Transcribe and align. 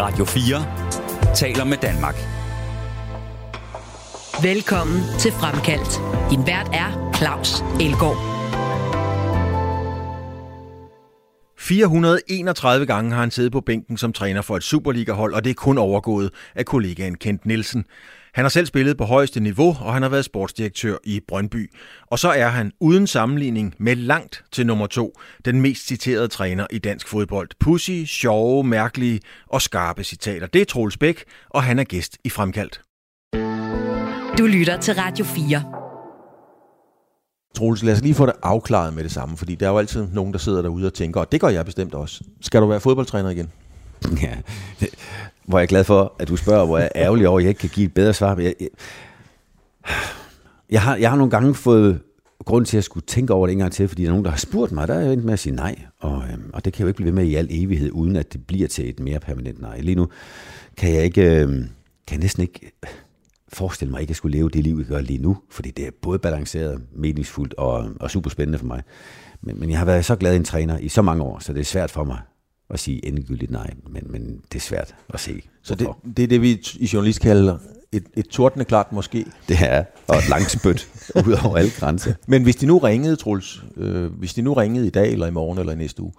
Radio 0.00 0.24
4 0.24 1.34
taler 1.34 1.64
med 1.64 1.76
Danmark. 1.76 2.14
Velkommen 4.42 5.00
til 5.18 5.32
Fremkaldt. 5.32 5.92
Din 6.30 6.46
vært 6.46 6.68
er 6.72 7.12
Claus 7.16 7.64
Elgaard. 7.80 8.38
431 11.58 12.86
gange 12.86 13.10
har 13.12 13.20
han 13.20 13.30
siddet 13.30 13.52
på 13.52 13.60
bænken 13.60 13.96
som 13.96 14.12
træner 14.12 14.42
for 14.42 14.56
et 14.56 14.62
Superliga-hold, 14.62 15.34
og 15.34 15.44
det 15.44 15.50
er 15.50 15.54
kun 15.54 15.78
overgået 15.78 16.30
af 16.54 16.64
kollegaen 16.64 17.14
Kent 17.14 17.46
Nielsen. 17.46 17.84
Han 18.34 18.44
har 18.44 18.48
selv 18.48 18.66
spillet 18.66 18.96
på 18.96 19.04
højeste 19.04 19.40
niveau, 19.40 19.76
og 19.80 19.92
han 19.92 20.02
har 20.02 20.08
været 20.08 20.24
sportsdirektør 20.24 20.96
i 21.04 21.20
Brøndby. 21.28 21.72
Og 22.06 22.18
så 22.18 22.28
er 22.28 22.48
han 22.48 22.72
uden 22.80 23.06
sammenligning 23.06 23.74
med 23.78 23.96
langt 23.96 24.44
til 24.52 24.66
nummer 24.66 24.86
to, 24.86 25.12
den 25.44 25.60
mest 25.60 25.86
citerede 25.86 26.28
træner 26.28 26.66
i 26.70 26.78
dansk 26.78 27.08
fodbold. 27.08 27.48
Pussy, 27.60 28.04
sjove, 28.06 28.64
mærkelige 28.64 29.20
og 29.46 29.62
skarpe 29.62 30.04
citater. 30.04 30.46
Det 30.46 30.60
er 30.60 30.64
Troels 30.64 30.96
Bæk, 30.96 31.24
og 31.50 31.62
han 31.62 31.78
er 31.78 31.84
gæst 31.84 32.18
i 32.24 32.30
Fremkaldt. 32.30 32.80
Du 34.38 34.46
lytter 34.46 34.76
til 34.80 34.94
Radio 34.94 35.24
4. 35.24 35.64
Troels, 37.56 37.82
lad 37.82 37.94
os 37.94 38.02
lige 38.02 38.14
få 38.14 38.26
det 38.26 38.34
afklaret 38.42 38.94
med 38.94 39.04
det 39.04 39.12
samme, 39.12 39.36
fordi 39.36 39.54
der 39.54 39.66
er 39.66 39.70
jo 39.70 39.78
altid 39.78 40.06
nogen, 40.12 40.32
der 40.32 40.38
sidder 40.38 40.62
derude 40.62 40.86
og 40.86 40.94
tænker, 40.94 41.20
og 41.20 41.32
det 41.32 41.40
gør 41.40 41.48
jeg 41.48 41.64
bestemt 41.64 41.94
også. 41.94 42.24
Skal 42.40 42.60
du 42.60 42.66
være 42.66 42.80
fodboldtræner 42.80 43.30
igen? 43.30 43.50
Ja, 44.22 44.36
hvor 45.48 45.58
jeg 45.58 45.62
er 45.62 45.68
glad 45.68 45.84
for, 45.84 46.14
at 46.18 46.28
du 46.28 46.36
spørger, 46.36 46.66
hvor 46.66 46.78
jeg 46.78 46.90
er 46.94 47.02
ærgerlig 47.04 47.28
over, 47.28 47.38
at 47.38 47.44
jeg 47.44 47.48
ikke 47.48 47.58
kan 47.58 47.70
give 47.70 47.86
et 47.86 47.94
bedre 47.94 48.14
svar. 48.14 48.36
Jeg, 48.36 48.54
jeg, 48.60 48.68
jeg, 50.70 50.82
har, 50.82 50.96
jeg 50.96 51.10
har 51.10 51.16
nogle 51.16 51.30
gange 51.30 51.54
fået 51.54 52.00
grund 52.44 52.66
til 52.66 52.76
at 52.76 52.84
skulle 52.84 53.06
tænke 53.06 53.34
over 53.34 53.46
det 53.46 53.52
en 53.52 53.58
gang 53.58 53.72
til, 53.72 53.88
fordi 53.88 54.02
der 54.02 54.08
er 54.08 54.12
nogen, 54.12 54.24
der 54.24 54.30
har 54.30 54.38
spurgt 54.38 54.72
mig, 54.72 54.88
der 54.88 54.94
er 54.94 55.00
jeg 55.00 55.12
endt 55.12 55.24
med 55.24 55.32
at 55.32 55.38
sige 55.38 55.54
nej. 55.54 55.78
Og, 55.98 56.24
øhm, 56.32 56.50
og 56.52 56.64
det 56.64 56.72
kan 56.72 56.82
jo 56.82 56.88
ikke 56.88 56.96
blive 56.96 57.06
ved 57.06 57.12
med 57.12 57.24
i 57.24 57.34
al 57.34 57.46
evighed, 57.50 57.90
uden 57.92 58.16
at 58.16 58.32
det 58.32 58.46
bliver 58.46 58.68
til 58.68 58.88
et 58.88 59.00
mere 59.00 59.20
permanent 59.20 59.60
nej. 59.60 59.80
Lige 59.80 59.94
nu 59.94 60.08
kan 60.76 60.94
jeg 60.94 61.04
ikke, 61.04 61.40
øhm, 61.40 61.68
kan 62.06 62.16
jeg 62.16 62.18
næsten 62.18 62.42
ikke 62.42 62.72
forestille 63.52 63.90
mig 63.90 64.00
ikke 64.00 64.10
at 64.10 64.16
skulle 64.16 64.36
leve 64.36 64.50
det 64.50 64.64
liv, 64.64 64.76
jeg 64.78 64.86
gør 64.86 65.00
lige 65.00 65.22
nu, 65.22 65.36
fordi 65.50 65.70
det 65.70 65.86
er 65.86 65.90
både 66.02 66.18
balanceret, 66.18 66.82
meningsfuldt 66.96 67.54
og, 67.54 67.90
og 68.00 68.10
super 68.10 68.30
spændende 68.30 68.58
for 68.58 68.66
mig. 68.66 68.82
Men, 69.42 69.60
men 69.60 69.70
jeg 69.70 69.78
har 69.78 69.86
været 69.86 70.04
så 70.04 70.16
glad 70.16 70.36
en 70.36 70.44
træner 70.44 70.78
i 70.78 70.88
så 70.88 71.02
mange 71.02 71.22
år, 71.22 71.38
så 71.38 71.52
det 71.52 71.60
er 71.60 71.64
svært 71.64 71.90
for 71.90 72.04
mig 72.04 72.18
at 72.70 72.80
sige 72.80 73.06
endegyldigt 73.06 73.50
nej, 73.50 73.70
men, 73.90 74.02
men 74.06 74.40
det 74.52 74.58
er 74.58 74.62
svært 74.62 74.94
at 75.14 75.20
se. 75.20 75.42
Så 75.62 75.74
det, 75.74 75.88
det 76.16 76.22
er 76.22 76.28
det, 76.28 76.42
vi 76.42 76.60
i 76.74 76.90
journalist 76.92 77.20
kalder 77.20 77.58
et, 77.92 78.04
et 78.16 78.26
tordende 78.26 78.64
klart 78.64 78.92
måske. 78.92 79.26
Det 79.48 79.56
er, 79.60 79.84
og 80.08 80.16
et 80.16 80.28
langt 80.28 80.50
spyt 80.50 80.88
ud 81.26 81.36
over 81.44 81.56
alle 81.56 81.70
grænser. 81.70 82.14
Men 82.26 82.42
hvis 82.42 82.56
de 82.56 82.66
nu 82.66 82.78
ringede, 82.78 83.16
Truls, 83.16 83.64
øh, 83.76 84.12
hvis 84.12 84.34
de 84.34 84.42
nu 84.42 84.52
ringede 84.52 84.86
i 84.86 84.90
dag, 84.90 85.12
eller 85.12 85.26
i 85.26 85.30
morgen, 85.30 85.58
eller 85.58 85.72
i 85.72 85.76
næste 85.76 86.02
uge, 86.02 86.12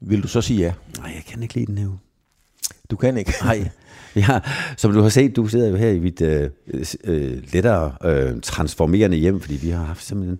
vil 0.00 0.22
du 0.22 0.28
så 0.28 0.40
sige 0.40 0.60
ja? 0.60 0.72
Nej, 0.98 1.12
jeg 1.14 1.22
kan 1.26 1.42
ikke 1.42 1.54
lide 1.54 1.66
den 1.66 1.78
her 1.78 1.86
uge. 1.86 1.98
Du 2.90 2.96
kan 2.96 3.16
ikke? 3.16 3.34
Nej. 3.42 3.68
Ja, 4.16 4.40
som 4.76 4.92
du 4.92 5.02
har 5.02 5.08
set, 5.08 5.36
du 5.36 5.46
sidder 5.46 5.68
jo 5.68 5.76
her 5.76 5.88
i 5.88 5.98
mit 5.98 6.20
øh, 6.20 6.50
øh, 7.04 7.42
lettere 7.52 7.92
øh, 8.04 8.40
transformerende 8.42 9.16
hjem, 9.16 9.40
fordi 9.40 9.54
vi 9.54 9.70
har 9.70 9.84
haft 9.84 10.04
simpelthen 10.04 10.38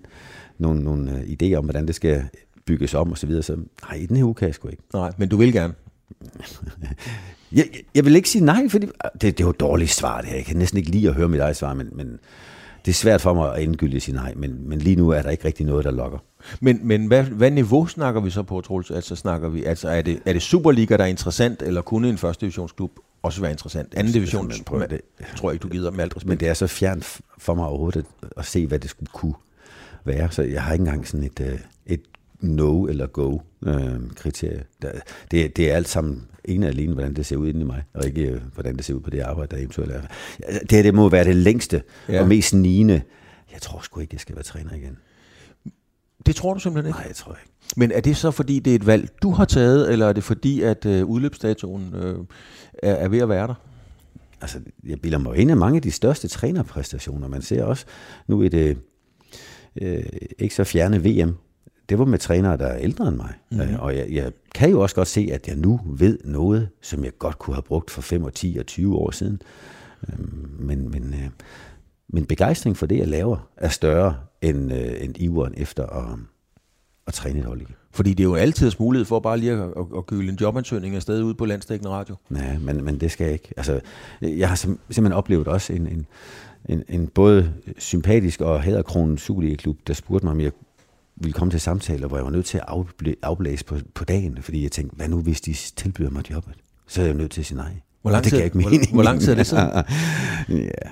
nogle, 0.58 0.84
nogle 0.84 1.12
øh, 1.12 1.20
idéer 1.20 1.54
om, 1.54 1.64
hvordan 1.64 1.86
det 1.86 1.94
skal 1.94 2.24
bygges 2.70 2.94
om 2.94 3.10
og 3.10 3.18
så 3.18 3.26
videre. 3.26 3.42
Så 3.42 3.56
nej, 3.88 3.96
i 3.96 4.06
den 4.06 4.16
her 4.16 4.24
uge 4.24 4.34
kan 4.34 4.46
jeg 4.46 4.54
sgu 4.54 4.68
ikke. 4.68 4.82
Nej, 4.94 5.12
men 5.16 5.28
du 5.28 5.36
vil 5.36 5.52
gerne? 5.52 5.74
jeg, 7.52 7.64
jeg 7.94 8.04
vil 8.04 8.16
ikke 8.16 8.30
sige 8.30 8.44
nej, 8.44 8.68
fordi 8.68 8.86
det, 9.12 9.22
det 9.22 9.40
er 9.40 9.44
jo 9.44 9.50
et 9.50 9.60
dårligt 9.60 9.90
svar 9.90 10.20
det 10.20 10.30
her. 10.30 10.36
Jeg 10.36 10.44
kan 10.44 10.56
næsten 10.56 10.78
ikke 10.78 10.90
lide 10.90 11.08
at 11.08 11.14
høre 11.14 11.28
mit 11.28 11.40
eget 11.40 11.56
svar, 11.56 11.74
men, 11.74 11.88
men 11.92 12.18
det 12.84 12.90
er 12.90 12.94
svært 12.94 13.20
for 13.20 13.34
mig 13.34 13.54
at 13.54 13.62
endegyldigt 13.62 14.04
sige 14.04 14.14
nej, 14.14 14.34
men, 14.36 14.68
men 14.68 14.78
lige 14.78 14.96
nu 14.96 15.08
er 15.10 15.22
der 15.22 15.30
ikke 15.30 15.44
rigtig 15.44 15.66
noget, 15.66 15.84
der 15.84 15.90
lokker. 15.90 16.18
Men, 16.60 16.80
men 16.82 17.06
hvad, 17.06 17.24
hvad 17.24 17.50
niveau 17.50 17.86
snakker 17.86 18.20
vi 18.20 18.30
så 18.30 18.42
på, 18.42 18.60
Troels? 18.60 18.90
Altså, 18.90 19.16
snakker 19.16 19.48
vi, 19.48 19.64
altså 19.64 19.88
er, 19.88 20.02
det, 20.02 20.20
er 20.26 20.32
det 20.32 20.42
Superliga, 20.42 20.96
der 20.96 21.04
er 21.04 21.08
interessant, 21.08 21.62
eller 21.62 21.82
kunne 21.82 22.08
en 22.08 22.18
første 22.18 22.40
divisionsklub 22.40 22.90
også 23.22 23.40
være 23.40 23.50
interessant? 23.50 23.94
Anden 23.94 24.12
division, 24.12 24.50
det, 24.50 24.90
det, 24.90 25.00
tror 25.36 25.50
jeg 25.50 25.54
ikke, 25.54 25.62
du 25.62 25.68
gider 25.68 25.90
med 25.90 26.00
alt 26.00 26.16
respekt. 26.16 26.28
Men 26.28 26.40
det 26.40 26.48
er 26.48 26.54
så 26.54 26.66
fjernt 26.66 27.20
for 27.38 27.54
mig 27.54 27.66
overhovedet 27.66 28.04
at, 28.22 28.28
at 28.36 28.46
se, 28.46 28.66
hvad 28.66 28.78
det 28.78 28.90
skulle 28.90 29.10
kunne 29.12 29.34
være, 30.04 30.30
så 30.30 30.42
jeg 30.42 30.62
har 30.62 30.72
ikke 30.72 30.82
engang 30.82 31.06
sådan 31.06 31.26
et, 31.26 31.40
øh, 31.40 31.58
et 31.86 32.02
no 32.40 32.86
eller 32.86 33.06
go 33.06 33.38
øh, 33.66 34.00
kriterie. 34.16 34.64
Det, 35.30 35.56
det 35.56 35.70
er 35.70 35.76
alt 35.76 35.88
sammen 35.88 36.26
og 36.48 36.64
alene, 36.64 36.92
hvordan 36.92 37.14
det 37.14 37.26
ser 37.26 37.36
ud 37.36 37.48
inde 37.48 37.60
i 37.60 37.64
mig, 37.64 37.82
og 37.94 38.06
ikke 38.06 38.22
øh, 38.22 38.40
hvordan 38.54 38.76
det 38.76 38.84
ser 38.84 38.94
ud 38.94 39.00
på 39.00 39.10
det 39.10 39.20
arbejde, 39.20 39.50
der 39.50 39.56
eventuelt 39.56 39.92
er. 39.92 40.02
Det 40.60 40.72
her, 40.72 40.82
det 40.82 40.94
må 40.94 41.08
være 41.08 41.24
det 41.24 41.36
længste 41.36 41.82
ja. 42.08 42.20
og 42.20 42.28
mest 42.28 42.48
snigende. 42.48 43.02
Jeg 43.52 43.60
tror 43.60 43.80
sgu 43.80 44.00
ikke, 44.00 44.14
jeg 44.14 44.20
skal 44.20 44.34
være 44.36 44.42
træner 44.42 44.74
igen. 44.74 44.96
Det 46.26 46.36
tror 46.36 46.54
du 46.54 46.60
simpelthen 46.60 46.88
ikke? 46.88 46.98
Nej, 46.98 47.06
jeg 47.06 47.16
tror 47.16 47.32
ikke. 47.32 47.52
Men 47.76 47.92
er 47.92 48.00
det 48.00 48.16
så, 48.16 48.30
fordi 48.30 48.58
det 48.58 48.70
er 48.70 48.74
et 48.74 48.86
valg, 48.86 49.08
du 49.22 49.30
har 49.30 49.44
taget, 49.44 49.92
eller 49.92 50.06
er 50.06 50.12
det 50.12 50.24
fordi, 50.24 50.62
at 50.62 50.86
øh, 50.86 51.04
udløbsdatoen 51.04 51.94
øh, 51.94 52.18
er, 52.82 52.94
er 52.94 53.08
ved 53.08 53.18
at 53.18 53.28
være 53.28 53.46
der? 53.46 53.54
Altså, 54.40 54.60
jeg 54.86 55.00
bilder 55.00 55.18
mig 55.18 55.36
ind 55.36 55.50
af 55.50 55.56
mange 55.56 55.76
af 55.76 55.82
de 55.82 55.90
største 55.90 56.28
trænerpræstationer. 56.28 57.28
Man 57.28 57.42
ser 57.42 57.64
også 57.64 57.86
nu 58.26 58.42
et 58.42 58.54
øh, 58.54 58.76
ikke 60.38 60.54
så 60.54 60.64
fjerne 60.64 61.04
VM, 61.04 61.36
det 61.90 61.98
var 61.98 62.04
med 62.04 62.18
trænere, 62.18 62.56
der 62.56 62.66
er 62.66 62.78
ældre 62.78 63.08
end 63.08 63.16
mig. 63.16 63.32
Mm-hmm. 63.50 63.74
Og 63.78 63.96
jeg, 63.96 64.06
jeg 64.10 64.32
kan 64.54 64.70
jo 64.70 64.80
også 64.80 64.94
godt 64.94 65.08
se, 65.08 65.28
at 65.32 65.48
jeg 65.48 65.56
nu 65.56 65.80
ved 65.84 66.18
noget, 66.24 66.68
som 66.82 67.04
jeg 67.04 67.18
godt 67.18 67.38
kunne 67.38 67.54
have 67.54 67.62
brugt 67.62 67.90
for 67.90 68.02
5 68.02 68.24
og 68.24 68.34
10 68.34 68.56
og 68.60 68.66
20 68.66 68.96
år 68.96 69.10
siden. 69.10 69.42
Øhm, 70.08 70.56
men, 70.58 70.90
men 70.90 71.14
øh, 71.14 71.30
min 72.08 72.26
begejstring 72.26 72.76
for 72.76 72.86
det, 72.86 72.98
jeg 72.98 73.08
laver, 73.08 73.48
er 73.56 73.68
større 73.68 74.16
end, 74.42 74.72
øh, 74.72 75.04
end 75.04 75.14
iveren 75.18 75.54
efter 75.56 75.86
at, 75.86 76.18
at 77.06 77.14
træne 77.14 77.38
et 77.38 77.44
hold 77.44 77.60
igen. 77.60 77.74
Fordi 77.92 78.10
det 78.14 78.20
er 78.20 78.28
jo 78.28 78.34
altid 78.34 78.72
mulighed 78.78 79.04
for 79.04 79.20
bare 79.20 79.38
lige 79.38 79.52
at, 79.52 79.58
at, 79.58 79.86
at 79.96 80.06
køle 80.06 80.28
en 80.28 80.38
jobansøgning 80.40 80.96
afsted 80.96 81.22
ud 81.22 81.34
på 81.34 81.44
landstækkende 81.44 81.90
radio. 81.90 82.16
Nej, 82.28 82.58
men, 82.58 82.84
men 82.84 83.00
det 83.00 83.10
skal 83.10 83.24
jeg 83.24 83.32
ikke. 83.32 83.54
Altså, 83.56 83.80
jeg 84.20 84.48
har 84.48 84.56
simpelthen 84.56 85.12
oplevet 85.12 85.48
også 85.48 85.72
en, 85.72 85.86
en, 85.86 86.06
en, 86.68 86.84
en 86.88 87.06
både 87.06 87.52
sympatisk 87.78 88.40
og 88.40 88.62
hæderkronen 88.62 89.18
Superliga-klub, 89.18 89.76
der 89.86 89.94
spurgte 89.94 90.26
mig, 90.26 90.32
om 90.32 90.40
jeg 90.40 90.52
ville 91.20 91.32
komme 91.32 91.50
til 91.50 91.60
samtaler, 91.60 92.08
hvor 92.08 92.16
jeg 92.16 92.24
var 92.24 92.30
nødt 92.30 92.46
til 92.46 92.58
at 92.58 92.64
afblæse 93.22 93.64
på, 93.64 93.76
på 93.94 94.04
dagen, 94.04 94.38
fordi 94.42 94.62
jeg 94.62 94.72
tænkte, 94.72 94.96
hvad 94.96 95.08
nu 95.08 95.20
hvis 95.20 95.40
de 95.40 95.52
tilbyder 95.52 96.10
mig 96.10 96.30
jobbet? 96.30 96.54
Så 96.86 97.02
er 97.02 97.06
jeg 97.06 97.14
nødt 97.14 97.30
til 97.30 97.40
at 97.40 97.46
sige 97.46 97.58
nej. 97.58 97.72
Hvor 98.02 98.10
lang 98.10 98.24
tid, 98.24 98.38
det 98.38 98.44
ikke 98.44 98.60
hvor, 98.60 98.94
hvor 98.94 99.02
lang 99.02 99.20
tid 99.20 99.32
er 99.32 99.34
det 99.34 99.46
siden? 99.46 99.68
ja, 100.48 100.88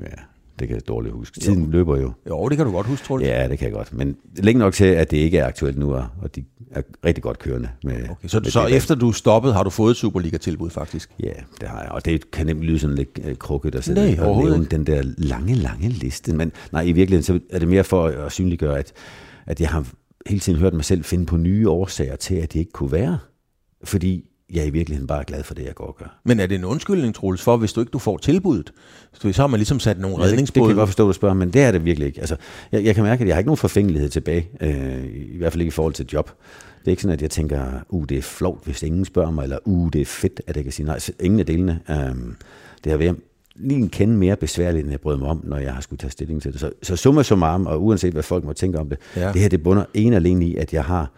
ja, 0.00 0.16
det 0.58 0.68
kan 0.68 0.74
jeg 0.74 0.88
dårligt 0.88 1.14
huske. 1.14 1.40
Tiden 1.40 1.64
jo. 1.64 1.70
løber 1.70 1.96
jo. 1.96 2.12
Jo, 2.28 2.48
det 2.48 2.56
kan 2.56 2.66
du 2.66 2.72
godt 2.72 2.86
huske, 2.86 3.06
tror 3.06 3.20
jeg. 3.20 3.28
Ja, 3.28 3.48
det 3.48 3.58
kan 3.58 3.66
jeg 3.66 3.74
godt. 3.74 3.92
Men 3.92 4.16
længe 4.36 4.58
nok 4.58 4.72
til, 4.72 4.84
at 4.84 5.10
det 5.10 5.16
ikke 5.16 5.38
er 5.38 5.46
aktuelt 5.46 5.78
nu, 5.78 5.94
og 5.94 6.34
de 6.36 6.44
er 6.70 6.82
rigtig 7.04 7.22
godt 7.22 7.38
kørende. 7.38 7.68
Med, 7.84 7.94
okay, 8.10 8.28
så 8.28 8.40
med 8.40 8.50
så 8.50 8.66
det, 8.66 8.76
efter 8.76 8.94
du 8.94 9.12
stoppet, 9.12 9.54
har 9.54 9.62
du 9.62 9.70
fået 9.70 9.90
et 9.90 9.96
Superliga-tilbud 9.96 10.70
faktisk? 10.70 11.10
Ja, 11.22 11.32
det 11.60 11.68
har 11.68 11.82
jeg. 11.82 11.90
Og 11.90 12.04
det 12.04 12.30
kan 12.30 12.46
nemlig 12.46 12.68
lyde 12.68 12.78
sådan 12.78 12.96
lidt 12.96 13.20
uh, 13.26 13.34
krukket 13.34 13.74
at 13.74 13.84
sætte 13.84 14.14
nej, 14.14 14.26
og 14.26 14.44
nævne 14.44 14.64
den 14.64 14.86
der 14.86 15.02
lange, 15.18 15.54
lange 15.54 15.88
liste. 15.88 16.34
Men 16.34 16.52
nej, 16.72 16.82
i 16.82 16.92
virkeligheden 16.92 17.22
så 17.22 17.40
er 17.50 17.58
det 17.58 17.68
mere 17.68 17.84
for 17.84 18.06
at 18.06 18.32
synliggøre, 18.32 18.78
at, 18.78 18.92
at 19.46 19.60
jeg 19.60 19.68
har 19.68 19.86
hele 20.26 20.40
tiden 20.40 20.58
hørt 20.58 20.74
mig 20.74 20.84
selv 20.84 21.04
finde 21.04 21.26
på 21.26 21.36
nye 21.36 21.68
årsager 21.68 22.16
til, 22.16 22.34
at 22.34 22.52
det 22.52 22.58
ikke 22.58 22.72
kunne 22.72 22.92
være. 22.92 23.18
Fordi 23.84 24.30
jeg 24.52 24.62
er 24.62 24.66
i 24.66 24.70
virkeligheden 24.70 25.06
bare 25.06 25.24
glad 25.24 25.42
for 25.42 25.54
det, 25.54 25.64
jeg 25.64 25.74
går 25.74 25.86
og 25.86 25.96
gør. 25.96 26.20
Men 26.24 26.40
er 26.40 26.46
det 26.46 26.54
en 26.54 26.64
undskyldning, 26.64 27.14
Troels, 27.14 27.42
for 27.42 27.56
hvis 27.56 27.72
du 27.72 27.80
ikke 27.80 27.90
du 27.90 27.98
får 27.98 28.18
tilbuddet? 28.18 28.72
Så 29.12 29.32
har 29.42 29.46
man 29.46 29.58
ligesom 29.58 29.80
sat 29.80 29.98
nogle 29.98 30.16
ja, 30.18 30.24
redningsbåde. 30.24 30.44
Det, 30.44 30.54
det 30.54 30.62
kan 30.62 30.68
jeg 30.68 30.76
godt 30.76 30.88
forstå, 30.88 31.06
du 31.06 31.12
spørger, 31.12 31.34
men 31.34 31.52
det 31.52 31.62
er 31.62 31.70
det 31.70 31.84
virkelig 31.84 32.06
ikke. 32.06 32.20
Altså, 32.20 32.36
jeg, 32.72 32.84
jeg 32.84 32.94
kan 32.94 33.04
mærke, 33.04 33.20
at 33.20 33.28
jeg 33.28 33.34
har 33.34 33.38
ikke 33.38 33.48
nogen 33.48 33.56
forfængelighed 33.56 34.08
tilbage, 34.08 34.48
øh, 34.60 35.04
i 35.34 35.38
hvert 35.38 35.52
fald 35.52 35.60
ikke 35.60 35.68
i 35.68 35.70
forhold 35.70 35.94
til 35.94 36.06
job. 36.12 36.30
Det 36.78 36.86
er 36.86 36.90
ikke 36.90 37.02
sådan, 37.02 37.12
at 37.12 37.22
jeg 37.22 37.30
tænker, 37.30 37.66
uh, 37.88 38.04
det 38.08 38.18
er 38.18 38.22
flovt, 38.22 38.64
hvis 38.64 38.82
ingen 38.82 39.04
spørger 39.04 39.30
mig, 39.30 39.42
eller 39.42 39.58
uh, 39.64 39.90
det 39.92 40.00
er 40.00 40.06
fedt, 40.06 40.40
at 40.46 40.56
jeg 40.56 40.64
kan 40.64 40.72
sige 40.72 40.86
nej. 40.86 40.98
Ingen 41.20 41.40
af 41.40 41.46
delene. 41.46 41.80
Øh, 41.90 41.96
det 42.84 42.92
har 42.92 42.96
været 42.96 43.16
lige 43.56 43.80
en 43.80 43.88
kende 43.88 44.16
mere 44.16 44.36
besværligt, 44.36 44.82
end 44.82 44.90
jeg 44.90 45.00
brød 45.00 45.16
mig 45.16 45.28
om, 45.28 45.40
når 45.44 45.56
jeg 45.56 45.74
har 45.74 45.80
skulle 45.80 45.98
tage 45.98 46.10
stilling 46.10 46.42
til 46.42 46.52
det. 46.52 46.60
Så, 46.60 46.70
så 46.82 46.96
summa 46.96 47.22
summarum, 47.22 47.66
og 47.66 47.84
uanset 47.84 48.12
hvad 48.12 48.22
folk 48.22 48.44
må 48.44 48.52
tænke 48.52 48.78
om 48.78 48.88
det, 48.88 48.98
ja. 49.16 49.32
det 49.32 49.40
her 49.40 49.48
det 49.48 49.62
bunder 49.62 49.84
en 49.94 50.12
alene 50.12 50.46
i, 50.46 50.56
at 50.56 50.72
jeg 50.72 50.84
har 50.84 51.12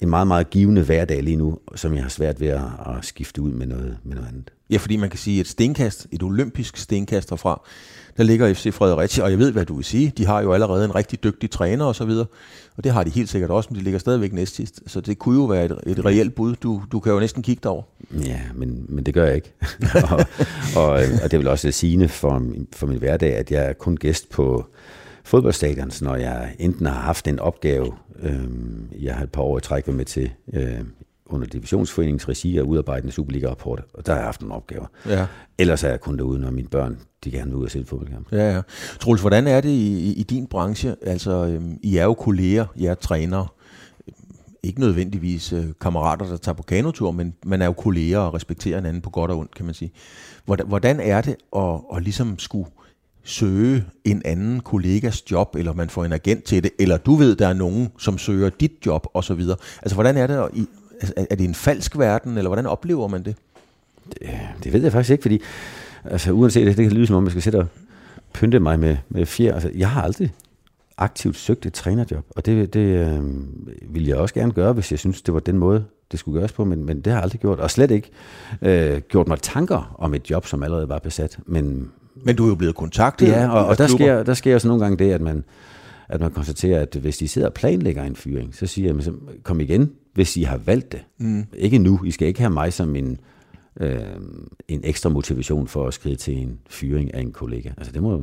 en 0.00 0.10
meget, 0.10 0.26
meget 0.26 0.50
givende 0.50 0.82
hverdag 0.82 1.22
lige 1.22 1.36
nu, 1.36 1.58
som 1.74 1.94
jeg 1.94 2.02
har 2.02 2.08
svært 2.08 2.40
ved 2.40 2.48
at, 2.48 2.60
at 2.86 3.04
skifte 3.04 3.42
ud 3.42 3.52
med 3.52 3.66
noget, 3.66 3.98
med 4.04 4.14
noget 4.14 4.28
andet. 4.28 4.50
Ja, 4.70 4.76
fordi 4.76 4.96
man 4.96 5.10
kan 5.10 5.18
sige, 5.18 5.40
et 5.40 5.46
stenkast, 5.46 6.06
et 6.12 6.22
olympisk 6.22 6.76
stenkast 6.76 7.30
herfra, 7.30 7.62
der 8.16 8.22
ligger 8.22 8.54
FC 8.54 8.72
Fredericia, 8.72 9.24
og 9.24 9.30
jeg 9.30 9.38
ved, 9.38 9.52
hvad 9.52 9.64
du 9.64 9.74
vil 9.74 9.84
sige, 9.84 10.12
de 10.18 10.26
har 10.26 10.42
jo 10.42 10.52
allerede 10.52 10.84
en 10.84 10.94
rigtig 10.94 11.24
dygtig 11.24 11.50
træner 11.50 11.84
og 11.84 11.94
så 11.94 12.04
videre, 12.04 12.26
og 12.76 12.84
det 12.84 12.92
har 12.92 13.04
de 13.04 13.10
helt 13.10 13.28
sikkert 13.28 13.50
også, 13.50 13.68
men 13.70 13.78
de 13.78 13.84
ligger 13.84 13.98
stadigvæk 13.98 14.32
næstsidst, 14.32 14.80
så 14.86 15.00
det 15.00 15.18
kunne 15.18 15.38
jo 15.40 15.44
være 15.44 15.64
et, 15.64 15.78
et 15.86 16.04
reelt 16.04 16.34
bud. 16.34 16.54
Du, 16.54 16.82
du 16.92 17.00
kan 17.00 17.12
jo 17.12 17.20
næsten 17.20 17.42
kigge 17.42 17.60
derover. 17.62 17.82
Ja, 18.24 18.40
men, 18.54 18.86
men 18.88 19.06
det 19.06 19.14
gør 19.14 19.24
jeg 19.24 19.34
ikke. 19.34 19.52
og, 20.10 20.24
og, 20.76 20.90
og 21.24 21.30
det 21.30 21.38
vil 21.38 21.48
også 21.48 21.70
sigende 21.70 22.08
for, 22.08 22.42
for 22.72 22.86
min 22.86 22.98
hverdag, 22.98 23.36
at 23.36 23.50
jeg 23.50 23.64
er 23.64 23.72
kun 23.72 23.96
gæst 23.96 24.30
på 24.30 24.66
fodboldstadion, 25.24 25.90
når 26.00 26.14
jeg 26.14 26.54
enten 26.58 26.86
har 26.86 27.00
haft 27.00 27.28
en 27.28 27.38
opgave, 27.38 27.92
øh, 28.22 28.44
jeg 29.00 29.14
har 29.14 29.22
et 29.22 29.32
par 29.32 29.42
år 29.42 29.58
i 29.58 29.60
træk 29.60 29.86
været 29.86 29.96
med 29.96 30.04
til 30.04 30.30
øh, 30.52 30.80
under 31.26 31.46
divisionsforeningens 31.46 32.28
regi 32.28 32.58
at 32.58 32.62
udarbejde 32.62 33.04
en 33.04 33.10
Superliga-rapport, 33.12 33.82
og 33.94 34.06
der 34.06 34.12
har 34.12 34.18
jeg 34.18 34.26
haft 34.26 34.40
nogle 34.40 34.54
opgaver. 34.54 34.86
Ja. 35.08 35.26
Ellers 35.58 35.84
er 35.84 35.88
jeg 35.88 36.00
kun 36.00 36.16
derude, 36.18 36.40
når 36.40 36.50
mine 36.50 36.68
børn 36.68 36.98
de 37.24 37.30
gerne 37.30 37.50
vil 37.50 37.54
ud 37.54 37.64
og 37.64 37.70
se 37.70 37.84
fodboldkamp. 37.84 38.32
Ja, 38.32 38.54
ja. 38.54 38.62
Troels, 39.00 39.20
hvordan 39.20 39.46
er 39.46 39.60
det 39.60 39.68
i, 39.68 40.12
i 40.12 40.22
din 40.22 40.46
branche? 40.46 40.96
Altså, 41.02 41.30
øhm, 41.46 41.78
I 41.82 41.96
er 41.96 42.04
jo 42.04 42.14
kolleger, 42.14 42.66
I 42.76 42.86
er 42.86 42.94
trænere. 42.94 43.46
ikke 44.62 44.80
nødvendigvis 44.80 45.52
øh, 45.52 45.64
kammerater, 45.80 46.26
der 46.26 46.36
tager 46.36 46.56
på 46.56 46.62
kanotur, 46.62 47.10
men 47.10 47.34
man 47.44 47.62
er 47.62 47.66
jo 47.66 47.72
kolleger 47.72 48.18
og 48.18 48.34
respekterer 48.34 48.76
hinanden 48.76 49.02
på 49.02 49.10
godt 49.10 49.30
og 49.30 49.38
ondt, 49.38 49.54
kan 49.54 49.64
man 49.64 49.74
sige. 49.74 49.92
Hvordan, 50.44 50.66
hvordan 50.66 51.00
er 51.00 51.20
det 51.20 51.36
at, 51.56 51.80
at 51.96 52.02
ligesom 52.02 52.38
skulle 52.38 52.70
søge 53.24 53.84
en 54.04 54.22
anden 54.24 54.60
kollegas 54.60 55.30
job, 55.30 55.56
eller 55.58 55.72
man 55.72 55.90
får 55.90 56.04
en 56.04 56.12
agent 56.12 56.44
til 56.44 56.62
det, 56.62 56.70
eller 56.78 56.96
du 56.96 57.14
ved, 57.14 57.36
der 57.36 57.48
er 57.48 57.52
nogen, 57.52 57.88
som 57.98 58.18
søger 58.18 58.50
dit 58.50 58.72
job, 58.86 59.06
og 59.14 59.24
så 59.24 59.34
videre. 59.34 59.56
Altså, 59.82 59.94
hvordan 59.94 60.16
er 60.16 60.26
det? 60.26 60.34
At, 60.34 60.50
altså, 61.00 61.14
er 61.30 61.34
det 61.34 61.44
en 61.44 61.54
falsk 61.54 61.98
verden, 61.98 62.38
eller 62.38 62.48
hvordan 62.48 62.66
oplever 62.66 63.08
man 63.08 63.22
det? 63.22 63.36
Det, 64.12 64.30
det 64.64 64.72
ved 64.72 64.82
jeg 64.82 64.92
faktisk 64.92 65.10
ikke, 65.10 65.22
fordi 65.22 65.40
altså, 66.04 66.32
uanset 66.32 66.66
det, 66.66 66.76
det 66.76 66.84
kan 66.84 66.92
lyde 66.92 67.06
som 67.06 67.16
om, 67.16 67.24
jeg 67.24 67.30
skal 67.30 67.42
sætte 67.42 67.56
og 67.56 67.66
pynte 68.32 68.60
mig 68.60 68.80
med, 68.80 68.96
med 69.08 69.26
fjer. 69.26 69.54
Altså, 69.54 69.70
jeg 69.74 69.90
har 69.90 70.02
aldrig 70.02 70.32
aktivt 70.98 71.36
søgt 71.36 71.66
et 71.66 71.72
trænerjob, 71.72 72.24
og 72.30 72.46
det, 72.46 72.74
det 72.74 72.80
øh, 72.80 73.22
ville 73.94 74.08
jeg 74.08 74.16
også 74.16 74.34
gerne 74.34 74.52
gøre, 74.52 74.72
hvis 74.72 74.90
jeg 74.90 74.98
synes, 74.98 75.22
det 75.22 75.34
var 75.34 75.40
den 75.40 75.58
måde, 75.58 75.84
det 76.12 76.20
skulle 76.20 76.40
gøres 76.40 76.52
på, 76.52 76.64
men, 76.64 76.84
men 76.84 76.96
det 76.96 77.06
har 77.06 77.12
jeg 77.12 77.22
aldrig 77.22 77.40
gjort, 77.40 77.60
og 77.60 77.70
slet 77.70 77.90
ikke 77.90 78.10
øh, 78.62 79.00
gjort 79.00 79.28
mig 79.28 79.38
tanker 79.42 79.96
om 79.98 80.14
et 80.14 80.30
job, 80.30 80.46
som 80.46 80.62
allerede 80.62 80.88
var 80.88 80.98
besat. 80.98 81.38
Men, 81.46 81.90
men 82.14 82.36
du 82.36 82.44
er 82.44 82.48
jo 82.48 82.54
blevet 82.54 82.74
kontaktet. 82.74 83.28
Ja, 83.28 83.48
og, 83.48 83.66
og 83.66 83.78
der, 83.78 83.86
sker, 83.86 84.22
der 84.22 84.34
sker 84.34 84.54
også 84.54 84.68
nogle 84.68 84.82
gange 84.82 85.04
det, 85.04 85.12
at 85.12 85.20
man, 85.20 85.44
at 86.08 86.20
man 86.20 86.30
konstaterer, 86.30 86.80
at 86.80 86.94
hvis 86.94 87.18
de 87.18 87.28
sidder 87.28 87.48
og 87.48 87.54
planlægger 87.54 88.02
en 88.02 88.16
fyring, 88.16 88.54
så 88.54 88.66
siger 88.66 88.94
jeg, 88.94 89.12
kom 89.42 89.60
igen, 89.60 89.92
hvis 90.16 90.36
I 90.36 90.42
har 90.42 90.56
valgt 90.56 90.92
det. 90.92 91.04
Mm. 91.18 91.46
Ikke 91.54 91.78
nu, 91.78 92.00
I 92.04 92.10
skal 92.10 92.28
ikke 92.28 92.40
have 92.40 92.50
mig 92.50 92.72
som 92.72 92.96
en, 92.96 93.20
øh, 93.80 94.00
en 94.68 94.80
ekstra 94.84 95.08
motivation 95.08 95.68
for 95.68 95.86
at 95.86 95.94
skride 95.94 96.16
til 96.16 96.36
en 96.36 96.58
fyring 96.68 97.14
af 97.14 97.20
en 97.20 97.32
kollega. 97.32 97.70
Altså 97.76 97.92
det 97.92 98.02
må, 98.02 98.22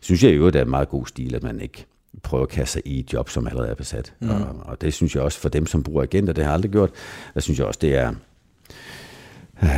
synes 0.00 0.24
jeg 0.24 0.36
jo, 0.36 0.46
det 0.46 0.60
er 0.60 0.64
meget 0.64 0.88
god 0.88 1.06
stil, 1.06 1.34
at 1.34 1.42
man 1.42 1.60
ikke 1.60 1.86
prøve 2.22 2.42
at 2.42 2.48
kaste 2.48 2.72
sig 2.72 2.82
i 2.84 3.00
et 3.00 3.12
job, 3.12 3.28
som 3.28 3.46
allerede 3.46 3.70
er 3.70 3.74
besat. 3.74 4.14
Mm. 4.20 4.30
Og, 4.30 4.56
og 4.62 4.80
det 4.80 4.94
synes 4.94 5.14
jeg 5.14 5.22
også 5.22 5.38
for 5.40 5.48
dem, 5.48 5.66
som 5.66 5.82
bruger 5.82 6.02
agenter, 6.02 6.32
det 6.32 6.44
har 6.44 6.50
jeg 6.50 6.54
aldrig 6.54 6.72
gjort, 6.72 6.90
der 7.34 7.40
synes 7.40 7.58
jeg 7.58 7.66
også, 7.66 7.78
det 7.82 7.96
er 7.96 8.14
øh, 9.62 9.68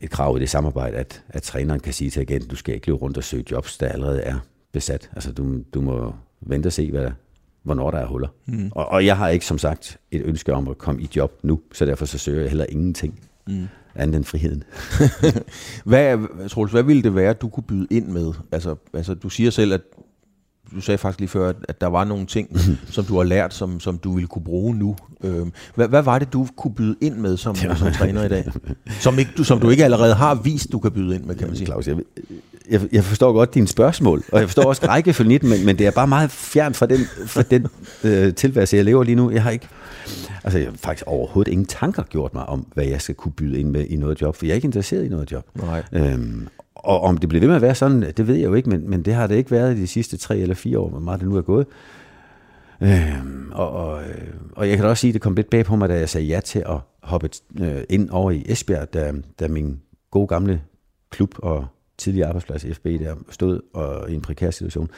et 0.00 0.10
krav 0.10 0.36
i 0.36 0.40
det 0.40 0.50
samarbejde, 0.50 0.96
at, 0.96 1.22
at 1.28 1.42
træneren 1.42 1.80
kan 1.80 1.92
sige 1.92 2.10
til 2.10 2.20
agenten, 2.20 2.50
du 2.50 2.56
skal 2.56 2.74
ikke 2.74 2.86
løbe 2.86 2.98
rundt 2.98 3.16
og 3.16 3.24
søge 3.24 3.44
jobs, 3.50 3.78
der 3.78 3.88
allerede 3.88 4.20
er 4.20 4.38
besat. 4.72 5.10
Altså 5.12 5.32
du, 5.32 5.62
du 5.74 5.80
må 5.80 6.14
vente 6.40 6.66
og 6.66 6.72
se, 6.72 6.90
hvad, 6.90 7.10
hvornår 7.66 7.90
der 7.90 7.98
er 7.98 8.06
huller. 8.06 8.28
Mm. 8.46 8.70
Og, 8.74 8.88
og 8.88 9.06
jeg 9.06 9.16
har 9.16 9.28
ikke 9.28 9.46
som 9.46 9.58
sagt 9.58 9.98
et 10.10 10.22
ønske 10.24 10.54
om 10.54 10.68
at 10.68 10.78
komme 10.78 11.02
i 11.02 11.08
job 11.16 11.32
nu, 11.42 11.60
så 11.72 11.86
derfor 11.86 12.06
så 12.06 12.18
søger 12.18 12.40
jeg 12.40 12.50
heller 12.50 12.66
ingenting. 12.68 13.20
Mm 13.46 13.68
andet 13.98 14.16
end 14.16 14.24
friheden. 14.24 14.64
hvad, 15.90 16.48
Troels, 16.48 16.72
hvad 16.72 16.82
ville 16.82 17.02
det 17.02 17.14
være, 17.14 17.30
at 17.30 17.40
du 17.40 17.48
kunne 17.48 17.64
byde 17.64 17.86
ind 17.90 18.06
med? 18.06 18.32
Altså, 18.52 18.76
altså, 18.94 19.14
du 19.14 19.28
siger 19.28 19.50
selv, 19.50 19.72
at 19.72 19.80
du 20.74 20.80
sagde 20.80 20.98
faktisk 20.98 21.20
lige 21.20 21.28
før, 21.28 21.52
at 21.68 21.80
der 21.80 21.86
var 21.86 22.04
nogle 22.04 22.26
ting, 22.26 22.48
som 22.94 23.04
du 23.04 23.16
har 23.16 23.24
lært, 23.24 23.54
som, 23.54 23.80
som 23.80 23.98
du 23.98 24.14
ville 24.14 24.28
kunne 24.28 24.44
bruge 24.44 24.74
nu. 24.74 24.96
Øhm, 25.24 25.52
hvad, 25.74 25.88
hvad 25.88 26.02
var 26.02 26.18
det, 26.18 26.32
du 26.32 26.48
kunne 26.56 26.74
byde 26.74 26.96
ind 27.00 27.14
med 27.14 27.36
som, 27.36 27.56
som 27.56 27.92
træner 27.92 28.24
i 28.24 28.28
dag? 28.28 28.44
Som, 29.00 29.18
ikke, 29.18 29.30
du, 29.36 29.44
som 29.44 29.60
du 29.60 29.70
ikke 29.70 29.84
allerede 29.84 30.14
har 30.14 30.34
vist, 30.34 30.72
du 30.72 30.78
kan 30.78 30.90
byde 30.92 31.14
ind 31.14 31.24
med, 31.24 31.34
kan 31.34 31.46
man 31.46 31.56
sige? 31.56 31.66
Claus, 31.66 31.88
jeg, 31.88 31.96
jeg, 32.70 32.80
jeg 32.92 33.04
forstår 33.04 33.32
godt 33.32 33.54
dine 33.54 33.66
spørgsmål, 33.66 34.22
og 34.32 34.40
jeg 34.40 34.48
forstår 34.48 34.64
også 34.64 34.86
rækkefølgen 34.88 35.32
i 35.32 35.48
men, 35.48 35.66
men 35.66 35.78
det 35.78 35.86
er 35.86 35.90
bare 35.90 36.06
meget 36.06 36.30
fjern 36.30 36.74
fra 36.74 36.86
den, 36.86 37.00
fra 37.26 37.42
den 37.42 37.66
øh, 38.04 38.34
tilværelse, 38.34 38.76
jeg 38.76 38.84
lever 38.84 39.02
lige 39.02 39.14
nu. 39.14 39.30
Jeg 39.30 39.42
har 39.42 39.50
ikke, 39.50 39.68
altså 40.44 40.58
jeg 40.58 40.68
har 40.68 40.76
faktisk 40.76 41.06
overhovedet 41.06 41.52
ingen 41.52 41.66
tanker 41.66 42.02
gjort 42.02 42.34
mig 42.34 42.46
om, 42.46 42.66
hvad 42.74 42.84
jeg 42.84 43.00
skal 43.00 43.14
kunne 43.14 43.32
byde 43.32 43.60
ind 43.60 43.70
med 43.70 43.84
i 43.84 43.96
noget 43.96 44.20
job, 44.22 44.36
for 44.36 44.46
jeg 44.46 44.52
er 44.52 44.54
ikke 44.54 44.66
interesseret 44.66 45.04
i 45.04 45.08
noget 45.08 45.32
job. 45.32 45.44
Nej. 45.54 45.82
Øhm, 45.92 46.48
og 46.76 47.00
om 47.00 47.18
det 47.18 47.28
bliver 47.28 47.40
ved 47.40 47.48
med 47.48 47.56
at 47.56 47.62
være 47.62 47.74
sådan, 47.74 48.02
det 48.16 48.26
ved 48.26 48.34
jeg 48.34 48.44
jo 48.44 48.54
ikke, 48.54 48.68
men, 48.68 48.90
men 48.90 49.02
det 49.02 49.14
har 49.14 49.26
det 49.26 49.34
ikke 49.34 49.50
været 49.50 49.76
i 49.76 49.80
de 49.80 49.86
sidste 49.86 50.16
tre 50.16 50.38
eller 50.38 50.54
fire 50.54 50.78
år, 50.78 50.88
hvor 50.88 50.98
meget 50.98 51.20
det 51.20 51.28
nu 51.28 51.36
er 51.36 51.42
gået. 51.42 51.66
Øhm, 52.80 53.50
og, 53.52 53.70
og, 53.70 54.02
øh, 54.02 54.34
og 54.52 54.68
jeg 54.68 54.76
kan 54.76 54.84
da 54.84 54.90
også 54.90 55.00
sige, 55.00 55.10
at 55.10 55.14
det 55.14 55.22
kom 55.22 55.34
lidt 55.34 55.50
bag 55.50 55.64
på 55.64 55.76
mig, 55.76 55.88
da 55.88 55.98
jeg 55.98 56.08
sagde 56.08 56.26
ja 56.26 56.40
til 56.40 56.58
at 56.58 56.78
hoppe 57.02 57.30
øh, 57.60 57.82
ind 57.88 58.10
over 58.10 58.30
i 58.30 58.44
Esbjerg, 58.48 58.94
da, 58.94 59.12
da 59.40 59.48
min 59.48 59.80
gode 60.10 60.26
gamle 60.26 60.62
klub 61.10 61.34
og 61.38 61.66
tidligere 61.98 62.28
arbejdsplads 62.28 62.66
FB 62.72 62.84
der 62.84 63.14
stod 63.30 63.60
og, 63.74 64.10
i 64.10 64.14
en 64.14 64.20
prekær 64.20 64.50
situation. 64.50 64.90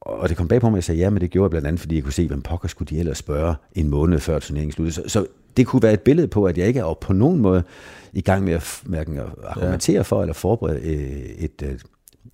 Og 0.00 0.28
det 0.28 0.36
kom 0.36 0.48
bag 0.48 0.60
på 0.60 0.70
mig, 0.70 0.74
at 0.74 0.76
jeg 0.76 0.84
sagde 0.84 1.00
ja, 1.00 1.10
men 1.10 1.20
det 1.20 1.30
gjorde 1.30 1.44
jeg 1.44 1.50
blandt 1.50 1.66
andet, 1.66 1.80
fordi 1.80 1.94
jeg 1.94 2.02
kunne 2.02 2.12
se, 2.12 2.26
hvem 2.26 2.42
pokker 2.42 2.68
skulle 2.68 2.88
de 2.88 2.98
ellers 2.98 3.18
spørge 3.18 3.54
en 3.72 3.88
måned 3.88 4.18
før 4.18 4.38
turneringen 4.38 4.72
sluttede. 4.72 4.94
Så, 4.94 5.02
så 5.06 5.26
det 5.56 5.66
kunne 5.66 5.82
være 5.82 5.92
et 5.92 6.00
billede 6.00 6.28
på, 6.28 6.44
at 6.44 6.58
jeg 6.58 6.66
ikke 6.66 6.80
er 6.80 6.98
på 7.00 7.12
nogen 7.12 7.40
måde 7.40 7.62
i 8.12 8.20
gang 8.20 8.44
med 8.44 8.52
at, 8.52 8.80
hverken 8.84 9.18
at 9.18 9.26
argumentere 9.44 9.96
ja. 9.96 10.02
for 10.02 10.20
eller 10.20 10.34
forberede 10.34 10.80
øh, 10.80 11.44
et, 11.44 11.62
et, 11.62 11.82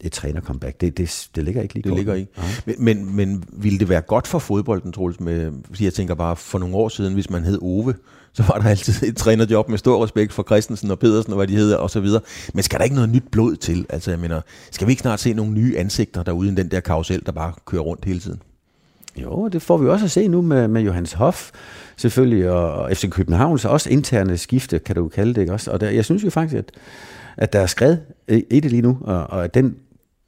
et 0.00 0.12
træner-comeback. 0.12 0.80
Det, 0.80 0.98
det, 0.98 1.28
det 1.36 1.44
ligger 1.44 1.62
ikke 1.62 1.74
lige 1.74 1.88
Det 1.88 1.96
ligger 1.96 2.14
ikke. 2.14 2.32
Men, 2.66 2.74
men, 2.78 3.16
men 3.16 3.44
ville 3.52 3.78
det 3.78 3.88
være 3.88 4.00
godt 4.00 4.26
for 4.26 4.38
fodbolden, 4.38 4.92
Troels, 4.92 5.20
med, 5.20 5.52
fordi 5.66 5.84
jeg 5.84 5.94
tænker 5.94 6.14
bare, 6.14 6.36
for 6.36 6.58
nogle 6.58 6.76
år 6.76 6.88
siden, 6.88 7.14
hvis 7.14 7.30
man 7.30 7.44
hed 7.44 7.58
Ove, 7.62 7.94
så 8.32 8.42
var 8.42 8.58
der 8.58 8.69
altid 8.69 9.08
et 9.08 9.16
trænerjob 9.16 9.68
med 9.68 9.78
stor 9.78 10.04
respekt 10.04 10.32
for 10.32 10.42
Christensen 10.42 10.90
og 10.90 10.98
Pedersen 10.98 11.32
og 11.32 11.36
hvad 11.36 11.46
de 11.46 11.56
hedder 11.56 11.76
og 11.76 11.90
så 11.90 12.00
videre. 12.00 12.20
Men 12.54 12.62
skal 12.62 12.78
der 12.78 12.84
ikke 12.84 12.96
noget 12.96 13.10
nyt 13.10 13.25
blod 13.30 13.56
til? 13.56 13.86
Altså 13.88 14.10
jeg 14.10 14.20
mener, 14.20 14.40
skal 14.70 14.86
vi 14.86 14.92
ikke 14.92 15.02
snart 15.02 15.20
se 15.20 15.32
nogle 15.32 15.52
nye 15.52 15.78
ansigter 15.78 16.22
derude 16.22 16.52
i 16.52 16.54
den 16.54 16.70
der 16.70 16.80
karusel, 16.80 17.22
der 17.26 17.32
bare 17.32 17.52
kører 17.66 17.82
rundt 17.82 18.04
hele 18.04 18.20
tiden? 18.20 18.42
Jo, 19.16 19.48
det 19.48 19.62
får 19.62 19.76
vi 19.76 19.88
også 19.88 20.04
at 20.04 20.10
se 20.10 20.28
nu 20.28 20.42
med, 20.42 20.68
med 20.68 20.82
Johannes 20.82 21.12
Hoff 21.12 21.50
selvfølgelig, 22.02 22.50
og, 22.50 22.96
FC 22.96 23.10
Københavns 23.10 23.64
også 23.64 23.90
interne 23.90 24.38
skifte, 24.38 24.78
kan 24.78 24.96
du 24.96 25.08
kalde 25.08 25.34
det, 25.34 25.40
ikke 25.40 25.52
også? 25.52 25.70
Og 25.70 25.81
der, 25.81 25.90
jeg 25.90 26.04
synes 26.04 26.25
jo 26.25 26.31
faktisk, 26.31 26.58
at, 26.58 26.72
at 27.37 27.52
der 27.52 27.60
er 27.60 27.66
skred 27.66 27.96
i 28.28 28.60
det 28.60 28.70
lige 28.70 28.82
nu, 28.82 28.99
og, 29.00 29.26
og 29.26 29.44
at 29.44 29.54
den 29.54 29.76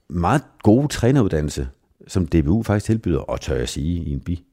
meget 0.08 0.42
gode 0.62 0.88
træneruddannelse, 0.88 1.68
som 2.06 2.26
DBU 2.26 2.62
faktisk 2.62 2.86
tilbyder, 2.86 3.18
og 3.18 3.40
tør 3.40 3.56
jeg 3.56 3.68
sige 3.68 4.02
i 4.02 4.12
en 4.12 4.20
bi, 4.20 4.44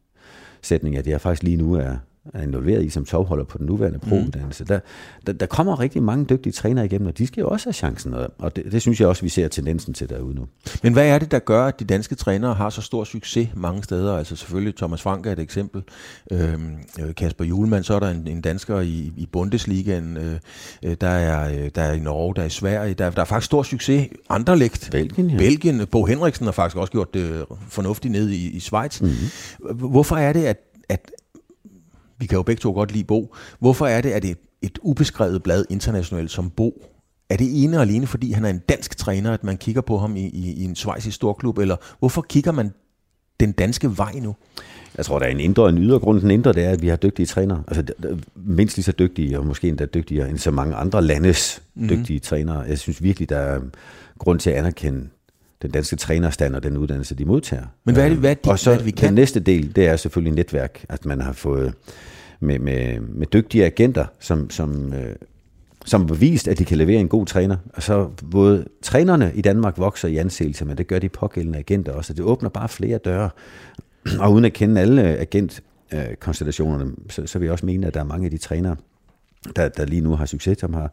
sætning, 0.62 0.98
at 0.98 1.08
jeg 1.08 1.22
faktisk 1.22 1.44
lige 1.44 1.58
nu 1.58 1.74
er, 1.74 1.96
er 2.34 2.42
involveret 2.42 2.86
i 2.86 2.90
som 2.90 3.06
tovholder 3.06 3.46
på 3.46 3.58
den 3.58 3.66
nuværende 3.66 4.00
mm. 4.04 4.10
pro-uddannelse. 4.10 4.66
Der, 4.66 4.80
der, 5.28 5.34
der 5.34 5.46
kommer 5.46 5.80
rigtig 5.80 6.04
mange 6.04 6.26
dygtige 6.26 6.54
trænere 6.54 6.86
igennem, 6.86 7.08
og 7.08 7.18
de 7.18 7.28
skal 7.28 7.42
jo 7.42 7.48
også 7.48 7.66
have 7.66 7.74
chancen, 7.74 8.14
og 8.38 8.56
det, 8.56 8.72
det 8.72 8.82
synes 8.82 9.00
jeg 9.00 9.08
også, 9.08 9.22
vi 9.22 9.30
ser 9.30 9.48
tendensen 9.48 9.94
til 9.94 10.10
derude 10.10 10.36
nu. 10.36 10.48
Men 10.84 10.94
hvad 10.94 11.08
er 11.08 11.20
det, 11.20 11.32
der 11.32 11.40
gør, 11.40 11.66
at 11.66 11.80
de 11.80 11.86
danske 11.86 12.16
trænere 12.16 12.54
har 12.54 12.70
så 12.70 12.82
stor 12.82 13.04
succes 13.04 13.50
mange 13.56 13.84
steder? 13.84 14.18
Altså 14.18 14.36
selvfølgelig 14.36 14.76
Thomas 14.76 15.02
Frank 15.02 15.26
er 15.26 15.32
et 15.32 15.40
eksempel, 15.40 15.84
øhm, 16.32 16.76
øh, 17.00 17.16
Kasper 17.16 17.46
Julemand, 17.46 17.84
så 17.84 17.94
er 17.94 18.00
der 18.00 18.10
en, 18.10 18.28
en 18.28 18.42
dansker 18.42 18.80
i, 18.80 19.12
i 19.18 19.26
Bundesligaen, 19.32 20.18
øh, 20.18 20.40
øh 20.84 20.96
der, 21.02 21.08
er, 21.08 21.64
øh, 21.64 21.70
der 21.76 21.82
er 21.82 21.94
i 21.94 22.00
Norge, 22.00 22.36
der 22.36 22.42
er 22.42 22.46
i 22.46 22.50
Sverige, 22.50 22.94
der, 22.94 23.10
der 23.10 23.22
er 23.22 23.26
faktisk 23.26 23.46
stor 23.46 23.64
succes. 23.64 24.08
Anderlecht, 24.30 24.92
Belgien, 24.92 25.30
ja. 25.30 25.38
Belgien, 25.38 25.88
Bo 25.88 26.06
Henriksen 26.06 26.46
har 26.46 26.52
faktisk 26.52 26.78
også 26.78 26.92
gjort 26.92 27.14
det 27.14 27.46
fornuftigt 27.70 28.12
ned 28.12 28.30
i, 28.30 28.50
i 28.50 28.60
Schweiz. 28.60 29.02
Mm-hmm. 29.02 29.78
Hvorfor 29.78 30.16
er 30.16 30.34
det, 30.34 30.44
at, 30.44 30.58
at 30.90 31.12
vi 32.22 32.26
kan 32.26 32.36
jo 32.36 32.44
begge 32.44 32.60
to 32.60 32.72
godt 32.72 32.92
lide 32.92 33.04
Bo. 33.04 33.36
Hvorfor 33.60 33.88
er 33.88 34.02
det, 34.02 34.10
at 34.10 34.26
et, 34.26 34.38
et 34.62 34.80
ubeskrevet 34.82 35.44
blad 35.44 35.66
internationalt 35.70 36.32
som 36.32 36.50
Bo, 36.50 36.84
er 37.30 37.38
det 37.38 37.64
ene 37.64 37.78
og 37.78 37.84
alene, 37.84 38.08
fordi 38.08 38.32
han 38.32 38.46
er 38.46 38.50
en 38.50 38.62
dansk 38.70 38.98
træner, 38.98 39.34
at 39.34 39.44
man 39.44 39.58
kigger 39.58 39.82
på 39.82 39.98
ham 39.98 40.16
i, 40.16 40.26
i, 40.26 40.54
i 40.54 40.64
en 40.64 40.76
svejsisk 40.76 41.16
storklub, 41.16 41.58
eller 41.58 41.76
hvorfor 42.00 42.22
kigger 42.22 42.52
man 42.52 42.74
den 43.40 43.52
danske 43.52 43.98
vej 43.98 44.14
nu? 44.22 44.36
Jeg 44.98 45.06
tror, 45.06 45.20
der 45.20 45.26
er 45.26 45.30
en 45.30 45.40
indre 45.40 45.64
og 45.64 45.70
en 45.70 45.78
ydre 45.78 46.00
grund. 46.00 46.22
Den 46.22 46.32
indre, 46.32 46.54
det 46.54 46.64
er, 46.64 46.70
at 46.70 46.82
vi 46.82 46.88
har 46.88 46.96
dygtige 46.96 47.26
trænere. 47.26 47.64
Altså 47.68 47.94
mindst 48.36 48.78
lige 48.78 48.84
så 48.84 48.92
dygtige, 48.92 49.40
og 49.40 49.46
måske 49.46 49.68
endda 49.68 49.86
dygtigere 49.86 50.30
end 50.30 50.38
så 50.38 50.52
mange 50.52 50.76
andre 50.76 51.02
landes 51.02 51.62
mm-hmm. 51.76 51.90
dygtige 51.90 52.20
trænere. 52.20 52.60
Jeg 52.60 52.80
synes 52.80 53.04
virkelig, 53.04 53.30
der 53.30 53.38
er 53.38 53.60
grund 54.18 54.40
til 54.40 54.50
at 54.50 54.56
anerkende 54.56 55.08
den 55.62 55.72
danske 55.72 55.96
trænerstand 55.96 56.56
og 56.56 56.64
den 56.64 56.78
uddannelse, 56.78 57.16
de 57.16 57.26
modtager. 57.26 57.66
Men 57.84 57.96
hvad 57.96 58.06
er 58.06 58.10
det, 58.10 58.18
hvad 58.18 58.32
er 58.32 58.34
det, 58.34 58.52
og 58.52 58.60
så 58.60 58.70
hvad 58.70 58.78
det, 58.78 58.86
vi 58.86 58.92
kan? 58.92 59.08
den 59.08 59.16
næste 59.16 59.40
del, 59.40 59.76
det 59.76 59.88
er 59.88 59.96
selvfølgelig 59.96 60.36
netværk, 60.36 60.86
at 60.90 61.06
man 61.06 61.22
har 61.22 61.34
fået 61.34 61.74
med, 62.40 62.60
med, 62.60 63.00
med 63.00 63.28
dygtige 63.28 63.66
agenter, 63.66 64.06
som, 64.20 64.50
som, 64.50 64.94
øh, 64.94 65.16
som 65.86 66.02
har 66.02 66.08
bevist, 66.08 66.48
at 66.48 66.60
de 66.60 66.66
kan 66.66 66.78
levere 66.78 67.00
en 67.00 67.08
god 67.08 67.26
træner. 67.26 67.58
Og 67.74 67.84
så 67.84 68.10
både 68.32 68.66
trænerne 68.82 69.32
i 69.36 69.42
Danmark 69.42 69.78
vokser 69.78 70.08
i 70.08 70.18
anseelse, 70.18 70.66
men 70.66 70.78
det 70.78 70.88
gør 70.88 71.00
de 71.00 71.10
pågældende 71.10 71.60
agenter 71.60 71.92
også. 71.92 72.14
Det 72.14 72.26
åbner 72.26 72.50
bare 72.50 72.70
flere 72.70 72.98
døre. 72.98 73.30
Og 74.20 74.34
uden 74.34 74.46
at 74.46 74.54
kende 74.54 74.82
alle 74.82 75.02
agentkonstellationerne, 75.02 76.92
så, 77.10 77.28
så 77.28 77.40
vil 77.40 77.46
jeg 77.46 77.52
også 77.52 77.66
mene, 77.66 77.88
at 77.88 77.94
der 77.94 78.00
er 78.00 78.04
mange 78.04 78.26
af 78.26 78.32
de 78.32 78.38
trænere, 78.38 78.76
der, 79.56 79.70
der 79.70 79.86
lige 79.86 80.02
nu 80.02 80.16
har 80.16 80.26
succes, 80.26 80.58
som 80.58 80.74
har 80.74 80.92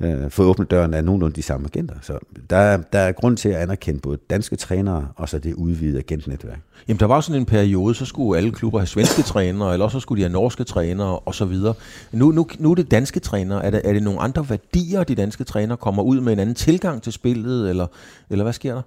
øh, 0.00 0.30
fået 0.30 0.48
åbnet 0.48 0.70
døren 0.70 0.94
af 0.94 1.04
nogenlunde 1.04 1.36
de 1.36 1.42
samme 1.42 1.68
agenter. 1.72 1.94
Så 2.02 2.18
der, 2.50 2.76
der 2.76 2.98
er 2.98 3.12
grund 3.12 3.36
til 3.36 3.48
at 3.48 3.56
anerkende 3.56 4.00
både 4.00 4.18
danske 4.30 4.56
trænere 4.56 5.08
og 5.16 5.28
så 5.28 5.38
det 5.38 5.54
udvidede 5.54 5.98
agentnetværk. 5.98 6.60
Jamen 6.88 7.00
der 7.00 7.06
var 7.06 7.20
sådan 7.20 7.40
en 7.40 7.46
periode, 7.46 7.94
så 7.94 8.04
skulle 8.04 8.38
alle 8.38 8.52
klubber 8.52 8.78
have 8.78 8.86
svenske 8.86 9.22
trænere, 9.22 9.72
eller 9.72 9.88
så 9.88 10.00
skulle 10.00 10.18
de 10.18 10.24
have 10.24 10.32
norske 10.32 10.64
trænere 10.64 11.18
og 11.18 11.34
så 11.34 11.44
videre. 11.44 11.74
Nu, 12.12 12.30
nu, 12.30 12.46
nu 12.58 12.70
er 12.70 12.74
det 12.74 12.90
danske 12.90 13.20
trænere. 13.20 13.64
Er 13.64 13.70
det, 13.70 13.80
er 13.84 13.92
det 13.92 14.02
nogle 14.02 14.20
andre 14.20 14.46
værdier, 14.50 15.04
de 15.04 15.14
danske 15.14 15.44
trænere 15.44 15.76
kommer 15.76 16.02
ud 16.02 16.20
med 16.20 16.32
en 16.32 16.38
anden 16.38 16.54
tilgang 16.54 17.02
til 17.02 17.12
spillet, 17.12 17.70
eller, 17.70 17.86
eller 18.30 18.42
hvad 18.44 18.52
sker 18.52 18.74
der? 18.74 18.82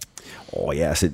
Åh 0.54 0.68
oh, 0.68 0.78
ja, 0.78 0.88
altså 0.88 1.10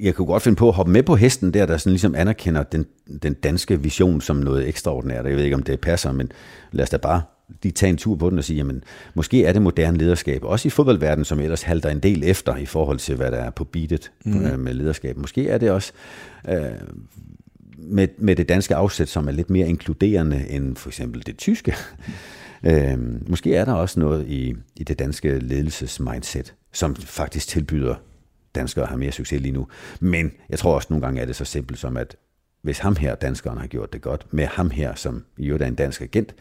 jeg 0.00 0.14
kunne 0.14 0.26
godt 0.26 0.42
finde 0.42 0.56
på 0.56 0.68
at 0.68 0.74
hoppe 0.74 0.92
med 0.92 1.02
på 1.02 1.16
hesten 1.16 1.54
der, 1.54 1.66
der 1.66 1.76
sådan 1.76 1.92
ligesom 1.92 2.14
anerkender 2.14 2.62
den, 2.62 2.86
den 3.22 3.34
danske 3.34 3.82
vision 3.82 4.20
som 4.20 4.36
noget 4.36 4.68
ekstraordinært. 4.68 5.26
Jeg 5.26 5.36
ved 5.36 5.44
ikke, 5.44 5.56
om 5.56 5.62
det 5.62 5.80
passer, 5.80 6.12
men 6.12 6.32
lad 6.72 6.82
os 6.82 6.90
da 6.90 6.96
bare 6.96 7.22
de 7.62 7.70
tage 7.70 7.90
en 7.90 7.96
tur 7.96 8.16
på 8.16 8.30
den 8.30 8.38
og 8.38 8.44
sige, 8.44 8.56
jamen, 8.56 8.84
måske 9.14 9.44
er 9.44 9.52
det 9.52 9.62
moderne 9.62 9.98
lederskab, 9.98 10.44
også 10.44 10.68
i 10.68 10.70
fodboldverdenen, 10.70 11.24
som 11.24 11.40
ellers 11.40 11.62
halter 11.62 11.88
en 11.88 12.00
del 12.00 12.24
efter 12.24 12.56
i 12.56 12.66
forhold 12.66 12.98
til, 12.98 13.16
hvad 13.16 13.30
der 13.30 13.36
er 13.36 13.50
på 13.50 13.64
beatet 13.64 14.12
mm. 14.24 14.32
med 14.60 14.74
lederskab. 14.74 15.16
Måske 15.16 15.48
er 15.48 15.58
det 15.58 15.70
også 15.70 15.92
øh, 16.48 16.56
med, 17.78 18.08
med 18.18 18.36
det 18.36 18.48
danske 18.48 18.74
afsæt, 18.74 19.08
som 19.08 19.28
er 19.28 19.32
lidt 19.32 19.50
mere 19.50 19.68
inkluderende 19.68 20.46
end 20.50 20.76
for 20.76 20.88
eksempel 20.88 21.26
det 21.26 21.38
tyske. 21.38 21.74
øh, 22.66 23.28
måske 23.28 23.54
er 23.54 23.64
der 23.64 23.72
også 23.72 24.00
noget 24.00 24.26
i, 24.26 24.54
i 24.76 24.84
det 24.84 24.98
danske 24.98 25.38
ledelsesmindset, 25.38 26.54
som 26.72 26.96
faktisk 26.96 27.48
tilbyder 27.48 27.94
danskere 28.54 28.82
at 28.82 28.88
have 28.88 28.98
mere 28.98 29.12
succes 29.12 29.40
lige 29.40 29.52
nu. 29.52 29.66
Men 30.00 30.32
jeg 30.48 30.58
tror 30.58 30.74
også 30.74 30.86
nogle 30.90 31.06
gange 31.06 31.20
er 31.20 31.26
det 31.26 31.36
så 31.36 31.44
simpelt 31.44 31.78
som, 31.78 31.96
at 31.96 32.16
hvis 32.62 32.78
ham 32.78 32.96
her, 32.96 33.14
danskeren, 33.14 33.58
har 33.58 33.66
gjort 33.66 33.92
det 33.92 34.02
godt, 34.02 34.26
med 34.30 34.46
ham 34.46 34.70
her, 34.70 34.94
som 34.94 35.24
i 35.38 35.46
øvrigt 35.46 35.62
er 35.62 35.68
en 35.68 35.74
dansk 35.74 36.02
agent, 36.02 36.34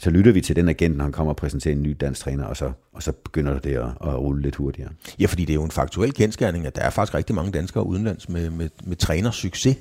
så 0.00 0.10
lytter 0.10 0.32
vi 0.32 0.40
til 0.40 0.56
den 0.56 0.68
agent, 0.68 0.96
når 0.96 1.04
han 1.04 1.12
kommer 1.12 1.32
og 1.32 1.36
præsenterer 1.36 1.74
en 1.74 1.82
ny 1.82 1.96
dansk 2.00 2.20
træner, 2.20 2.44
og 2.44 2.56
så, 2.56 2.72
og 2.92 3.02
så 3.02 3.12
begynder 3.12 3.58
det 3.58 3.70
at, 3.70 3.84
at 3.84 4.18
rulle 4.18 4.42
lidt 4.42 4.56
hurtigere. 4.56 4.90
Ja, 5.20 5.26
fordi 5.26 5.44
det 5.44 5.52
er 5.52 5.54
jo 5.54 5.64
en 5.64 5.70
faktuel 5.70 6.12
kendskærning, 6.12 6.66
at 6.66 6.76
der 6.76 6.82
er 6.82 6.90
faktisk 6.90 7.14
rigtig 7.14 7.34
mange 7.34 7.52
danskere 7.52 7.86
udenlands 7.86 8.28
med, 8.28 8.50
med, 8.50 8.68
med 8.84 8.96
trænersucces. 8.96 9.76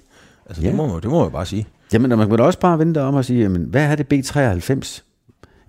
Altså, 0.46 0.62
ja. 0.64 0.68
det, 0.68 0.76
må 0.76 0.88
man, 0.88 1.02
det 1.02 1.10
må 1.10 1.24
man 1.24 1.32
bare 1.32 1.46
sige. 1.46 1.68
Jamen, 1.94 2.10
man 2.10 2.30
kan 2.30 2.38
da 2.38 2.44
også 2.44 2.60
bare 2.60 2.80
vente 2.80 3.02
om 3.02 3.16
og 3.16 3.26
sige, 3.26 3.42
jamen, 3.42 3.64
hvad 3.64 3.86
er 3.86 3.96
det 3.96 4.14
B93 4.14 5.02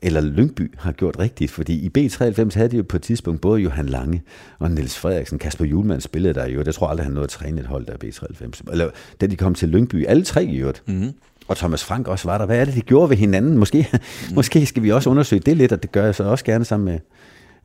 eller 0.03 0.21
Lyngby 0.21 0.73
har 0.79 0.93
gjort 0.93 1.19
rigtigt, 1.19 1.51
fordi 1.51 1.73
i 1.73 1.91
B93 1.99 2.55
havde 2.55 2.69
de 2.69 2.77
jo 2.77 2.83
på 2.83 2.97
et 2.97 3.03
tidspunkt 3.03 3.41
både 3.41 3.61
Johan 3.61 3.87
Lange 3.87 4.23
og 4.59 4.71
Niels 4.71 4.99
Frederiksen, 4.99 5.39
Kasper 5.39 5.65
Julemand 5.65 6.01
spillede 6.01 6.35
der 6.35 6.49
jo, 6.49 6.63
jeg 6.67 6.75
tror 6.75 6.87
aldrig, 6.87 7.05
han 7.05 7.13
nåede 7.13 7.25
at 7.25 7.31
træne 7.31 7.61
et 7.61 7.67
hold 7.67 7.87
der 7.87 7.93
B93, 8.05 8.73
eller 8.73 8.91
da 9.21 9.27
de 9.27 9.37
kom 9.37 9.55
til 9.55 9.69
Lyngby, 9.69 10.07
alle 10.07 10.25
tre 10.25 10.45
i 10.45 10.57
øvrigt. 10.57 10.83
Mm-hmm. 10.87 11.13
Og 11.51 11.57
Thomas 11.57 11.85
Frank 11.85 12.09
også 12.09 12.29
var 12.29 12.39
der. 12.39 12.47
Hvad 12.47 12.61
er 12.61 12.65
det, 12.65 12.75
de 12.75 12.81
gjorde 12.81 13.11
ved 13.11 13.17
hinanden? 13.17 13.59
Måske, 13.59 13.89
mm. 13.93 14.35
måske 14.35 14.67
skal 14.67 14.83
vi 14.83 14.93
også 14.93 15.11
undersøge 15.11 15.43
det 15.47 15.57
lidt, 15.57 15.73
og 15.73 15.83
det 15.83 15.93
gør 15.93 16.05
jeg 16.05 16.15
så 16.15 16.25
også 16.25 16.45
gerne 16.45 16.65
sammen 16.65 16.85
med 16.85 17.01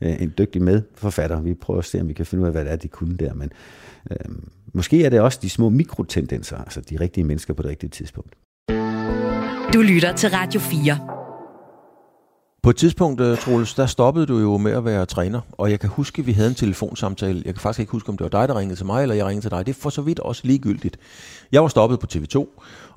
øh, 0.08 0.22
en 0.22 0.32
dygtig 0.38 0.62
medforfatter. 0.62 1.40
Vi 1.40 1.54
prøver 1.54 1.78
at 1.78 1.84
se, 1.84 2.00
om 2.00 2.08
vi 2.08 2.12
kan 2.12 2.26
finde 2.26 2.42
ud 2.42 2.46
af, 2.46 2.52
hvad 2.52 2.64
det 2.64 2.72
er, 2.72 2.76
de 2.76 2.88
kunne 2.88 3.16
der. 3.16 3.34
Men 3.34 3.52
øh, 4.10 4.16
måske 4.72 5.04
er 5.04 5.10
det 5.10 5.20
også 5.20 5.38
de 5.42 5.50
små 5.50 5.68
mikrotendenser, 5.68 6.56
altså 6.56 6.80
de 6.80 7.00
rigtige 7.00 7.24
mennesker 7.24 7.54
på 7.54 7.62
det 7.62 7.70
rigtige 7.70 7.90
tidspunkt. 7.90 8.34
Du 9.74 9.80
lytter 9.82 10.12
til 10.16 10.30
Radio 10.30 10.60
4. 10.60 10.98
På 12.66 12.70
et 12.70 12.76
tidspunkt, 12.76 13.20
øh, 13.20 13.38
Troels, 13.38 13.74
der 13.74 13.86
stoppede 13.86 14.26
du 14.26 14.38
jo 14.38 14.56
med 14.56 14.72
at 14.72 14.84
være 14.84 15.06
træner, 15.06 15.40
og 15.52 15.70
jeg 15.70 15.80
kan 15.80 15.90
huske, 15.90 16.20
at 16.20 16.26
vi 16.26 16.32
havde 16.32 16.48
en 16.48 16.54
telefonsamtale. 16.54 17.42
Jeg 17.44 17.54
kan 17.54 17.60
faktisk 17.60 17.80
ikke 17.80 17.92
huske, 17.92 18.08
om 18.08 18.16
det 18.16 18.24
var 18.32 18.40
dig, 18.40 18.48
der 18.48 18.58
ringede 18.58 18.78
til 18.78 18.86
mig, 18.86 19.02
eller 19.02 19.14
jeg 19.14 19.26
ringede 19.26 19.44
til 19.44 19.50
dig. 19.50 19.66
Det 19.66 19.72
er 19.76 19.80
for 19.80 19.90
så 19.90 20.02
vidt 20.02 20.20
også 20.20 20.42
ligegyldigt. 20.44 20.96
Jeg 21.52 21.62
var 21.62 21.68
stoppet 21.68 22.00
på 22.00 22.06
TV2, 22.12 22.46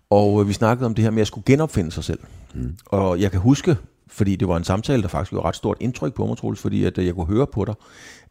og 0.09 0.41
øh, 0.41 0.47
vi 0.47 0.53
snakkede 0.53 0.85
om 0.85 0.95
det 0.95 1.03
her 1.03 1.11
med 1.11 1.21
at 1.21 1.27
skulle 1.27 1.45
genopfinde 1.45 1.91
sig 1.91 2.03
selv. 2.03 2.19
Mm. 2.53 2.75
Og 2.85 3.21
jeg 3.21 3.31
kan 3.31 3.39
huske, 3.39 3.77
fordi 4.07 4.35
det 4.35 4.47
var 4.47 4.57
en 4.57 4.63
samtale, 4.63 5.01
der 5.01 5.07
faktisk 5.07 5.29
gjorde 5.29 5.47
ret 5.47 5.55
stort 5.55 5.77
indtryk 5.79 6.13
på 6.13 6.25
mig, 6.25 6.37
Troels, 6.37 6.59
fordi 6.59 6.83
at 6.83 6.97
øh, 6.97 7.05
jeg 7.05 7.13
kunne 7.13 7.27
høre 7.27 7.47
på 7.47 7.65
dig, 7.65 7.75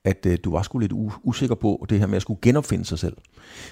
at 0.05 0.27
du 0.45 0.51
var 0.53 0.63
sgu 0.63 0.79
lidt 0.79 0.93
usikker 1.23 1.55
på 1.55 1.87
det 1.89 1.99
her 1.99 2.07
med 2.07 2.17
at 2.17 2.23
skulle 2.23 2.39
genopfinde 2.43 2.85
sig 2.85 2.99
selv. 2.99 3.17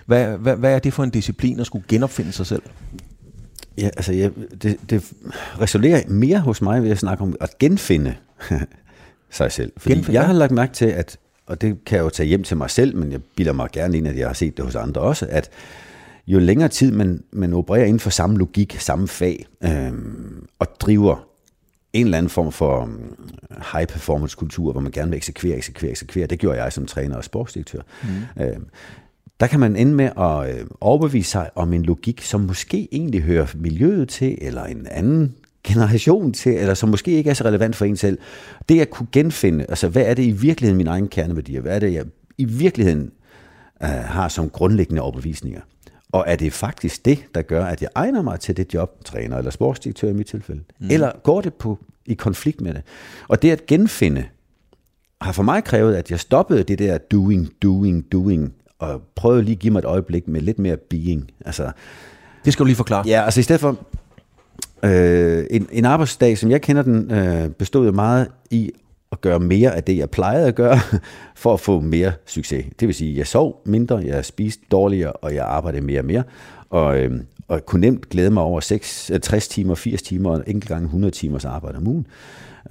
Hvad, 0.06 0.38
hvad, 0.38 0.56
hvad 0.56 0.74
er 0.74 0.78
det 0.78 0.92
for 0.92 1.04
en 1.04 1.10
disciplin 1.10 1.60
at 1.60 1.66
skulle 1.66 1.84
genopfinde 1.88 2.32
sig 2.32 2.46
selv? 2.46 2.62
Ja, 3.78 3.86
altså 3.96 4.12
jeg, 4.12 4.30
det, 4.62 4.76
det 4.90 5.12
resonerer 5.60 6.02
mere 6.08 6.38
hos 6.38 6.62
mig 6.62 6.82
ved 6.82 6.90
at 6.90 6.98
snakke 6.98 7.22
om 7.22 7.36
at 7.40 7.58
genfinde 7.58 8.14
sig 9.30 9.52
selv. 9.52 9.72
Fordi 9.76 9.94
genfinde, 9.94 10.18
jeg 10.18 10.26
har 10.26 10.32
lagt 10.32 10.52
mærke 10.52 10.72
til, 10.72 10.86
at, 10.86 11.18
og 11.46 11.60
det 11.60 11.84
kan 11.84 11.96
jeg 11.96 12.04
jo 12.04 12.10
tage 12.10 12.26
hjem 12.26 12.42
til 12.42 12.56
mig 12.56 12.70
selv, 12.70 12.96
men 12.96 13.12
jeg 13.12 13.20
bilder 13.36 13.52
mig 13.52 13.68
gerne 13.72 13.98
ind, 13.98 14.08
at 14.08 14.18
jeg 14.18 14.26
har 14.26 14.34
set 14.34 14.56
det 14.56 14.64
hos 14.64 14.74
andre 14.74 15.00
også, 15.00 15.26
at 15.30 15.50
jo 16.26 16.38
længere 16.38 16.68
tid 16.68 16.92
man, 16.92 17.24
man 17.32 17.52
opererer 17.52 17.84
inden 17.84 18.00
for 18.00 18.10
samme 18.10 18.38
logik, 18.38 18.76
samme 18.78 19.08
fag, 19.08 19.46
øhm, 19.64 20.46
og 20.58 20.66
driver 20.80 21.26
en 21.92 22.06
eller 22.06 22.18
anden 22.18 22.30
form 22.30 22.52
for 22.52 22.82
um, 22.82 23.16
high 23.72 23.86
performance 23.86 24.36
kultur, 24.36 24.72
hvor 24.72 24.80
man 24.80 24.92
gerne 24.92 25.10
vil 25.10 25.16
eksekvere, 25.16 25.56
eksekvere, 25.56 25.90
eksekvere. 25.90 26.26
Det 26.26 26.38
gjorde 26.38 26.62
jeg 26.62 26.72
som 26.72 26.86
træner 26.86 27.16
og 27.16 27.24
sportsdirektør. 27.24 27.80
Mm. 28.02 28.42
Øhm, 28.42 28.66
der 29.40 29.46
kan 29.46 29.60
man 29.60 29.76
ende 29.76 29.94
med 29.94 30.10
at 30.18 30.60
øh, 30.60 30.66
overbevise 30.80 31.30
sig 31.30 31.50
om 31.54 31.72
en 31.72 31.82
logik, 31.82 32.22
som 32.22 32.40
måske 32.40 32.88
egentlig 32.92 33.22
hører 33.22 33.46
miljøet 33.54 34.08
til, 34.08 34.38
eller 34.40 34.64
en 34.64 34.86
anden 34.90 35.34
generation 35.64 36.32
til, 36.32 36.52
eller 36.52 36.74
som 36.74 36.88
måske 36.88 37.10
ikke 37.10 37.30
er 37.30 37.34
så 37.34 37.44
relevant 37.44 37.76
for 37.76 37.84
en 37.84 37.96
selv. 37.96 38.18
Det 38.68 38.80
at 38.80 38.90
kunne 38.90 39.08
genfinde, 39.12 39.66
altså 39.68 39.88
hvad 39.88 40.02
er 40.02 40.14
det 40.14 40.22
i 40.22 40.30
virkeligheden 40.30 40.76
min 40.76 40.86
egen 40.86 41.08
kerneværdier? 41.08 41.60
Hvad 41.60 41.74
er 41.74 41.78
det, 41.78 41.92
jeg 41.92 42.04
i 42.38 42.44
virkeligheden 42.44 43.10
uh, 43.80 43.88
har 43.88 44.28
som 44.28 44.50
grundlæggende 44.50 45.02
overbevisninger? 45.02 45.60
Og 46.12 46.24
er 46.26 46.36
det 46.36 46.52
faktisk 46.52 47.04
det, 47.04 47.24
der 47.34 47.42
gør, 47.42 47.64
at 47.64 47.82
jeg 47.82 47.88
egner 47.94 48.22
mig 48.22 48.40
til 48.40 48.56
det 48.56 48.74
job, 48.74 49.04
træner 49.04 49.38
eller 49.38 49.50
sportsdirektør 49.50 50.08
i 50.08 50.12
mit 50.12 50.26
tilfælde? 50.26 50.60
Mm. 50.80 50.90
Eller 50.90 51.12
går 51.22 51.40
det 51.40 51.54
på, 51.54 51.78
i 52.06 52.14
konflikt 52.14 52.60
med 52.60 52.74
det? 52.74 52.82
Og 53.28 53.42
det 53.42 53.50
at 53.50 53.66
genfinde 53.66 54.24
har 55.20 55.32
for 55.32 55.42
mig 55.42 55.64
krævet, 55.64 55.94
at 55.94 56.10
jeg 56.10 56.20
stoppede 56.20 56.62
det 56.62 56.78
der 56.78 56.98
doing, 56.98 57.50
doing, 57.62 58.12
doing, 58.12 58.54
og 58.78 59.02
prøve 59.14 59.42
lige 59.42 59.52
at 59.52 59.58
give 59.58 59.72
mig 59.72 59.78
et 59.78 59.84
øjeblik 59.84 60.28
med 60.28 60.40
lidt 60.40 60.58
mere 60.58 60.76
being. 60.76 61.30
Altså, 61.44 61.72
det 62.44 62.52
skal 62.52 62.62
du 62.62 62.66
lige 62.66 62.76
forklare. 62.76 63.06
Ja, 63.06 63.24
altså 63.24 63.40
i 63.40 63.42
stedet 63.42 63.60
for 63.60 63.78
øh, 64.82 65.46
en, 65.50 65.68
en 65.72 65.84
arbejdsdag, 65.84 66.38
som 66.38 66.50
jeg 66.50 66.62
kender 66.62 66.82
den, 66.82 67.10
øh, 67.10 67.50
bestod 67.50 67.86
jo 67.86 67.92
meget 67.92 68.28
i 68.50 68.72
at 69.12 69.20
gøre 69.20 69.40
mere 69.40 69.76
af 69.76 69.84
det, 69.84 69.96
jeg 69.96 70.10
plejede 70.10 70.48
at 70.48 70.54
gøre, 70.54 70.78
for 71.42 71.54
at 71.54 71.60
få 71.60 71.80
mere 71.80 72.12
succes. 72.26 72.64
Det 72.80 72.88
vil 72.88 72.94
sige, 72.94 73.10
at 73.10 73.18
jeg 73.18 73.26
sov 73.26 73.62
mindre, 73.64 74.02
jeg 74.04 74.24
spiste 74.24 74.62
dårligere, 74.70 75.12
og 75.12 75.34
jeg 75.34 75.44
arbejdede 75.44 75.84
mere 75.84 76.00
og 76.00 76.04
mere. 76.04 76.22
Og, 76.70 76.98
øh, 76.98 77.20
og 77.48 77.66
kunne 77.66 77.80
nemt 77.80 78.08
glæde 78.08 78.30
mig 78.30 78.42
over 78.42 78.60
6, 78.60 79.10
60 79.22 79.46
øh, 79.46 79.50
timer, 79.50 79.74
80 79.74 80.02
timer 80.02 80.30
og 80.30 80.44
enkelt 80.46 80.68
gange 80.68 80.84
100 80.84 81.14
timers 81.14 81.44
arbejde 81.44 81.76
om 81.76 81.86
ugen. 81.88 82.06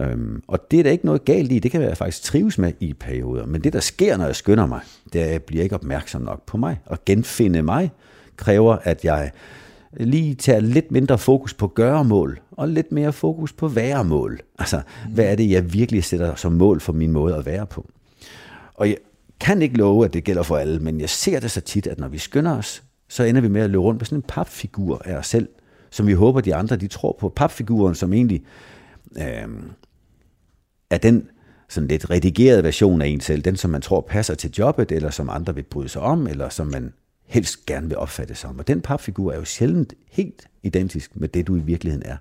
Øhm, 0.02 0.42
og 0.48 0.72
det 0.72 0.80
er 0.80 0.84
der 0.84 0.92
ikke 0.92 1.06
noget 1.06 1.26
galt 1.26 1.52
i, 1.52 1.60
det 1.60 1.72
kan 1.72 1.82
jeg 1.82 1.98
faktisk 1.98 2.24
trives 2.24 2.58
med 2.58 2.74
i 2.80 2.94
perioder. 2.94 3.46
Men 3.46 3.64
det, 3.64 3.74
der 3.74 3.80
sker, 3.80 4.18
når 4.18 4.26
jeg 4.26 4.36
skynder 4.36 4.66
mig, 4.66 4.80
det 5.14 5.22
er, 5.22 5.26
at 5.26 5.32
jeg 5.32 5.44
bliver 5.44 5.64
ikke 5.64 5.76
opmærksom 5.76 6.22
nok 6.22 6.46
på 6.46 6.58
mig. 6.58 6.80
Og 6.86 6.98
genfinde 7.06 7.62
mig 7.62 7.92
kræver, 8.38 8.78
at 8.84 9.06
jeg 9.06 9.32
lige 10.00 10.36
tager 10.36 10.60
lidt 10.60 10.92
mindre 10.92 11.18
fokus 11.18 11.54
på 11.54 11.68
gøremål, 11.68 12.40
og 12.52 12.70
lidt 12.70 12.92
mere 12.92 13.14
fokus 13.14 13.54
på 13.54 13.68
væremål. 13.68 14.40
Altså, 14.60 14.82
hvad 15.10 15.26
er 15.26 15.36
det, 15.36 15.50
jeg 15.50 15.74
virkelig 15.74 16.04
sætter 16.04 16.36
som 16.36 16.52
mål 16.52 16.80
for 16.80 16.94
min 16.94 17.12
måde 17.12 17.36
at 17.36 17.46
være 17.46 17.66
på? 17.66 17.90
Og 18.74 18.90
jeg 18.90 18.98
kan 19.40 19.62
ikke 19.62 19.78
love, 19.78 20.06
at 20.06 20.14
det 20.14 20.24
gælder 20.24 20.44
for 20.44 20.58
alle, 20.58 20.80
men 20.80 21.02
jeg 21.02 21.10
ser 21.10 21.40
det 21.40 21.52
så 21.52 21.62
tit, 21.62 21.88
at 21.88 22.00
når 22.00 22.08
vi 22.08 22.18
skynder 22.18 22.58
os, 22.58 22.84
så 23.08 23.24
ender 23.24 23.42
vi 23.42 23.48
med 23.48 23.62
at 23.62 23.70
løbe 23.70 23.84
rundt 23.84 24.02
med 24.02 24.06
sådan 24.06 24.18
en 24.18 24.26
papfigur 24.28 25.02
af 25.06 25.16
os 25.16 25.28
selv, 25.28 25.50
som 25.90 26.08
vi 26.08 26.14
håber, 26.14 26.42
de 26.42 26.56
andre 26.56 26.76
de 26.76 26.88
tror 26.88 27.18
på. 27.20 27.30
Papfiguren, 27.30 27.96
som 27.96 28.14
egentlig 28.14 28.44
øh, 29.18 29.48
er 30.90 30.98
den 30.98 31.30
sådan 31.70 31.88
lidt 31.88 32.10
redigerede 32.10 32.64
version 32.64 33.02
af 33.02 33.08
en 33.08 33.22
selv, 33.22 33.42
den 33.42 33.56
som 33.56 33.72
man 33.72 33.82
tror 33.82 34.02
passer 34.02 34.36
til 34.36 34.52
jobbet, 34.58 34.92
eller 34.92 35.10
som 35.10 35.30
andre 35.30 35.56
vil 35.56 35.64
bryde 35.64 35.90
sig 35.90 36.02
om, 36.02 36.28
eller 36.28 36.50
som 36.50 36.68
man 36.68 36.94
helst 37.26 37.66
gerne 37.66 37.88
vil 37.88 37.98
opfatte 37.98 38.36
som. 38.36 38.60
Og 38.60 38.68
den 38.68 38.82
papfigur 38.82 39.32
er 39.32 39.36
jo 39.36 39.46
sjældent 39.46 39.94
helt 40.12 40.48
identisk 40.64 41.16
med 41.16 41.28
det, 41.28 41.48
du 41.48 41.56
i 41.56 41.60
virkeligheden 41.60 42.06
er. 42.06 42.18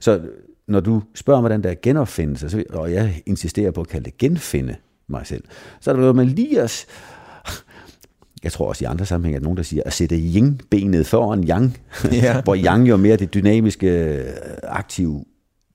Så 0.00 0.20
når 0.66 0.80
du 0.80 1.02
spørger 1.14 1.40
mig 1.40 1.50
den 1.50 1.62
der 1.62 1.74
genopfindelse, 1.82 2.64
og 2.70 2.92
jeg 2.92 3.22
insisterer 3.26 3.70
på 3.70 3.80
at 3.80 3.88
kalde 3.88 4.04
det 4.04 4.18
genfinde 4.18 4.76
mig 5.06 5.26
selv, 5.26 5.44
så 5.80 5.90
er 5.90 5.94
der 5.94 6.00
noget, 6.00 6.16
man 6.16 6.26
lige 6.26 6.62
at, 6.62 6.86
jeg 8.42 8.52
tror 8.52 8.68
også 8.68 8.84
i 8.84 8.86
andre 8.86 9.06
sammenhænge, 9.06 9.36
at 9.36 9.42
nogen, 9.42 9.56
der 9.56 9.62
siger, 9.62 9.82
at 9.86 9.92
sætte 9.92 10.16
yin-benet 10.16 11.06
foran 11.06 11.48
yang, 11.48 11.78
ja. 12.12 12.40
hvor 12.44 12.56
yang 12.56 12.88
jo 12.88 12.92
er 12.92 12.98
mere 12.98 13.16
det 13.16 13.34
dynamiske, 13.34 14.24
aktive 14.62 15.24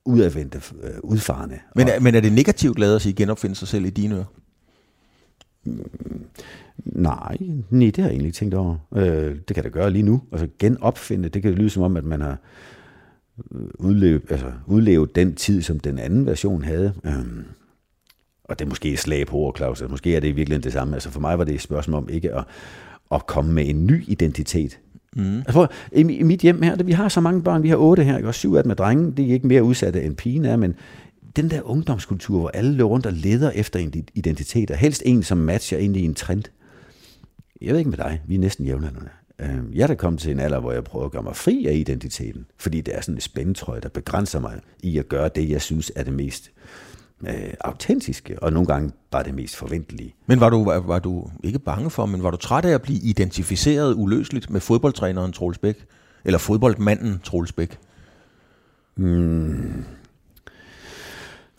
udadvendte, 0.06 0.62
øh, 0.84 0.90
udfarende. 1.04 1.60
Men, 1.76 1.90
og, 1.90 2.04
men 2.04 2.16
er 2.16 2.20
det 2.20 2.34
negativt 2.34 2.80
lavet 2.80 2.96
at 2.96 3.02
sige 3.02 3.14
genopfinde 3.14 3.56
sig 3.56 3.68
selv 3.68 3.86
i 3.86 3.90
dine 3.90 4.16
ører? 4.16 4.26
Nej, 6.86 7.38
nej, 7.70 7.86
det 7.86 7.98
har 7.98 8.04
jeg 8.04 8.12
egentlig 8.12 8.28
ikke 8.28 8.38
tænkt 8.38 8.54
over. 8.54 8.76
Øh, 8.96 9.36
det 9.48 9.56
kan 9.56 9.64
det 9.64 9.72
gøre 9.72 9.92
lige 9.92 10.04
nu. 10.04 10.22
Altså 10.32 10.48
genopfinde, 10.60 11.30
det 11.30 11.42
kan 11.42 11.54
lyde 11.54 11.70
som 11.70 11.84
om, 11.84 11.98
at 11.98 12.04
man 12.04 12.22
har 12.22 12.38
øh, 13.52 13.62
udlevet, 13.80 14.22
altså, 14.30 14.52
udlevet 14.68 15.16
den 15.16 15.36
tid, 15.36 15.62
som 15.62 15.80
den 15.80 16.00
anden 16.00 16.26
version 16.26 16.64
havde. 16.64 16.94
Øh, 17.06 17.44
og 18.44 18.60
det 18.60 18.66
er 18.66 18.70
måske 18.70 18.98
slag 18.98 19.28
på 19.28 19.38
ord, 19.38 19.58
Claus. 19.58 19.82
Altså, 19.82 19.92
måske 19.92 20.16
er 20.16 20.20
det 20.20 20.28
i 20.28 20.32
virkeligheden 20.32 20.64
det 20.64 20.74
samme. 20.74 20.94
Altså 20.94 21.10
for 21.10 21.20
mig 21.20 21.38
var 21.38 21.44
det 21.44 21.56
et 21.56 21.62
spørgsmål 21.62 21.98
om 21.98 22.10
ikke 22.10 22.36
at, 22.36 22.44
at 23.12 23.28
komme 23.28 23.54
med 23.54 23.70
en 23.70 23.88
ny 23.88 24.04
identitet. 24.08 24.80
Mm. 25.16 25.38
Altså, 25.38 25.68
i, 25.92 26.02
I 26.02 26.24
mit 26.24 26.40
hjem 26.40 26.62
her, 26.62 26.84
vi 26.84 26.92
har 26.92 27.10
så 27.10 27.22
mange 27.22 27.42
børn, 27.42 27.64
vi 27.64 27.70
har 27.70 27.78
otte 27.78 28.04
her, 28.04 28.28
og 28.28 28.34
syv 28.34 28.54
af 28.54 28.64
dem 28.64 28.70
er 28.70 28.76
drenge, 28.76 29.12
de 29.12 29.30
er 29.30 29.34
ikke 29.34 29.48
mere 29.48 29.64
udsatte 29.64 30.04
end 30.04 30.16
pigen 30.16 30.46
er, 30.46 30.56
men 30.56 30.76
den 31.36 31.50
der 31.50 31.62
ungdomskultur, 31.62 32.40
hvor 32.40 32.50
alle 32.54 32.74
løber 32.74 32.90
rundt 32.90 33.06
og 33.06 33.14
leder 33.14 33.52
efter 33.52 33.80
en 33.80 33.94
identitet, 34.14 34.72
og 34.72 34.78
helst 34.78 35.04
en, 35.06 35.24
som 35.24 35.38
matcher 35.38 35.78
ind 35.78 35.98
i 35.98 36.06
en 36.06 36.14
trend. 36.14 36.44
Jeg 37.62 37.72
ved 37.72 37.80
ikke 37.80 37.90
med 37.90 37.98
dig, 37.98 38.22
vi 38.28 38.36
er 38.36 38.40
næsten 38.40 38.66
jævnaldrende. 38.66 39.10
Øhm, 39.40 39.74
jeg 39.74 39.84
er 39.84 39.88
da 39.88 39.96
kommet 39.96 40.22
til 40.22 40.32
en 40.32 40.40
alder, 40.40 40.60
hvor 40.60 40.72
jeg 40.72 40.84
prøver 40.84 41.06
at 41.06 41.12
gøre 41.12 41.24
mig 41.24 41.36
fri 41.36 41.66
af 41.66 41.74
identiteten, 41.74 42.46
fordi 42.58 42.82
det 42.82 42.96
er 42.96 43.02
sådan 43.02 43.16
en 43.16 43.22
spændetrøje, 43.22 43.82
der 43.82 43.90
begrænser 43.90 44.40
mig 44.40 44.60
i 44.84 44.98
at 44.98 45.10
gøre 45.10 45.30
det, 45.36 45.50
jeg 45.50 45.62
synes 45.62 45.92
er 45.96 46.04
det 46.04 46.14
mest 46.14 46.52
øh, 47.28 47.54
autentiske, 47.60 48.44
og 48.44 48.54
nogle 48.54 48.68
gange 48.68 48.92
bare 49.12 49.24
det 49.24 49.34
mest 49.34 49.56
forventelige. 49.56 50.16
Men 50.26 50.40
var 50.40 50.50
du, 50.50 50.64
var, 50.64 50.80
var 50.80 51.00
du 51.00 51.30
ikke 51.44 51.60
bange 51.60 51.90
for, 51.90 52.06
men 52.06 52.24
var 52.24 52.32
du 52.32 52.38
træt 52.38 52.66
af 52.66 52.74
at 52.74 52.82
blive 52.82 53.00
identificeret 53.00 53.94
uløseligt 53.94 54.50
med 54.50 54.62
fodboldtræneren 54.62 55.32
Troels 55.32 55.58
Bæk? 55.58 55.86
Eller 56.26 56.38
fodboldmanden 56.38 57.20
Troels 57.24 57.54
Bæk? 57.54 57.78
Hmm. 58.96 59.86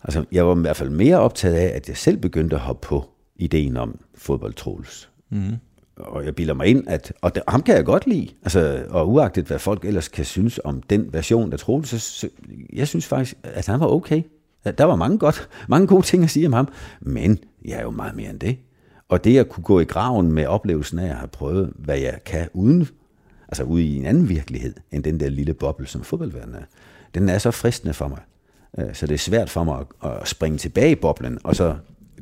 Altså, 0.03 0.25
jeg 0.31 0.47
var 0.47 0.55
i 0.55 0.59
hvert 0.59 0.77
fald 0.77 0.89
mere 0.89 1.19
optaget 1.19 1.55
af, 1.55 1.75
at 1.75 1.87
jeg 1.87 1.97
selv 1.97 2.17
begyndte 2.17 2.55
at 2.55 2.61
hoppe 2.61 2.87
på 2.87 3.09
ideen 3.35 3.77
om 3.77 3.99
fodbold 4.15 4.53
Troels. 4.53 5.09
Mm. 5.29 5.55
Og 5.97 6.25
jeg 6.25 6.35
bilder 6.35 6.53
mig 6.53 6.67
ind, 6.67 6.87
at, 6.87 7.13
og 7.21 7.35
det, 7.35 7.43
ham 7.47 7.61
kan 7.61 7.75
jeg 7.75 7.85
godt 7.85 8.07
lide, 8.07 8.27
altså, 8.43 8.85
og 8.89 9.09
uagtet 9.09 9.45
hvad 9.45 9.59
folk 9.59 9.85
ellers 9.85 10.07
kan 10.07 10.25
synes 10.25 10.59
om 10.63 10.81
den 10.81 11.13
version 11.13 11.53
af 11.53 11.59
Troels, 11.59 11.89
så, 11.89 11.99
så 11.99 12.29
jeg 12.73 12.87
synes 12.87 13.05
faktisk, 13.05 13.35
at 13.43 13.67
han 13.67 13.79
var 13.79 13.87
okay. 13.87 14.21
Der 14.77 14.83
var 14.83 14.95
mange, 14.95 15.17
godt, 15.17 15.49
mange 15.67 15.87
gode 15.87 16.05
ting 16.05 16.23
at 16.23 16.29
sige 16.29 16.47
om 16.47 16.53
ham, 16.53 16.67
men 17.01 17.39
jeg 17.65 17.77
er 17.77 17.81
jo 17.81 17.91
meget 17.91 18.15
mere 18.15 18.29
end 18.29 18.39
det. 18.39 18.57
Og 19.09 19.23
det 19.23 19.37
at 19.37 19.49
kunne 19.49 19.63
gå 19.63 19.79
i 19.79 19.83
graven 19.83 20.31
med 20.31 20.45
oplevelsen 20.45 20.99
af 20.99 21.09
at 21.09 21.15
have 21.15 21.27
prøvet, 21.27 21.73
hvad 21.75 21.97
jeg 21.97 22.19
kan 22.25 22.49
uden, 22.53 22.87
altså 23.47 23.63
ude 23.63 23.83
i 23.83 23.97
en 23.97 24.05
anden 24.05 24.29
virkelighed, 24.29 24.73
end 24.91 25.03
den 25.03 25.19
der 25.19 25.29
lille 25.29 25.53
boble, 25.53 25.87
som 25.87 26.03
fodboldverdenen 26.03 26.55
er, 26.55 26.65
den 27.15 27.29
er 27.29 27.37
så 27.37 27.51
fristende 27.51 27.93
for 27.93 28.07
mig. 28.07 28.19
Øh, 28.77 28.93
så 28.93 29.07
det 29.07 29.13
er 29.13 29.17
svært 29.17 29.49
for 29.49 29.63
mig 29.63 29.85
at 30.03 30.27
springe 30.27 30.57
tilbage 30.57 30.91
i 30.91 30.95
boblen, 30.95 31.39
og 31.43 31.55
så 31.55 31.75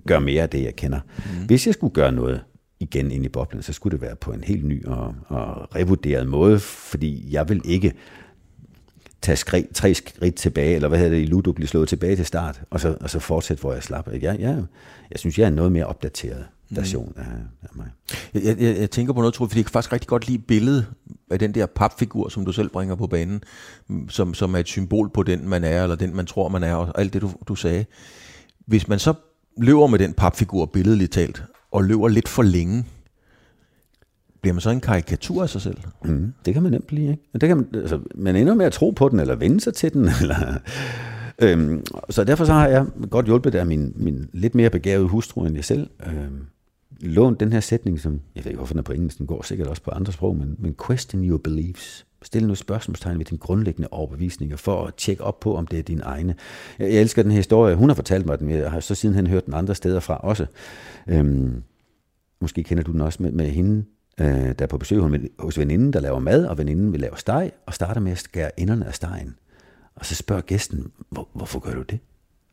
gøre 0.08 0.22
mere 0.22 0.44
af 0.44 0.50
det, 0.50 0.64
jeg 0.64 0.76
kender. 0.76 1.00
Mm. 1.18 1.46
Hvis 1.46 1.66
jeg 1.66 1.74
skulle 1.74 1.94
gøre 1.94 2.12
noget 2.12 2.42
igen 2.82 3.12
ind 3.12 3.26
i 3.26 3.30
boblen, 3.30 3.64
så 3.64 3.74
skulle 3.74 3.92
det 3.92 4.02
være 4.02 4.16
på 4.16 4.32
en 4.32 4.44
helt 4.44 4.66
ny 4.66 4.86
og, 4.86 5.16
og 5.28 5.76
revurderet 5.76 6.28
måde, 6.28 6.60
fordi 6.60 7.28
jeg 7.32 7.50
vil 7.50 7.62
ikke 7.66 7.94
tage 9.22 9.36
skri, 9.36 9.66
tre 9.74 9.94
skridt 9.94 10.36
tilbage, 10.36 10.76
eller 10.76 10.88
hvad 10.88 11.00
hedder 11.00 11.16
det, 11.16 11.22
i 11.22 11.26
Ludo, 11.26 11.52
blive 11.52 11.68
slået 11.68 11.90
tilbage 11.90 12.16
til 12.16 12.26
start, 12.26 12.62
og 12.70 12.80
så, 12.80 12.98
og 13.02 13.10
så 13.10 13.20
fortsætte, 13.20 13.62
hvor 13.62 13.74
jeg 13.74 13.84
slap. 13.84 14.08
Jeg, 14.12 14.22
jeg, 14.22 14.64
jeg 15.12 15.20
synes, 15.20 15.40
jeg 15.40 15.46
er 15.46 15.50
noget 15.50 15.72
mere 15.72 15.86
opdateret 15.86 16.46
version 16.70 17.14
af, 17.18 17.24
af 17.62 17.70
mig. 17.76 17.88
Jeg, 18.34 18.60
jeg, 18.60 18.78
jeg 18.78 18.92
tænker 18.92 19.14
på 19.14 19.20
noget, 19.20 19.34
tror 19.34 19.46
jeg, 19.46 19.50
fordi 19.50 19.60
jeg 19.60 19.66
kan 19.66 19.72
faktisk 19.72 19.94
rigtig 19.94 20.08
godt 20.08 20.28
lide 20.28 20.40
billedet 20.40 20.86
af 21.32 21.40
den 21.40 21.54
der 21.54 21.66
papfigur, 21.66 22.30
som 22.30 22.46
du 22.46 22.52
selv 22.52 22.70
bringer 22.70 22.96
på 22.96 23.08
banen, 23.08 23.44
som, 24.10 24.34
som 24.34 24.56
er 24.56 24.60
et 24.60 24.68
symbol 24.68 25.10
på 25.10 25.24
den, 25.24 25.50
man 25.50 25.64
er, 25.64 25.84
eller 25.84 25.96
den, 25.96 26.16
man 26.16 26.26
tror, 26.26 26.50
man 26.50 26.64
er, 26.64 26.76
og 26.76 27.00
alt 27.00 27.14
det, 27.14 27.22
du, 27.22 27.32
du 27.48 27.56
sagde. 27.56 27.86
Hvis 28.66 28.88
man 28.88 29.00
så 29.00 29.14
løber 29.58 29.88
med 29.88 30.00
den 30.00 30.14
papfigur, 30.14 30.66
billedligt 30.66 31.12
talt, 31.12 31.44
og 31.72 31.84
løber 31.84 32.08
lidt 32.08 32.28
for 32.28 32.44
længe, 32.44 32.86
bliver 34.42 34.54
man 34.54 34.62
så 34.62 34.70
en 34.70 34.82
karikatur 34.82 35.44
af 35.44 35.50
sig 35.50 35.62
selv? 35.62 35.78
Mm, 36.06 36.34
det 36.46 36.54
kan 36.54 36.64
man 36.64 36.72
nemt 36.72 36.88
blive, 36.88 37.12
ikke? 37.12 37.24
Det 37.34 37.48
kan 37.48 37.58
man, 37.58 37.68
altså, 37.74 38.00
man 38.16 38.36
ender 38.36 38.54
med 38.54 38.66
at 38.66 38.74
tro 38.74 38.90
på 38.90 39.10
den, 39.10 39.20
eller 39.20 39.36
vende 39.36 39.62
sig 39.62 39.74
til 39.74 39.94
den, 39.94 40.10
eller... 40.22 40.58
Øhm, 41.42 41.84
så 42.10 42.24
derfor 42.24 42.46
så 42.46 42.54
har 42.54 42.68
jeg 42.68 42.86
godt 43.10 43.26
hjulpet 43.26 43.56
af 43.56 43.66
min, 43.66 43.94
min 43.96 44.30
lidt 44.34 44.56
mere 44.56 44.70
begavede 44.70 45.08
hustru 45.08 45.46
end 45.46 45.56
jeg 45.56 45.66
selv. 45.66 45.90
Øhm, 46.08 46.46
lånt 47.00 47.40
den 47.40 47.54
her 47.54 47.60
sætning, 47.60 48.00
som, 48.00 48.22
jeg 48.36 48.44
ved 48.46 48.52
ikke 48.52 48.58
hvorfor 48.58 48.74
den 48.74 48.80
er 48.80 48.84
på 48.84 48.92
engelsk, 48.92 49.18
den 49.18 49.28
går 49.28 49.42
sikkert 49.42 49.68
også 49.68 49.82
på 49.82 49.92
andre 49.92 50.14
sprog, 50.14 50.36
men, 50.36 50.56
men 50.60 50.76
question 50.88 51.30
your 51.30 51.38
beliefs. 51.38 52.06
Stil 52.24 52.48
nu 52.48 52.56
spørgsmålstegn 52.56 53.18
ved 53.18 53.26
dine 53.26 53.38
grundlæggende 53.38 53.88
overbevisninger, 53.92 54.58
for 54.58 54.86
at 54.86 54.96
tjekke 54.96 55.24
op 55.24 55.40
på, 55.40 55.56
om 55.56 55.68
det 55.68 55.80
er 55.80 55.84
dine 55.84 56.02
egne. 56.04 56.36
Jeg, 56.80 56.94
jeg 56.94 57.02
elsker 57.02 57.24
den 57.24 57.32
her 57.32 57.38
historie. 57.38 57.76
Hun 57.76 57.90
har 57.90 57.96
fortalt 57.96 58.26
mig 58.26 58.40
den, 58.40 58.50
jeg 58.50 58.72
har 58.72 58.80
så 58.80 58.96
sidenhen 58.96 59.28
hørt 59.28 59.46
den 59.46 59.54
andre 59.54 59.76
steder 59.76 60.00
fra 60.00 60.18
også. 60.18 60.46
Øhm, 61.08 61.64
måske 62.42 62.64
kender 62.64 62.84
du 62.84 62.92
den 62.92 63.02
også 63.02 63.24
med, 63.24 63.32
med 63.32 63.50
hende, 63.50 63.86
øh, 64.20 64.28
der 64.28 64.56
er 64.60 64.68
på 64.68 64.78
besøg 64.78 65.30
hos 65.40 65.60
veninden, 65.60 65.94
der 65.94 66.00
laver 66.00 66.20
mad, 66.20 66.46
og 66.46 66.58
veninden 66.58 66.92
vil 66.92 67.00
lave 67.00 67.18
steg, 67.18 67.52
og 67.66 67.74
starter 67.74 68.02
med 68.02 68.12
at 68.12 68.18
skære 68.18 68.60
enderne 68.60 68.86
af 68.86 68.96
stegen. 68.96 69.36
Og 69.96 70.06
så 70.06 70.16
spørger 70.16 70.42
gæsten, 70.42 70.92
Hvor, 71.10 71.30
hvorfor 71.34 71.60
gør 71.60 71.74
du 71.74 71.82
det? 71.82 72.00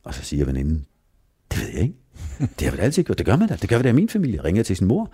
Og 0.04 0.14
så 0.14 0.22
siger 0.22 0.44
veninden, 0.44 0.86
det 1.50 1.60
ved 1.60 1.68
jeg 1.68 1.82
ikke. 1.82 1.94
Det 2.38 2.68
har 2.68 2.76
vi 2.76 2.78
altid 2.82 3.02
gjort. 3.02 3.18
Det 3.18 3.26
gør 3.26 3.36
man 3.36 3.48
da. 3.48 3.56
Det 3.60 3.68
gør 3.68 3.76
vi 3.76 3.82
da 3.82 3.88
i 3.88 3.92
min 3.92 4.08
familie. 4.08 4.44
Ringer 4.44 4.62
til 4.62 4.76
sin 4.76 4.86
mor 4.86 5.10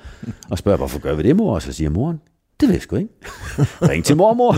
og 0.50 0.58
spørger, 0.58 0.76
hvorfor 0.76 0.99
gør 0.99 1.14
vi 1.14 1.23
det, 1.23 1.37
mor? 1.37 1.54
Og 1.54 1.62
så 1.62 1.73
siger 1.73 1.90
moren, 1.90 2.20
det 2.61 2.68
ved 2.68 2.75
jeg 2.75 2.82
sgu 2.82 2.96
ikke. 2.96 3.11
Ring 3.90 4.04
til 4.04 4.16
mormor. 4.16 4.56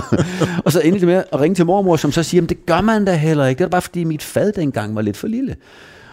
og 0.64 0.72
så 0.72 0.80
endelig 0.80 1.08
med 1.08 1.24
at 1.32 1.40
ringe 1.40 1.54
til 1.54 1.66
mormor, 1.66 1.96
som 1.96 2.12
så 2.12 2.22
siger, 2.22 2.46
det 2.46 2.66
gør 2.66 2.80
man 2.80 3.04
da 3.04 3.16
heller 3.16 3.46
ikke. 3.46 3.58
Det 3.58 3.64
er 3.64 3.68
bare 3.68 3.82
fordi 3.82 4.04
mit 4.04 4.22
fad 4.22 4.52
dengang 4.52 4.94
var 4.94 5.02
lidt 5.02 5.16
for 5.16 5.26
lille. 5.26 5.56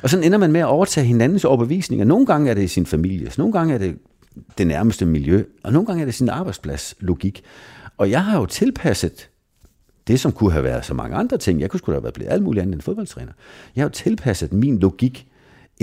Og 0.02 0.10
så 0.10 0.20
ender 0.20 0.38
man 0.38 0.52
med 0.52 0.62
at 0.62 0.68
overtage 0.68 1.06
hinandens 1.06 1.46
overbevisninger. 1.46 2.06
Nogle 2.06 2.26
gange 2.26 2.50
er 2.50 2.54
det 2.54 2.64
i 2.64 2.68
sin 2.68 2.86
familie, 2.86 3.32
nogle 3.38 3.54
gange 3.54 3.74
er 3.74 3.78
det 3.78 3.98
det 4.58 4.68
nærmeste 4.68 5.06
miljø, 5.06 5.44
og 5.64 5.74
nogle 5.74 5.86
gange 5.86 6.02
er 6.02 6.06
det 6.06 6.14
sin 6.14 6.30
arbejdsplads 6.30 6.96
logik. 7.00 7.44
Og 7.98 8.10
jeg 8.12 8.24
har 8.24 8.40
jo 8.40 8.46
tilpasset 8.46 9.30
det, 10.08 10.20
som 10.20 10.32
kunne 10.32 10.52
have 10.52 10.64
været 10.64 10.86
så 10.86 10.94
mange 10.94 11.16
andre 11.16 11.38
ting. 11.38 11.62
Jeg 11.62 11.70
kunne 11.70 11.80
sgu 11.80 11.92
da 11.92 11.96
have 11.96 12.04
været 12.04 12.14
blevet 12.14 12.32
alt 12.32 12.44
muligt 12.44 12.62
andet 12.62 12.74
end 12.74 12.82
fodboldtræner. 12.82 13.32
Jeg 13.76 13.82
har 13.82 13.86
jo 13.86 13.94
tilpasset 13.94 14.54
min 14.54 14.80
logik 14.80 15.28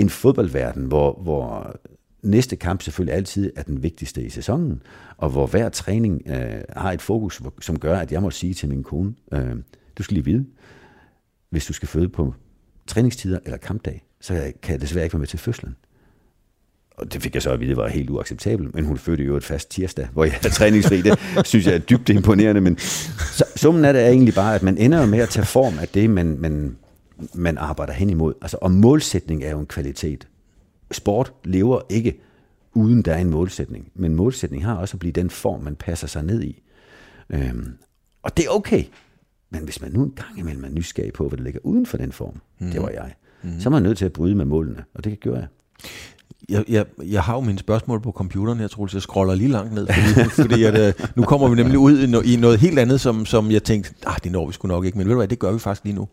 en 0.01 0.09
fodboldverden, 0.09 0.85
hvor, 0.85 1.19
hvor 1.23 1.75
næste 2.23 2.55
kamp 2.55 2.81
selvfølgelig 2.81 3.15
altid 3.15 3.51
er 3.55 3.63
den 3.63 3.83
vigtigste 3.83 4.23
i 4.23 4.29
sæsonen, 4.29 4.81
og 5.17 5.29
hvor 5.29 5.47
hver 5.47 5.69
træning 5.69 6.21
øh, 6.27 6.61
har 6.77 6.91
et 6.91 7.01
fokus, 7.01 7.41
som 7.61 7.79
gør, 7.79 7.99
at 7.99 8.11
jeg 8.11 8.21
må 8.21 8.31
sige 8.31 8.53
til 8.53 8.69
min 8.69 8.83
kone, 8.83 9.13
øh, 9.33 9.55
du 9.97 10.03
skal 10.03 10.15
lige 10.15 10.25
vide, 10.25 10.45
hvis 11.49 11.65
du 11.65 11.73
skal 11.73 11.87
føde 11.87 12.09
på 12.09 12.33
træningstider 12.87 13.39
eller 13.45 13.57
kampdag, 13.57 14.05
så 14.21 14.51
kan 14.61 14.73
jeg 14.73 14.81
desværre 14.81 15.05
ikke 15.05 15.13
være 15.13 15.19
med 15.19 15.27
til 15.27 15.39
fødslen. 15.39 15.75
Og 16.91 17.13
det 17.13 17.21
fik 17.23 17.33
jeg 17.33 17.41
så 17.41 17.51
at 17.51 17.59
vide, 17.59 17.77
var 17.77 17.87
helt 17.87 18.09
uacceptabelt, 18.09 18.75
men 18.75 18.85
hun 18.85 18.97
fødte 18.97 19.23
jo 19.23 19.35
et 19.35 19.43
fast 19.43 19.71
tirsdag, 19.71 20.07
hvor 20.13 20.23
jeg 20.23 20.33
er 20.45 20.49
træningsfri. 20.49 21.01
Det 21.01 21.19
synes 21.45 21.67
jeg 21.67 21.75
er 21.75 21.79
dybt 21.79 22.09
imponerende, 22.09 22.61
men 22.61 22.77
så, 22.77 23.45
summen 23.55 23.85
af 23.85 23.93
det 23.93 24.01
er 24.01 24.09
egentlig 24.09 24.33
bare, 24.33 24.55
at 24.55 24.63
man 24.63 24.77
ender 24.77 25.05
med 25.05 25.19
at 25.19 25.29
tage 25.29 25.45
form 25.45 25.79
af 25.79 25.87
det, 25.87 26.09
man, 26.09 26.37
man, 26.39 26.77
man 27.33 27.57
arbejder 27.57 27.93
hen 27.93 28.09
imod. 28.09 28.33
Altså, 28.41 28.57
og 28.61 28.71
målsætning 28.71 29.43
er 29.43 29.51
jo 29.51 29.59
en 29.59 29.65
kvalitet. 29.65 30.27
Sport 30.91 31.33
lever 31.43 31.81
ikke 31.89 32.19
uden 32.73 33.01
der 33.01 33.13
er 33.13 33.17
en 33.17 33.29
målsætning, 33.29 33.91
men 33.95 34.15
målsætning 34.15 34.65
har 34.65 34.75
også 34.75 34.95
at 34.95 34.99
blive 34.99 35.11
den 35.11 35.29
form, 35.29 35.63
man 35.63 35.75
passer 35.75 36.07
sig 36.07 36.23
ned 36.23 36.43
i. 36.43 36.61
Øhm, 37.29 37.73
og 38.23 38.37
det 38.37 38.45
er 38.45 38.49
okay, 38.49 38.83
men 39.49 39.63
hvis 39.63 39.81
man 39.81 39.91
nu 39.91 40.03
en 40.03 40.11
gang 40.11 40.39
imellem 40.39 40.63
er 40.63 40.69
nysgerrig 40.69 41.13
på, 41.13 41.27
hvad 41.27 41.37
der 41.37 41.43
ligger 41.43 41.59
uden 41.63 41.85
for 41.85 41.97
den 41.97 42.11
form, 42.11 42.41
mm. 42.59 42.71
det 42.71 42.81
var 42.81 42.89
jeg, 42.89 43.13
mm. 43.43 43.59
så 43.59 43.69
er 43.69 43.71
man 43.71 43.83
nødt 43.83 43.97
til 43.97 44.05
at 44.05 44.13
bryde 44.13 44.35
med 44.35 44.45
målene, 44.45 44.83
og 44.93 45.03
det 45.03 45.19
gør 45.19 45.35
jeg 45.35 45.47
jeg, 46.49 46.63
jeg, 46.69 46.85
jeg 47.03 47.23
har 47.23 47.33
jo 47.33 47.41
mine 47.41 47.59
spørgsmål 47.59 48.01
på 48.01 48.11
computeren, 48.11 48.59
jeg 48.59 48.71
tror, 48.71 48.89
jeg 48.93 49.01
scroller 49.01 49.35
lige 49.35 49.49
langt 49.49 49.73
ned, 49.73 49.87
fordi, 49.87 50.29
fordi 50.29 50.63
at, 50.63 50.79
øh, 50.79 50.93
nu 51.15 51.23
kommer 51.23 51.47
vi 51.47 51.55
nemlig 51.55 51.77
ud 51.77 51.99
i, 51.99 52.07
no, 52.07 52.21
i 52.21 52.35
noget 52.35 52.59
helt 52.59 52.79
andet, 52.79 53.01
som, 53.01 53.25
som 53.25 53.51
jeg 53.51 53.63
tænkte, 53.63 53.93
ah, 54.05 54.15
det 54.23 54.31
når 54.31 54.47
vi 54.47 54.53
sgu 54.53 54.67
nok 54.67 54.85
ikke, 54.85 54.97
men 54.97 55.07
ved 55.07 55.13
du 55.13 55.19
hvad, 55.19 55.27
det 55.27 55.39
gør 55.39 55.51
vi 55.51 55.59
faktisk 55.59 55.83
lige 55.83 55.95
nu. 55.95 56.07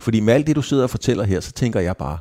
Fordi 0.00 0.20
med 0.20 0.34
alt 0.34 0.46
det, 0.46 0.56
du 0.56 0.62
sidder 0.62 0.82
og 0.82 0.90
fortæller 0.90 1.24
her, 1.24 1.40
så 1.40 1.52
tænker 1.52 1.80
jeg 1.80 1.96
bare, 1.96 2.18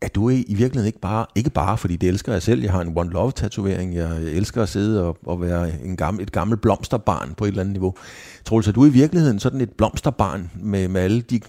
at 0.00 0.14
du 0.14 0.30
i 0.30 0.44
virkeligheden 0.48 0.86
ikke 0.86 1.00
bare, 1.00 1.26
ikke 1.34 1.50
bare 1.50 1.78
fordi 1.78 1.96
det 1.96 2.08
elsker 2.08 2.32
jeg 2.32 2.42
selv, 2.42 2.62
jeg 2.62 2.72
har 2.72 2.80
en 2.80 2.98
One 2.98 3.10
Love 3.10 3.32
tatovering, 3.32 3.94
jeg 3.94 4.22
elsker 4.22 4.62
at 4.62 4.68
sidde 4.68 5.04
og, 5.04 5.18
og 5.26 5.40
være 5.40 5.82
en 5.84 5.96
gammel, 5.96 6.22
et 6.22 6.32
gammelt 6.32 6.60
blomsterbarn 6.60 7.34
på 7.34 7.44
et 7.44 7.48
eller 7.48 7.60
andet 7.60 7.72
niveau. 7.72 7.94
Troels, 8.44 8.68
at 8.68 8.74
du 8.74 8.84
i 8.84 8.88
virkeligheden 8.88 9.40
sådan 9.40 9.60
et 9.60 9.70
blomsterbarn 9.70 10.50
med, 10.54 10.88
med 10.88 11.00
alle 11.00 11.20
de 11.20 11.40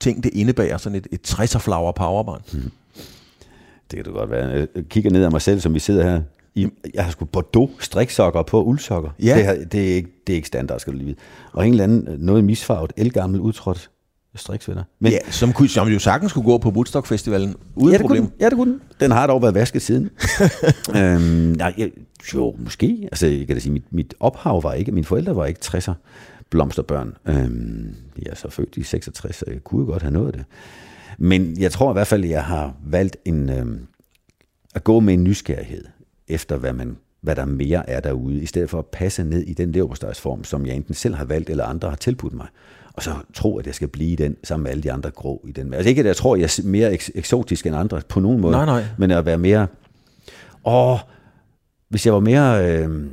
ting, 0.00 0.24
det 0.24 0.30
indebærer, 0.34 0.78
sådan 0.78 0.96
et, 0.96 1.06
et 1.12 1.34
60'er 1.34 1.58
flower 1.58 1.92
powerbarn. 1.92 2.42
Mm. 2.52 2.70
Det 3.90 3.96
kan 3.96 4.04
det 4.04 4.12
godt 4.12 4.30
være. 4.30 4.48
Jeg 4.48 4.68
kigger 4.88 5.10
ned 5.10 5.24
af 5.24 5.30
mig 5.30 5.42
selv, 5.42 5.60
som 5.60 5.74
vi 5.74 5.78
sidder 5.78 6.10
her. 6.10 6.20
I, 6.54 6.68
jeg 6.94 7.04
har 7.04 7.10
sgu 7.10 7.24
Bordeaux 7.24 7.70
striksokker 7.80 8.42
på 8.42 8.62
uldsokker. 8.62 9.10
Ja. 9.22 9.36
Det, 9.36 9.44
her, 9.44 9.64
det, 9.64 9.90
er 9.90 9.94
ikke, 9.94 10.08
det 10.26 10.32
er 10.32 10.36
ikke 10.36 10.48
standard, 10.48 10.78
skal 10.78 10.92
du 10.92 10.98
lige 10.98 11.06
vide. 11.06 11.18
Og 11.52 11.66
en 11.66 11.72
eller 11.72 11.84
anden, 11.84 12.08
noget 12.18 12.44
misfarvet, 12.44 12.92
elgammel 12.96 13.40
udtrådt 13.40 13.90
striksvenner. 14.34 14.82
Men, 15.00 15.12
ja, 15.12 15.18
som, 15.30 15.52
kunne, 15.52 15.68
som 15.68 15.88
jo 15.88 15.98
sagtens 15.98 16.30
skulle 16.30 16.44
gå 16.44 16.58
på 16.58 16.70
Woodstock 16.70 17.06
Festivalen 17.06 17.54
uden 17.74 17.92
ja, 17.92 18.00
problem. 18.00 18.28
ja, 18.40 18.48
det 18.48 18.54
kunne 18.54 18.72
den. 18.72 18.80
Den 19.00 19.10
har 19.10 19.26
dog 19.26 19.42
været 19.42 19.54
vasket 19.54 19.82
siden. 19.82 20.10
øhm, 20.96 21.22
nej, 21.58 21.90
jo, 22.34 22.54
måske. 22.58 23.08
Altså, 23.12 23.26
jeg 23.26 23.46
kan 23.46 23.56
da 23.56 23.60
sige, 23.60 23.72
mit, 23.72 23.92
mit 23.92 24.14
ophav 24.20 24.62
var 24.62 24.72
ikke, 24.72 24.92
mine 24.92 25.04
forældre 25.04 25.36
var 25.36 25.46
ikke 25.46 25.60
60'er 25.64 25.92
blomsterbørn. 26.50 27.16
Øhm, 27.26 27.94
jeg 28.18 28.30
er 28.30 28.34
så 28.36 28.50
født 28.50 28.76
i 28.76 28.82
66, 28.82 29.36
så 29.36 29.44
jeg 29.46 29.64
kunne 29.64 29.86
godt 29.86 30.02
have 30.02 30.12
nået 30.12 30.34
det. 30.34 30.44
Men 31.18 31.60
jeg 31.60 31.72
tror 31.72 31.90
i 31.90 31.92
hvert 31.92 32.06
fald, 32.06 32.24
at 32.24 32.30
jeg 32.30 32.44
har 32.44 32.74
valgt 32.84 33.16
en, 33.24 33.50
øh, 33.50 33.80
at 34.74 34.84
gå 34.84 35.00
med 35.00 35.14
en 35.14 35.24
nysgerrighed 35.24 35.84
efter, 36.28 36.56
hvad, 36.56 36.72
man, 36.72 36.96
hvad 37.20 37.36
der 37.36 37.44
mere 37.44 37.90
er 37.90 38.00
derude, 38.00 38.42
i 38.42 38.46
stedet 38.46 38.70
for 38.70 38.78
at 38.78 38.86
passe 38.86 39.24
ned 39.24 39.42
i 39.42 39.54
den 39.54 39.72
leverpostejsform, 39.72 40.44
som 40.44 40.66
jeg 40.66 40.76
enten 40.76 40.94
selv 40.94 41.14
har 41.14 41.24
valgt, 41.24 41.50
eller 41.50 41.64
andre 41.64 41.88
har 41.88 41.96
tilbudt 41.96 42.32
mig. 42.32 42.46
Og 42.92 43.02
så 43.02 43.14
tro, 43.34 43.58
at 43.58 43.66
jeg 43.66 43.74
skal 43.74 43.88
blive 43.88 44.16
den, 44.16 44.36
sammen 44.44 44.62
med 44.62 44.70
alle 44.70 44.82
de 44.82 44.92
andre 44.92 45.10
grå 45.10 45.44
i 45.48 45.52
den. 45.52 45.74
Altså 45.74 45.88
ikke, 45.88 46.00
at 46.00 46.06
jeg 46.06 46.16
tror, 46.16 46.34
at 46.34 46.40
jeg 46.40 46.44
er 46.44 46.62
mere 46.64 46.92
eks- 46.94 47.10
eksotisk 47.14 47.66
end 47.66 47.76
andre 47.76 48.00
på 48.08 48.20
nogen 48.20 48.40
måde, 48.40 48.52
nej, 48.52 48.64
nej. 48.64 48.84
men 48.98 49.10
at 49.10 49.26
være 49.26 49.38
mere... 49.38 49.66
Åh, 50.64 50.98
hvis 51.88 52.06
jeg 52.06 52.14
var 52.14 52.20
mere... 52.20 52.70
Øh, 52.70 53.06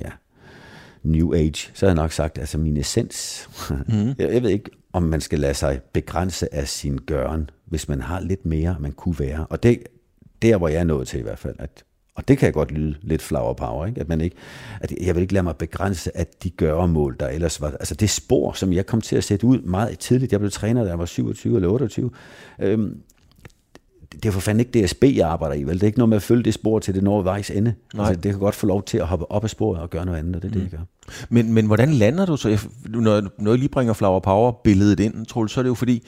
ja, 0.00 0.10
New 1.02 1.34
Age, 1.34 1.70
så 1.74 1.86
har 1.86 1.90
jeg 1.90 1.94
nok 1.94 2.12
sagt, 2.12 2.38
altså 2.38 2.58
min 2.58 2.76
essens. 2.76 3.48
Mm. 3.70 4.08
jeg, 4.18 4.32
jeg 4.32 4.42
ved 4.42 4.50
ikke, 4.50 4.70
om 4.92 5.02
man 5.02 5.20
skal 5.20 5.38
lade 5.38 5.54
sig 5.54 5.80
begrænse 5.92 6.54
af 6.54 6.68
sin 6.68 6.98
gøren, 7.06 7.50
hvis 7.64 7.88
man 7.88 8.00
har 8.00 8.20
lidt 8.20 8.46
mere, 8.46 8.76
man 8.80 8.92
kunne 8.92 9.18
være. 9.18 9.46
Og 9.50 9.62
det 9.62 9.82
der, 10.42 10.56
hvor 10.56 10.68
jeg 10.68 10.80
er 10.80 10.84
nået 10.84 11.08
til 11.08 11.20
i 11.20 11.22
hvert 11.22 11.38
fald, 11.38 11.56
at 11.58 11.84
og 12.14 12.28
det 12.28 12.38
kan 12.38 12.46
jeg 12.46 12.54
godt 12.54 12.72
lyde 12.72 12.96
lidt 13.02 13.22
flower 13.22 13.54
power, 13.54 13.86
ikke? 13.86 14.00
At, 14.00 14.08
man 14.08 14.20
ikke, 14.20 14.36
at 14.80 14.92
jeg 15.00 15.14
vil 15.14 15.22
ikke 15.22 15.32
lade 15.32 15.42
mig 15.42 15.56
begrænse 15.56 16.16
af 16.16 16.26
de 16.42 16.50
gøremål, 16.50 17.16
der 17.20 17.28
ellers 17.28 17.60
var. 17.60 17.70
Altså 17.70 17.94
det 17.94 18.10
spor, 18.10 18.52
som 18.52 18.72
jeg 18.72 18.86
kom 18.86 19.00
til 19.00 19.16
at 19.16 19.24
sætte 19.24 19.46
ud 19.46 19.60
meget 19.60 19.98
tidligt. 19.98 20.32
Jeg 20.32 20.40
blev 20.40 20.50
træner, 20.50 20.82
da 20.82 20.88
jeg 20.88 20.98
var 20.98 21.04
27 21.04 21.56
eller 21.56 21.68
28. 21.68 22.10
Øhm, 22.58 23.00
det 24.12 24.26
er 24.26 24.30
for 24.30 24.40
fanden 24.40 24.66
ikke 24.66 24.86
DSB, 24.86 25.04
jeg 25.04 25.28
arbejder 25.28 25.56
i, 25.56 25.62
vel? 25.62 25.74
Det 25.74 25.82
er 25.82 25.86
ikke 25.86 25.98
noget 25.98 26.08
med 26.08 26.16
at 26.16 26.22
følge 26.22 26.42
det 26.42 26.54
spor 26.54 26.78
til 26.78 26.94
det 26.94 27.02
når 27.02 27.22
vejs 27.22 27.50
ende. 27.50 27.74
Nej. 27.94 28.06
Altså, 28.06 28.20
det 28.20 28.30
kan 28.30 28.40
godt 28.40 28.54
få 28.54 28.66
lov 28.66 28.82
til 28.82 28.98
at 28.98 29.06
hoppe 29.06 29.30
op 29.30 29.44
af 29.44 29.50
sporet 29.50 29.80
og 29.80 29.90
gøre 29.90 30.06
noget 30.06 30.18
andet, 30.18 30.36
og 30.36 30.42
det 30.42 30.48
er 30.48 30.54
mm. 30.54 30.60
det, 30.60 30.72
jeg 30.72 30.78
gør. 30.78 30.84
Men, 31.28 31.52
men 31.52 31.66
hvordan 31.66 31.90
lander 31.90 32.26
du 32.26 32.36
så, 32.36 32.68
når, 32.88 33.22
når 33.38 33.50
jeg 33.50 33.58
lige 33.58 33.68
bringer 33.68 33.92
Flower 33.92 34.20
Power-billedet 34.20 35.00
ind, 35.00 35.26
tror 35.26 35.42
du, 35.42 35.48
så 35.48 35.60
er 35.60 35.62
det 35.62 35.68
jo 35.68 35.74
fordi, 35.74 36.06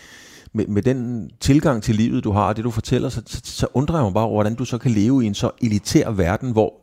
med, 0.53 0.67
med 0.67 0.83
den 0.83 1.31
tilgang 1.41 1.83
til 1.83 1.95
livet, 1.95 2.25
du 2.25 2.33
har, 2.33 2.49
og 2.49 2.57
det 2.57 2.65
du 2.65 2.71
fortæller, 2.71 3.09
så, 3.09 3.23
så, 3.27 3.41
så 3.45 3.67
undrer 3.75 3.97
jeg 3.97 4.05
mig 4.05 4.15
bare 4.15 4.25
over, 4.25 4.35
hvordan 4.35 4.55
du 4.55 4.65
så 4.65 4.79
kan 4.79 4.91
leve 4.91 5.25
i 5.25 5.27
en 5.27 5.35
så 5.35 5.51
elitær 5.63 6.11
verden, 6.11 6.53
hvor 6.53 6.75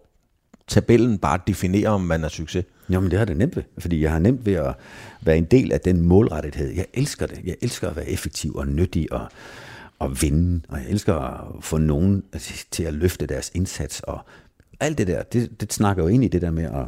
tabellen 0.67 1.17
bare 1.17 1.39
definerer, 1.47 1.89
om 1.89 2.01
man 2.01 2.23
er 2.23 2.27
succes. 2.27 2.65
Jo, 2.89 2.99
men 2.99 3.11
det 3.11 3.19
har 3.19 3.25
det 3.25 3.37
nemt 3.37 3.55
ved, 3.55 3.63
fordi 3.79 4.01
jeg 4.01 4.11
har 4.11 4.19
nemt 4.19 4.45
ved 4.45 4.53
at 4.53 4.75
være 5.21 5.37
en 5.37 5.43
del 5.43 5.71
af 5.71 5.81
den 5.81 6.01
målrettethed. 6.01 6.75
Jeg 6.75 6.85
elsker 6.93 7.25
det. 7.25 7.39
Jeg 7.45 7.55
elsker 7.61 7.89
at 7.89 7.95
være 7.95 8.09
effektiv 8.09 8.55
og 8.55 8.67
nyttig 8.67 9.13
og, 9.13 9.27
og 9.99 10.21
vinde, 10.21 10.61
og 10.69 10.77
jeg 10.77 10.89
elsker 10.89 11.15
at 11.15 11.63
få 11.63 11.77
nogen 11.77 12.23
til 12.71 12.83
at 12.83 12.93
løfte 12.93 13.25
deres 13.25 13.51
indsats, 13.53 13.99
og 13.99 14.19
alt 14.79 14.97
det 14.97 15.07
der, 15.07 15.23
det, 15.23 15.61
det 15.61 15.73
snakker 15.73 16.03
jo 16.03 16.09
ind 16.09 16.23
i 16.23 16.27
det 16.27 16.41
der 16.41 16.51
med 16.51 16.63
at, 16.63 16.85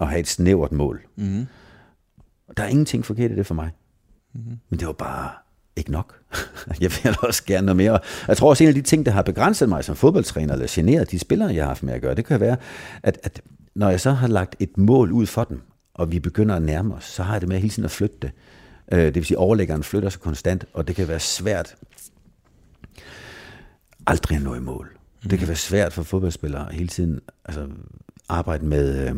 at 0.00 0.08
have 0.08 0.20
et 0.20 0.28
snævert 0.28 0.72
mål. 0.72 1.06
Mm. 1.16 1.46
Der 2.56 2.62
er 2.62 2.68
ingenting 2.68 3.04
forkert 3.04 3.30
i 3.30 3.36
det 3.36 3.46
for 3.46 3.54
mig. 3.54 3.70
Mm. 4.34 4.58
Men 4.70 4.78
det 4.78 4.86
var 4.86 4.92
bare 4.92 5.30
ikke 5.76 5.92
nok. 5.92 6.20
jeg 6.80 6.90
vil 6.90 7.16
også 7.22 7.44
gerne 7.44 7.66
noget 7.66 7.76
mere. 7.76 8.00
Jeg 8.28 8.36
tror 8.36 8.48
også, 8.48 8.64
en 8.64 8.68
af 8.68 8.74
de 8.74 8.82
ting, 8.82 9.06
der 9.06 9.12
har 9.12 9.22
begrænset 9.22 9.68
mig 9.68 9.84
som 9.84 9.96
fodboldtræner, 9.96 10.52
eller 10.52 10.66
generet 10.70 11.10
de 11.10 11.18
spillere, 11.18 11.54
jeg 11.54 11.64
har 11.64 11.68
haft 11.68 11.82
med 11.82 11.94
at 11.94 12.02
gøre, 12.02 12.14
det 12.14 12.24
kan 12.24 12.40
være, 12.40 12.56
at, 13.02 13.18
at 13.22 13.40
når 13.74 13.90
jeg 13.90 14.00
så 14.00 14.10
har 14.10 14.28
lagt 14.28 14.56
et 14.58 14.78
mål 14.78 15.12
ud 15.12 15.26
for 15.26 15.44
dem, 15.44 15.62
og 15.94 16.12
vi 16.12 16.20
begynder 16.20 16.56
at 16.56 16.62
nærme 16.62 16.94
os, 16.94 17.04
så 17.04 17.22
har 17.22 17.32
jeg 17.32 17.40
det 17.40 17.48
med 17.48 17.58
hele 17.58 17.70
tiden 17.70 17.84
at 17.84 17.90
flytte 17.90 18.16
det. 18.22 18.30
Øh, 18.92 19.00
det 19.00 19.14
vil 19.14 19.24
sige, 19.24 19.36
at 19.36 19.40
overlæggeren 19.40 19.82
flytter 19.82 20.08
sig 20.08 20.20
konstant, 20.20 20.64
og 20.72 20.88
det 20.88 20.96
kan 20.96 21.08
være 21.08 21.20
svært 21.20 21.76
aldrig 24.08 24.36
at 24.36 24.42
nå 24.42 24.54
i 24.54 24.60
mål. 24.60 24.88
Mm. 25.22 25.28
Det 25.28 25.38
kan 25.38 25.48
være 25.48 25.56
svært 25.56 25.92
for 25.92 26.02
fodboldspillere 26.02 26.68
hele 26.72 26.88
tiden 26.88 27.20
altså, 27.44 27.66
arbejde 28.28 28.66
med... 28.66 29.08
Øh, 29.08 29.14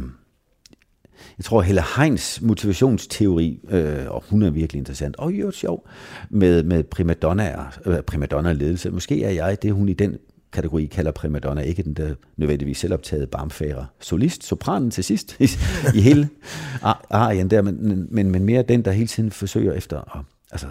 jeg 1.38 1.44
tror, 1.44 1.62
Helle 1.62 1.83
Heins 1.96 2.40
motivationsteori, 2.42 3.61
øh, 3.68 4.07
og 4.09 4.24
hun 4.29 4.42
er 4.42 4.50
virkelig 4.50 4.79
interessant, 4.79 5.16
og 5.16 5.33
jo 5.33 5.50
sjov, 5.50 5.88
med, 6.31 6.62
med 6.62 6.85
primadonna, 6.85 7.66
øh, 7.87 8.03
primadonna-ledelse. 8.03 8.90
Måske 8.90 9.24
er 9.24 9.31
jeg 9.31 9.62
det, 9.62 9.72
hun 9.72 9.88
i 9.88 9.92
den 9.92 10.18
kategori 10.53 10.87
kalder 10.87 11.11
primadonna, 11.11 11.61
ikke 11.61 11.83
den 11.83 11.94
der 11.94 12.14
nødvendigvis 12.37 12.79
selvoptaget 12.79 13.31
barmfære 13.31 13.87
solist, 14.00 14.44
sopranen 14.44 14.90
til 14.90 15.05
sidst 15.05 15.37
i, 15.40 15.48
i 15.94 16.00
hele 16.00 16.29
arien 17.11 17.50
der, 17.50 17.62
men, 17.62 18.07
men, 18.11 18.31
men 18.31 18.44
mere 18.44 18.62
den, 18.62 18.85
der 18.85 18.92
hele 18.92 19.07
tiden 19.07 19.31
forsøger 19.31 19.72
efter 19.72 20.16
at, 20.18 20.24
altså, 20.50 20.66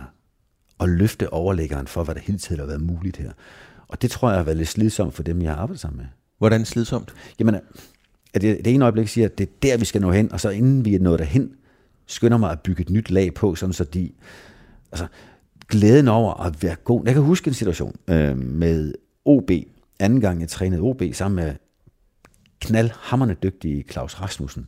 at 0.80 0.90
løfte 0.90 1.34
overlæggeren 1.34 1.88
for, 1.88 2.04
hvad 2.04 2.16
der 2.16 2.22
hele 2.22 2.40
tiden 2.40 2.60
har 2.60 2.68
været 2.68 2.82
muligt 2.82 3.18
her. 3.18 3.32
Og 3.90 4.02
det 4.02 4.12
tror 4.12 4.30
jeg 4.30 4.40
har 4.40 4.44
været 4.44 4.58
lidt 4.58 4.70
slidsomt 4.70 5.14
for 5.14 5.24
dem, 5.24 5.42
jeg 5.42 5.52
har 5.52 5.58
arbejdet 5.58 5.80
sammen 5.80 5.98
med. 5.98 6.06
Hvordan 6.38 6.66
slidsomt? 6.66 7.14
Jamen, 7.40 7.56
at 8.34 8.42
det, 8.42 8.66
det 8.66 8.74
ene 8.74 8.86
øjeblik 8.86 9.08
siger, 9.08 9.26
at 9.26 9.38
det 9.38 9.50
er 9.50 9.52
der, 9.64 9.78
vi 9.78 9.86
skal 9.86 10.02
nå 10.02 10.12
hen, 10.12 10.32
og 10.32 10.40
så 10.40 10.50
inden 10.50 10.86
vi 10.86 10.96
er 10.96 11.00
nået 11.00 11.20
derhen, 11.20 11.52
skynder 12.06 12.38
mig 12.38 12.52
at 12.52 12.60
bygge 12.60 12.82
et 12.82 12.90
nyt 12.90 13.12
lag 13.12 13.34
på, 13.34 13.56
sådan 13.56 13.74
så 13.74 13.84
de, 13.84 14.12
altså, 14.92 15.08
glæden 15.68 16.08
over 16.08 16.34
at 16.34 16.64
være 16.64 16.76
god. 16.76 17.02
Jeg 17.06 17.14
kan 17.14 17.24
huske 17.24 17.48
en 17.48 17.54
situation 17.54 17.96
øh, 18.08 18.38
med 18.38 18.94
OB, 19.26 19.52
anden 20.00 20.22
gang 20.22 20.42
jeg 20.42 20.50
trænede 20.50 20.82
OB, 20.82 21.02
sammen 21.14 21.46
med 21.46 21.54
knaldhammerne 22.62 23.34
dygtige 23.34 23.86
Claus 23.92 24.22
Rasmussen, 24.22 24.68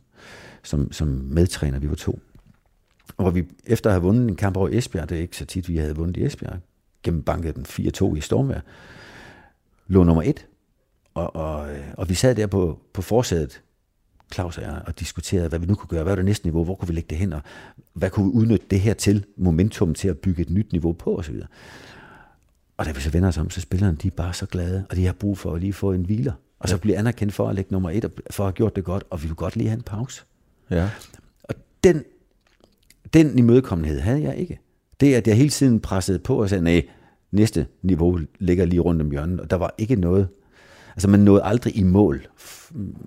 som, 0.62 0.92
som 0.92 1.08
medtræner, 1.08 1.78
vi 1.78 1.88
var 1.88 1.94
to. 1.94 2.20
Og 3.16 3.24
hvor 3.24 3.30
vi 3.30 3.44
efter 3.66 3.90
at 3.90 3.94
have 3.94 4.02
vundet 4.02 4.28
en 4.28 4.36
kamp 4.36 4.56
over 4.56 4.68
Esbjerg, 4.72 5.08
det 5.08 5.16
er 5.16 5.22
ikke 5.22 5.36
så 5.36 5.44
tit, 5.44 5.68
vi 5.68 5.76
havde 5.76 5.96
vundet 5.96 6.16
i 6.16 6.24
Esbjerg, 6.24 6.58
gennem 7.02 7.22
banket 7.22 7.56
den 7.56 7.66
4-2 7.68 8.14
i 8.14 8.20
stormvær, 8.20 8.60
lå 9.86 10.04
nummer 10.04 10.22
et. 10.22 10.46
Og, 11.14 11.36
og, 11.36 11.68
og 11.94 12.08
vi 12.08 12.14
sad 12.14 12.34
der 12.34 12.46
på, 12.46 12.78
på 12.92 13.02
forsædet, 13.02 13.62
Claus 14.34 14.58
og 14.58 14.64
jeg, 14.64 14.82
og 14.86 15.00
diskuterede, 15.00 15.48
hvad 15.48 15.58
vi 15.58 15.66
nu 15.66 15.74
kunne 15.74 15.88
gøre, 15.88 16.02
hvad 16.02 16.12
var 16.12 16.16
det 16.16 16.24
næste 16.24 16.46
niveau, 16.46 16.64
hvor 16.64 16.74
kunne 16.74 16.88
vi 16.88 16.94
lægge 16.94 17.08
det 17.10 17.18
hen, 17.18 17.32
og 17.32 17.40
hvad 17.92 18.10
kunne 18.10 18.26
vi 18.26 18.38
udnytte 18.38 18.66
det 18.70 18.80
her 18.80 18.94
til, 18.94 19.24
momentum 19.36 19.94
til 19.94 20.08
at 20.08 20.18
bygge 20.18 20.42
et 20.42 20.50
nyt 20.50 20.72
niveau 20.72 20.92
på 20.92 21.18
osv. 21.18 21.40
Og 22.76 22.86
da 22.86 22.92
vi 22.92 23.00
så 23.00 23.10
vender 23.10 23.28
os 23.28 23.38
om, 23.38 23.50
så 23.50 23.60
spillerne, 23.60 23.96
de 23.96 24.06
er 24.06 24.12
bare 24.16 24.34
så 24.34 24.46
glade, 24.46 24.86
og 24.90 24.96
de 24.96 25.06
har 25.06 25.12
brug 25.12 25.38
for 25.38 25.54
at 25.54 25.60
lige 25.60 25.72
få 25.72 25.92
en 25.92 26.04
hviler. 26.04 26.32
Og 26.58 26.68
så 26.68 26.78
blive 26.78 26.96
anerkendt 26.96 27.34
for 27.34 27.48
at 27.48 27.54
lægge 27.54 27.72
nummer 27.72 27.90
et, 27.90 28.04
og 28.04 28.10
for 28.30 28.44
at 28.44 28.46
have 28.46 28.52
gjort 28.52 28.76
det 28.76 28.84
godt, 28.84 29.04
og 29.10 29.22
vi 29.22 29.26
vil 29.26 29.36
godt 29.36 29.56
lige 29.56 29.68
have 29.68 29.76
en 29.76 29.82
pause. 29.82 30.22
Ja. 30.70 30.90
Og 31.42 31.54
den, 31.84 32.04
den 33.14 33.38
imødekommenhed 33.38 34.00
havde 34.00 34.22
jeg 34.22 34.36
ikke. 34.36 34.60
Det, 35.00 35.14
at 35.14 35.26
jeg 35.26 35.36
hele 35.36 35.50
tiden 35.50 35.80
pressede 35.80 36.18
på 36.18 36.42
og 36.42 36.48
sagde, 36.48 36.64
nej, 36.64 36.86
næste 37.32 37.66
niveau 37.82 38.18
ligger 38.38 38.64
lige 38.64 38.80
rundt 38.80 39.02
om 39.02 39.10
hjørnet, 39.10 39.40
og 39.40 39.50
der 39.50 39.56
var 39.56 39.74
ikke 39.78 39.96
noget. 39.96 40.28
Altså, 40.96 41.08
man 41.08 41.20
nåede 41.20 41.42
aldrig 41.44 41.76
i 41.76 41.82
mål, 41.82 42.26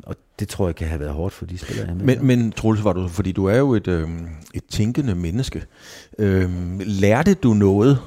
og 0.04 0.16
det 0.40 0.48
tror 0.48 0.68
jeg 0.68 0.76
kan 0.76 0.88
have 0.88 1.00
været 1.00 1.14
hårdt 1.14 1.34
for 1.34 1.46
de 1.46 1.58
spillere. 1.58 1.88
Jeg 1.88 1.96
men, 1.96 2.26
men 2.26 2.52
Troels, 2.52 2.84
var 2.84 2.94
du, 2.94 3.08
fordi 3.08 3.32
du 3.32 3.46
er 3.46 3.58
jo 3.58 3.74
et, 3.74 3.88
øh, 3.88 4.10
et 4.54 4.64
tænkende 4.70 5.16
menneske. 5.16 5.64
Øh, 6.20 6.80
lærte 6.80 7.34
du 7.34 7.54
noget 7.54 8.00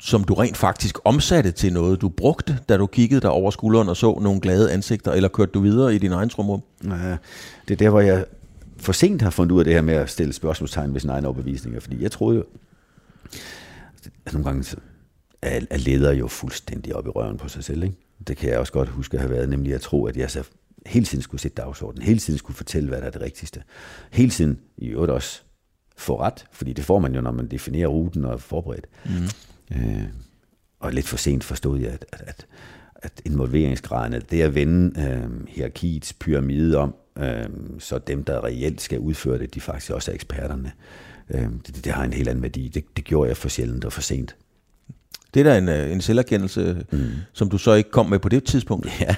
som 0.00 0.24
du 0.24 0.34
rent 0.34 0.56
faktisk 0.56 0.98
omsatte 1.04 1.50
til 1.50 1.72
noget, 1.72 2.00
du 2.00 2.08
brugte, 2.08 2.58
da 2.68 2.76
du 2.76 2.86
kiggede 2.86 3.20
der 3.20 3.28
over 3.28 3.50
skulderen 3.50 3.88
og 3.88 3.96
så 3.96 4.18
nogle 4.22 4.40
glade 4.40 4.72
ansigter, 4.72 5.12
eller 5.12 5.28
kørte 5.28 5.52
du 5.52 5.60
videre 5.60 5.94
i 5.94 5.98
din 5.98 6.12
egen 6.12 6.28
trumrum? 6.28 6.62
Ja, 6.84 7.16
det 7.68 7.74
er 7.74 7.76
der, 7.76 7.90
hvor 7.90 8.00
jeg 8.00 8.24
for 8.76 8.92
sent 8.92 9.22
har 9.22 9.30
fundet 9.30 9.52
ud 9.52 9.58
af 9.58 9.64
det 9.64 9.74
her 9.74 9.80
med 9.80 9.94
at 9.94 10.10
stille 10.10 10.32
spørgsmålstegn 10.32 10.92
ved 10.94 11.00
sin 11.00 11.10
egen 11.10 11.24
overbevisninger, 11.24 11.80
fordi 11.80 12.02
jeg 12.02 12.12
troede 12.12 12.36
jo, 12.36 12.44
at 14.26 14.32
nogle 14.32 14.44
gange 14.44 14.76
er 15.46 15.76
leder 15.76 16.12
jo 16.12 16.28
fuldstændig 16.28 16.96
op 16.96 17.06
i 17.06 17.10
røven 17.10 17.36
på 17.36 17.48
sig 17.48 17.64
selv. 17.64 17.82
Ikke? 17.82 17.96
Det 18.28 18.36
kan 18.36 18.50
jeg 18.50 18.58
også 18.58 18.72
godt 18.72 18.88
huske 18.88 19.14
at 19.14 19.20
have 19.20 19.30
været, 19.30 19.48
nemlig 19.48 19.74
at 19.74 19.80
tro, 19.80 20.06
at 20.06 20.16
jeg 20.16 20.30
så 20.30 20.44
hele 20.86 21.06
tiden 21.06 21.22
skulle 21.22 21.40
sætte 21.40 21.62
dagsordenen, 21.62 22.06
hele 22.06 22.18
tiden 22.18 22.38
skulle 22.38 22.56
fortælle, 22.56 22.88
hvad 22.88 22.98
der 22.98 23.06
er 23.06 23.10
det 23.10 23.20
rigtigste. 23.20 23.62
Hele 24.10 24.30
tiden 24.30 24.60
i 24.78 24.86
øvrigt 24.86 25.12
også 25.12 25.42
få 25.96 26.20
ret, 26.20 26.46
fordi 26.52 26.72
det 26.72 26.84
får 26.84 26.98
man 26.98 27.14
jo, 27.14 27.20
når 27.20 27.32
man 27.32 27.46
definerer 27.46 27.88
ruten 27.88 28.24
og 28.24 28.32
er 28.32 28.36
forberedt. 28.36 28.86
Mm. 29.04 29.76
Øh, 29.76 30.04
og 30.80 30.92
lidt 30.92 31.08
for 31.08 31.16
sent 31.16 31.44
forstod 31.44 31.78
jeg, 31.78 31.90
at, 31.90 32.04
at, 32.12 32.22
at, 32.26 32.46
at 32.94 33.22
involveringsgraden, 33.24 34.12
at 34.12 34.30
det 34.30 34.42
at 34.42 34.54
vende 34.54 35.00
øh, 35.00 35.48
hierarkiets 35.48 36.12
pyramide 36.12 36.76
om, 36.76 36.94
øh, 37.18 37.48
så 37.78 37.98
dem, 37.98 38.24
der 38.24 38.44
reelt 38.44 38.80
skal 38.80 38.98
udføre 38.98 39.38
det, 39.38 39.54
de 39.54 39.60
faktisk 39.60 39.92
også 39.92 40.10
er 40.10 40.14
eksperterne. 40.14 40.72
Øh, 41.30 41.48
det, 41.66 41.84
det 41.84 41.92
har 41.92 42.04
en 42.04 42.12
helt 42.12 42.28
anden 42.28 42.42
værdi. 42.42 42.68
Det, 42.68 42.84
det 42.96 43.04
gjorde 43.04 43.28
jeg 43.28 43.36
for 43.36 43.48
sjældent 43.48 43.84
og 43.84 43.92
for 43.92 44.00
sent. 44.00 44.36
Det 45.34 45.46
er 45.46 45.50
da 45.50 45.58
en, 45.58 45.68
øh, 45.68 45.92
en 45.92 46.00
selverkendelse, 46.00 46.84
mm. 46.92 46.98
som 47.32 47.48
du 47.48 47.58
så 47.58 47.72
ikke 47.72 47.90
kom 47.90 48.06
med 48.06 48.18
på 48.18 48.28
det 48.28 48.44
tidspunkt. 48.44 48.88
Ja. 49.00 49.14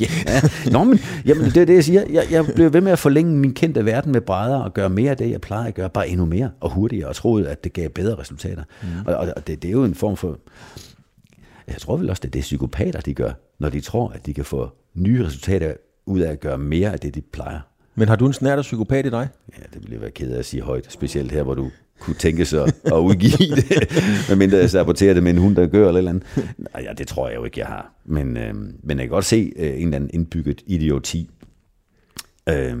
ja. 0.00 0.40
Nå, 0.70 0.84
men 0.84 0.98
jamen, 1.26 1.44
det 1.44 1.56
er 1.56 1.64
det, 1.64 1.74
jeg 1.74 1.84
siger. 1.84 2.04
Jeg, 2.10 2.26
jeg 2.30 2.46
blev 2.54 2.72
ved 2.72 2.80
med 2.80 2.92
at 2.92 2.98
forlænge 2.98 3.36
min 3.36 3.54
kendte 3.54 3.84
verden 3.84 4.12
med 4.12 4.20
brædder 4.20 4.56
og 4.56 4.74
gøre 4.74 4.90
mere 4.90 5.10
af 5.10 5.16
det, 5.16 5.30
jeg 5.30 5.40
plejer 5.40 5.68
at 5.68 5.74
gøre, 5.74 5.90
bare 5.90 6.08
endnu 6.08 6.26
mere 6.26 6.50
og 6.60 6.70
hurtigere, 6.70 7.08
og 7.08 7.16
troede, 7.16 7.48
at 7.48 7.64
det 7.64 7.72
gav 7.72 7.88
bedre 7.88 8.18
resultater. 8.18 8.62
Mm. 8.82 8.88
Og, 9.06 9.14
og 9.36 9.46
det, 9.46 9.62
det 9.62 9.68
er 9.68 9.72
jo 9.72 9.84
en 9.84 9.94
form 9.94 10.16
for... 10.16 10.38
Jeg 11.68 11.76
tror 11.76 11.96
vel 11.96 12.10
også, 12.10 12.20
det 12.20 12.28
er 12.28 12.32
det 12.32 12.40
psykopater, 12.40 13.00
de 13.00 13.14
gør, 13.14 13.32
når 13.58 13.68
de 13.68 13.80
tror, 13.80 14.08
at 14.08 14.26
de 14.26 14.34
kan 14.34 14.44
få 14.44 14.70
nye 14.94 15.26
resultater 15.26 15.74
ud 16.06 16.20
af 16.20 16.30
at 16.30 16.40
gøre 16.40 16.58
mere 16.58 16.92
af 16.92 17.00
det, 17.00 17.14
de 17.14 17.20
plejer. 17.20 17.60
Men 17.94 18.08
har 18.08 18.16
du 18.16 18.26
en 18.26 18.32
snært 18.32 18.58
af 18.58 18.62
psykopat 18.62 19.06
i 19.06 19.10
dig? 19.10 19.28
Ja, 19.58 19.62
det 19.74 19.82
ville 19.82 19.92
jeg 19.92 20.00
være 20.00 20.10
ked 20.10 20.32
af 20.32 20.38
at 20.38 20.44
sige 20.44 20.62
højt, 20.62 20.92
specielt 20.92 21.32
her, 21.32 21.42
hvor 21.42 21.54
du 21.54 21.70
kunne 22.02 22.16
tænke 22.16 22.44
sig 22.44 22.64
at 22.84 22.92
udgive 22.92 23.56
det, 23.56 23.88
medmindre 24.28 24.58
jeg 24.58 24.70
saboterer 24.70 25.14
det 25.14 25.22
med 25.22 25.32
en 25.32 25.38
hund, 25.38 25.56
der 25.56 25.66
gør 25.66 25.88
eller 25.88 25.98
eller 25.98 26.10
andet. 26.10 26.24
Nej, 26.58 26.82
ja, 26.82 26.92
det 26.92 27.08
tror 27.08 27.28
jeg 27.28 27.36
jo 27.36 27.44
ikke, 27.44 27.60
jeg 27.60 27.66
har. 27.66 27.92
Men, 28.04 28.36
øh, 28.36 28.54
men 28.82 28.98
jeg 28.98 28.98
kan 28.98 29.08
godt 29.08 29.24
se 29.24 29.52
øh, 29.56 29.66
en 29.66 29.74
eller 29.74 29.96
anden 29.96 30.10
indbygget 30.12 30.62
idioti 30.66 31.30
øh, 32.48 32.76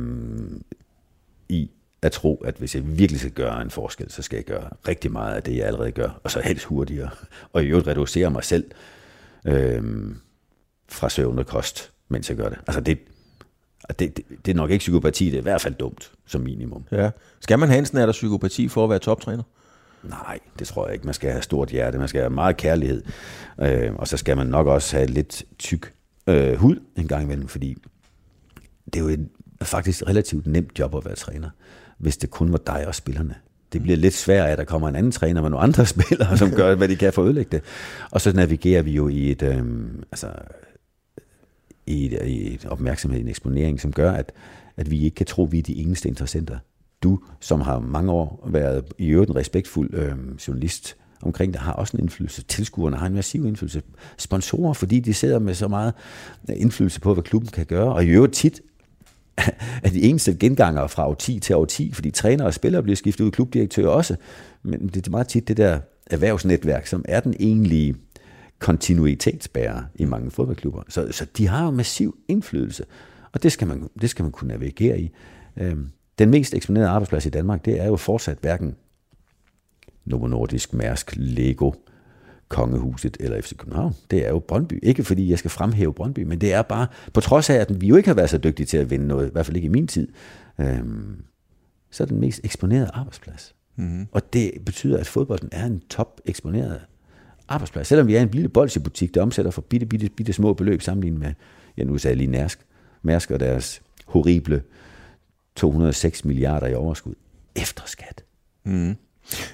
i 1.48 1.70
at 2.02 2.12
tro, 2.12 2.42
at 2.44 2.54
hvis 2.58 2.74
jeg 2.74 2.98
virkelig 2.98 3.20
skal 3.20 3.32
gøre 3.32 3.62
en 3.62 3.70
forskel, 3.70 4.10
så 4.10 4.22
skal 4.22 4.36
jeg 4.36 4.44
gøre 4.44 4.70
rigtig 4.88 5.12
meget 5.12 5.34
af 5.34 5.42
det, 5.42 5.56
jeg 5.56 5.66
allerede 5.66 5.92
gør, 5.92 6.20
og 6.24 6.30
så 6.30 6.40
helst 6.40 6.64
hurtigere. 6.64 7.10
Og 7.52 7.64
i 7.64 7.66
øvrigt 7.66 7.86
reducere 7.86 8.30
mig 8.30 8.44
selv 8.44 8.64
øh, 9.46 9.82
fra 10.88 11.08
søvn 11.08 11.38
og 11.38 11.46
kost, 11.46 11.92
mens 12.08 12.28
jeg 12.28 12.36
gør 12.36 12.48
det. 12.48 12.58
Altså 12.66 12.80
det, 12.80 12.98
det, 13.88 14.16
det, 14.16 14.24
det 14.46 14.52
er 14.52 14.56
nok 14.56 14.70
ikke 14.70 14.82
psykopati, 14.82 15.24
det 15.24 15.34
er 15.34 15.38
i 15.38 15.42
hvert 15.42 15.60
fald 15.60 15.74
dumt, 15.74 16.12
som 16.26 16.40
minimum. 16.40 16.84
Ja. 16.92 17.10
Skal 17.40 17.58
man 17.58 17.68
have 17.68 17.78
en 17.78 17.86
snært 17.86 18.10
psykopati 18.10 18.68
for 18.68 18.84
at 18.84 18.90
være 18.90 18.98
toptræner? 18.98 19.42
Nej, 20.02 20.38
det 20.58 20.66
tror 20.66 20.86
jeg 20.86 20.94
ikke. 20.94 21.04
Man 21.04 21.14
skal 21.14 21.30
have 21.30 21.42
stort 21.42 21.68
hjerte, 21.68 21.98
man 21.98 22.08
skal 22.08 22.20
have 22.20 22.30
meget 22.30 22.56
kærlighed, 22.56 23.02
øh, 23.60 23.94
og 23.94 24.08
så 24.08 24.16
skal 24.16 24.36
man 24.36 24.46
nok 24.46 24.66
også 24.66 24.96
have 24.96 25.06
lidt 25.08 25.44
tyk 25.58 25.92
øh, 26.26 26.54
hud 26.54 26.76
en 26.96 27.08
gang 27.08 27.24
imellem, 27.24 27.48
fordi 27.48 27.76
det 28.84 28.96
er 28.96 29.00
jo 29.00 29.08
et, 29.08 29.28
faktisk 29.62 30.02
et 30.02 30.08
relativt 30.08 30.46
nemt 30.46 30.78
job 30.78 30.94
at 30.94 31.04
være 31.04 31.14
træner, 31.14 31.50
hvis 31.98 32.16
det 32.16 32.30
kun 32.30 32.52
var 32.52 32.60
dig 32.66 32.86
og 32.86 32.94
spillerne. 32.94 33.34
Det 33.72 33.82
bliver 33.82 33.96
lidt 33.96 34.14
svært, 34.14 34.48
at 34.48 34.58
der 34.58 34.64
kommer 34.64 34.88
en 34.88 34.96
anden 34.96 35.12
træner 35.12 35.42
med 35.42 35.50
nogle 35.50 35.64
andre 35.64 35.86
spillere, 35.94 36.38
som 36.38 36.50
gør, 36.50 36.74
hvad 36.74 36.88
de 36.88 36.96
kan 36.96 37.12
for 37.12 37.22
at 37.22 37.26
ødelægge 37.26 37.50
det. 37.52 37.62
Og 38.10 38.20
så 38.20 38.32
navigerer 38.32 38.82
vi 38.82 38.92
jo 38.92 39.08
i 39.08 39.30
et, 39.30 39.42
øh, 39.42 39.64
altså, 40.12 40.28
i 41.86 42.06
et, 42.06 42.22
i 42.26 42.54
et 42.54 42.66
opmærksomhed, 42.66 43.20
en 43.20 43.28
eksponering, 43.28 43.80
som 43.80 43.92
gør, 43.92 44.12
at, 44.12 44.32
at 44.76 44.90
vi 44.90 45.04
ikke 45.04 45.14
kan 45.14 45.26
tro, 45.26 45.46
at 45.46 45.52
vi 45.52 45.58
er 45.58 45.62
de 45.62 45.76
eneste 45.76 46.08
interessenter. 46.08 46.58
Du, 47.02 47.18
som 47.40 47.60
har 47.60 47.78
mange 47.78 48.12
år 48.12 48.48
været 48.50 48.84
i 48.98 49.08
øvrigt 49.08 49.30
en 49.30 49.36
respektfuld 49.36 49.94
øh, 49.94 50.14
journalist 50.48 50.96
omkring 51.22 51.54
der 51.54 51.60
har 51.60 51.72
også 51.72 51.96
en 51.96 52.02
indflydelse. 52.02 52.42
Tilskuerne 52.42 52.96
har 52.96 53.06
en 53.06 53.14
massiv 53.14 53.46
indflydelse. 53.46 53.82
Sponsorer, 54.18 54.72
fordi 54.72 55.00
de 55.00 55.14
sidder 55.14 55.38
med 55.38 55.54
så 55.54 55.68
meget 55.68 55.92
øh, 56.50 56.56
indflydelse 56.60 57.00
på, 57.00 57.14
hvad 57.14 57.24
klubben 57.24 57.50
kan 57.50 57.66
gøre, 57.66 57.92
og 57.92 58.04
i 58.04 58.08
øvrigt 58.08 58.34
tit 58.34 58.60
er 59.84 59.90
de 59.90 60.02
eneste 60.02 60.34
genganger 60.34 60.86
fra 60.86 61.08
år 61.08 61.14
10 61.14 61.40
til 61.40 61.56
år 61.56 61.64
10, 61.64 61.92
fordi 61.92 62.10
trænere 62.10 62.46
og 62.46 62.54
spillere 62.54 62.82
bliver 62.82 62.96
skiftet 62.96 63.24
ud, 63.24 63.30
klubdirektører 63.30 63.88
også. 63.88 64.16
Men 64.62 64.88
det 64.88 65.06
er 65.06 65.10
meget 65.10 65.28
tit 65.28 65.48
det 65.48 65.56
der 65.56 65.80
erhvervsnetværk, 66.06 66.86
som 66.86 67.04
er 67.08 67.20
den 67.20 67.34
egentlige 67.40 67.94
kontinuitetsbærer 68.62 69.82
i 69.94 70.04
mange 70.04 70.30
fodboldklubber. 70.30 70.82
Så, 70.88 71.08
så 71.12 71.26
de 71.36 71.48
har 71.48 71.64
jo 71.64 71.70
massiv 71.70 72.18
indflydelse, 72.28 72.84
og 73.32 73.42
det 73.42 73.52
skal 73.52 73.68
man, 73.68 73.88
det 74.00 74.10
skal 74.10 74.22
man 74.22 74.32
kunne 74.32 74.48
navigere 74.48 75.00
i. 75.00 75.12
Øhm, 75.56 75.90
den 76.18 76.30
mest 76.30 76.54
eksponerede 76.54 76.88
arbejdsplads 76.88 77.26
i 77.26 77.30
Danmark, 77.30 77.64
det 77.64 77.80
er 77.80 77.86
jo 77.86 77.96
fortsat 77.96 78.38
hverken 78.40 78.76
Novo 80.04 80.26
Nordisk, 80.26 80.72
Mærsk, 80.72 81.12
Lego, 81.16 81.72
Kongehuset 82.48 83.16
eller 83.20 83.40
FC 83.40 83.56
København. 83.56 83.94
Det 84.10 84.26
er 84.26 84.30
jo 84.30 84.38
Brøndby. 84.38 84.78
Ikke 84.82 85.04
fordi 85.04 85.30
jeg 85.30 85.38
skal 85.38 85.50
fremhæve 85.50 85.94
Brøndby, 85.94 86.20
men 86.20 86.40
det 86.40 86.52
er 86.52 86.62
bare, 86.62 86.86
på 87.14 87.20
trods 87.20 87.50
af, 87.50 87.54
at 87.54 87.80
vi 87.80 87.86
jo 87.86 87.96
ikke 87.96 88.08
har 88.08 88.14
været 88.14 88.30
så 88.30 88.38
dygtige 88.38 88.66
til 88.66 88.76
at 88.76 88.90
vinde 88.90 89.06
noget, 89.06 89.28
i 89.28 89.32
hvert 89.32 89.46
fald 89.46 89.56
ikke 89.56 89.66
i 89.66 89.68
min 89.68 89.86
tid, 89.86 90.08
øhm, 90.58 91.22
så 91.90 92.02
er 92.02 92.06
den 92.06 92.20
mest 92.20 92.40
eksponerede 92.44 92.90
arbejdsplads. 92.94 93.54
Mm-hmm. 93.76 94.06
Og 94.12 94.32
det 94.32 94.52
betyder, 94.66 94.98
at 94.98 95.06
fodbolden 95.06 95.48
er 95.52 95.66
en 95.66 95.82
top 95.90 96.20
eksponeret 96.24 96.80
arbejdsplads. 97.52 97.88
Selvom 97.88 98.06
vi 98.06 98.16
er 98.16 98.22
en 98.22 98.28
lille 98.28 98.48
bolsjebutik, 98.48 99.14
der 99.14 99.22
omsætter 99.22 99.50
for 99.50 99.62
bitte, 99.62 99.86
bitte, 99.86 100.08
bitte 100.08 100.32
små 100.32 100.54
beløb 100.54 100.82
sammenlignet 100.82 101.20
med, 101.20 101.32
ja 101.78 101.84
nu 101.84 101.98
sagde 101.98 102.12
jeg 102.12 102.18
lige 102.18 102.30
Mærsk, 102.30 102.58
Mærsk 103.02 103.30
og 103.30 103.40
deres 103.40 103.82
horrible 104.06 104.62
206 105.56 106.24
milliarder 106.24 106.66
i 106.66 106.74
overskud 106.74 107.14
efter 107.56 107.82
skat. 107.86 108.24
Mm. 108.64 108.96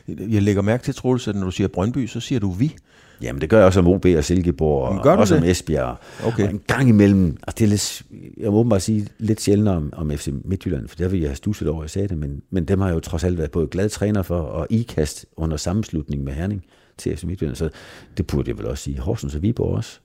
Jeg 0.08 0.42
lægger 0.42 0.62
mærke 0.62 0.84
til, 0.84 0.94
Troels, 0.94 1.28
at 1.28 1.36
når 1.36 1.44
du 1.44 1.50
siger 1.50 1.68
Brøndby, 1.68 2.06
så 2.06 2.20
siger 2.20 2.40
du 2.40 2.50
vi. 2.50 2.76
Jamen, 3.22 3.40
det 3.40 3.50
gør 3.50 3.56
jeg 3.56 3.66
også 3.66 3.76
som 3.76 3.86
OB 3.86 4.06
og 4.16 4.24
Silkeborg, 4.24 5.06
og 5.06 5.18
også 5.18 5.34
som 5.34 5.44
Esbjerg. 5.44 5.96
Okay. 6.24 6.44
Og 6.44 6.50
en 6.50 6.60
gang 6.66 6.88
imellem, 6.88 7.36
og 7.42 7.58
det 7.58 7.64
er 7.64 7.68
lidt, 7.68 8.02
jeg 8.36 8.50
må 8.50 8.62
bare 8.62 8.80
sige 8.80 9.08
lidt 9.18 9.40
sjældent 9.40 9.68
om, 9.68 9.92
om 9.96 10.10
FC 10.10 10.28
Midtjylland, 10.44 10.88
for 10.88 10.96
der 10.96 11.08
vil 11.08 11.20
jeg 11.20 11.28
have 11.28 11.36
stusset 11.36 11.68
over, 11.68 11.78
at 11.78 11.84
jeg 11.84 11.90
sagde 11.90 12.08
det, 12.08 12.18
men, 12.18 12.42
men 12.50 12.64
dem 12.64 12.80
har 12.80 12.88
jeg 12.88 12.94
jo 12.94 13.00
trods 13.00 13.24
alt 13.24 13.38
været 13.38 13.50
både 13.50 13.66
glad 13.66 13.88
træner 13.88 14.22
for, 14.22 14.38
og 14.38 14.66
ikast 14.70 15.26
under 15.36 15.56
sammenslutning 15.56 16.24
med 16.24 16.32
Herning 16.32 16.64
til 16.98 17.16
FC 17.16 17.24
Midtjylland, 17.24 17.56
så 17.56 17.70
det 18.16 18.26
burde 18.26 18.50
jeg 18.50 18.58
vel 18.58 18.66
også 18.66 18.84
sige. 18.84 18.98
Horsens 18.98 19.34
og 19.34 19.42
Viborg 19.42 19.76
også. 19.76 20.00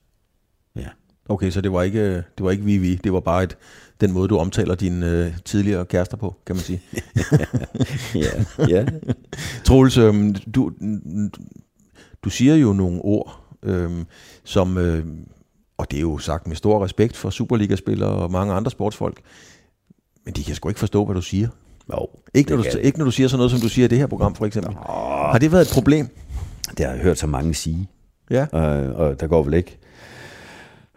Ja. 0.75 0.87
Okay, 1.29 1.51
så 1.51 1.61
det 1.61 1.71
var 1.71 1.83
ikke, 1.83 2.15
det 2.15 2.39
var 2.39 2.51
ikke 2.51 2.63
vi, 2.63 2.77
vi. 2.77 2.95
Det 2.95 3.13
var 3.13 3.19
bare 3.19 3.43
et, 3.43 3.57
den 4.01 4.11
måde, 4.11 4.27
du 4.27 4.37
omtaler 4.37 4.75
dine 4.75 5.09
øh, 5.09 5.33
tidligere 5.45 5.85
kærester 5.85 6.17
på, 6.17 6.35
kan 6.45 6.55
man 6.55 6.63
sige. 6.63 6.81
ja, 8.15 8.43
ja. 8.67 8.85
Troels, 9.65 9.97
øh, 9.97 10.35
du, 10.55 10.71
du 12.23 12.29
siger 12.29 12.55
jo 12.55 12.73
nogle 12.73 13.01
ord, 13.01 13.43
øh, 13.63 13.91
som, 14.43 14.77
øh, 14.77 15.05
og 15.77 15.91
det 15.91 15.97
er 15.97 16.01
jo 16.01 16.17
sagt 16.17 16.47
med 16.47 16.55
stor 16.55 16.85
respekt 16.85 17.17
for 17.17 17.29
Superliga-spillere 17.29 18.09
og 18.09 18.31
mange 18.31 18.53
andre 18.53 18.71
sportsfolk, 18.71 19.21
men 20.25 20.33
de 20.33 20.43
kan 20.43 20.55
sgu 20.55 20.69
ikke 20.69 20.79
forstå, 20.79 21.05
hvad 21.05 21.15
du 21.15 21.21
siger. 21.21 21.47
Jo, 21.93 22.07
ikke, 22.33 22.55
når 22.55 22.63
du, 22.63 22.77
ikke 22.81 22.97
når 22.97 23.05
du 23.05 23.11
siger 23.11 23.27
sådan 23.27 23.37
noget, 23.37 23.51
som 23.51 23.59
du 23.59 23.69
siger 23.69 23.85
i 23.85 23.87
det 23.87 23.97
her 23.97 24.07
program, 24.07 24.35
for 24.35 24.45
eksempel. 24.45 24.73
Nå. 24.73 24.79
Har 25.31 25.37
det 25.37 25.51
været 25.51 25.61
et 25.61 25.73
problem? 25.73 26.07
Det 26.77 26.85
har 26.85 26.93
jeg 26.93 27.01
hørt 27.01 27.19
så 27.19 27.27
mange 27.27 27.53
sige. 27.53 27.89
Ja. 28.29 28.45
Og, 28.51 28.93
og 28.93 29.19
der 29.19 29.27
går 29.27 29.43
vel 29.43 29.53
ikke, 29.53 29.77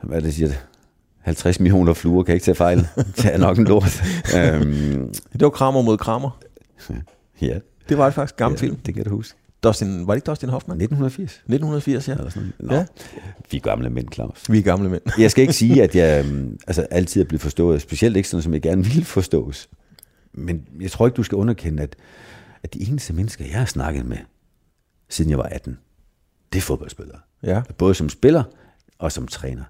hvad 0.02 0.22
det 0.22 0.35
siger, 0.35 0.52
50 1.20 1.61
millioner 1.61 1.94
fluer 1.94 2.22
kan 2.22 2.35
ikke 2.35 2.44
tage 2.44 2.55
fejl. 2.55 2.79
Det 3.16 3.35
er 3.35 3.38
nok 3.38 3.59
en 3.59 3.64
lort. 3.64 4.02
um, 4.35 5.12
det 5.33 5.40
var 5.40 5.50
Kramer 5.50 5.83
mod 5.83 5.98
Kramer. 5.98 6.40
ja. 7.40 7.59
Det 7.88 7.98
var 7.98 8.11
faktisk 8.11 8.35
en 8.35 8.37
gammel 8.38 8.59
ja, 8.61 8.66
film. 8.66 8.76
Det 8.76 8.94
kan 8.94 9.05
du 9.05 9.11
huske. 9.11 9.38
Dustin, 9.62 10.07
var 10.07 10.12
det 10.14 10.16
ikke 10.16 10.26
Dustin 10.26 10.48
Hoffman? 10.48 10.76
1980. 10.76 11.33
1980, 11.33 12.09
ja. 12.09 12.14
Eller 12.14 12.31
sådan 12.31 12.52
noget. 12.59 12.79
ja. 12.79 13.20
Vi 13.50 13.57
er 13.57 13.61
gamle 13.61 13.90
mænd, 13.90 14.09
Claus. 14.14 14.50
Vi 14.50 14.59
er 14.59 14.62
gamle 14.62 14.88
mænd. 14.88 15.02
jeg 15.18 15.31
skal 15.31 15.42
ikke 15.42 15.52
sige, 15.62 15.83
at 15.83 15.96
jeg 15.96 16.24
altså, 16.66 16.83
altid 16.90 17.20
er 17.20 17.24
blevet 17.24 17.42
forstået, 17.42 17.83
specielt 17.83 18.16
ikke 18.16 18.29
sådan, 18.29 18.42
som 18.42 18.52
jeg 18.55 18.62
gerne 18.62 18.85
ville 18.85 19.05
forstås. 19.05 19.68
Men 20.33 20.62
jeg 20.81 20.90
tror 20.90 21.07
ikke, 21.07 21.16
du 21.16 21.22
skal 21.22 21.37
underkende, 21.37 21.83
at, 21.83 21.96
at 22.62 22.74
de 22.74 22.88
eneste 22.88 23.12
mennesker, 23.12 23.44
jeg 23.44 23.59
har 23.59 23.64
snakket 23.64 24.07
med, 24.07 24.16
siden 25.08 25.30
jeg 25.30 25.38
var 25.38 25.44
18, 25.44 25.78
det 26.52 26.58
er 26.58 26.62
fodboldspillere. 26.62 27.18
Ja. 27.42 27.62
Både 27.78 27.94
som 27.94 28.08
spiller 28.08 28.44
og 28.98 29.12
som 29.12 29.28
træner. 29.28 29.64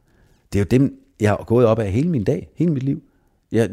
Det 0.53 0.59
er 0.59 0.61
jo 0.61 0.68
dem, 0.70 1.01
jeg 1.20 1.31
har 1.31 1.44
gået 1.46 1.66
op 1.66 1.79
af 1.79 1.92
hele 1.92 2.09
min 2.09 2.25
dag, 2.25 2.51
hele 2.55 2.72
mit 2.72 2.83
liv. 2.83 3.03
Jeg, 3.53 3.70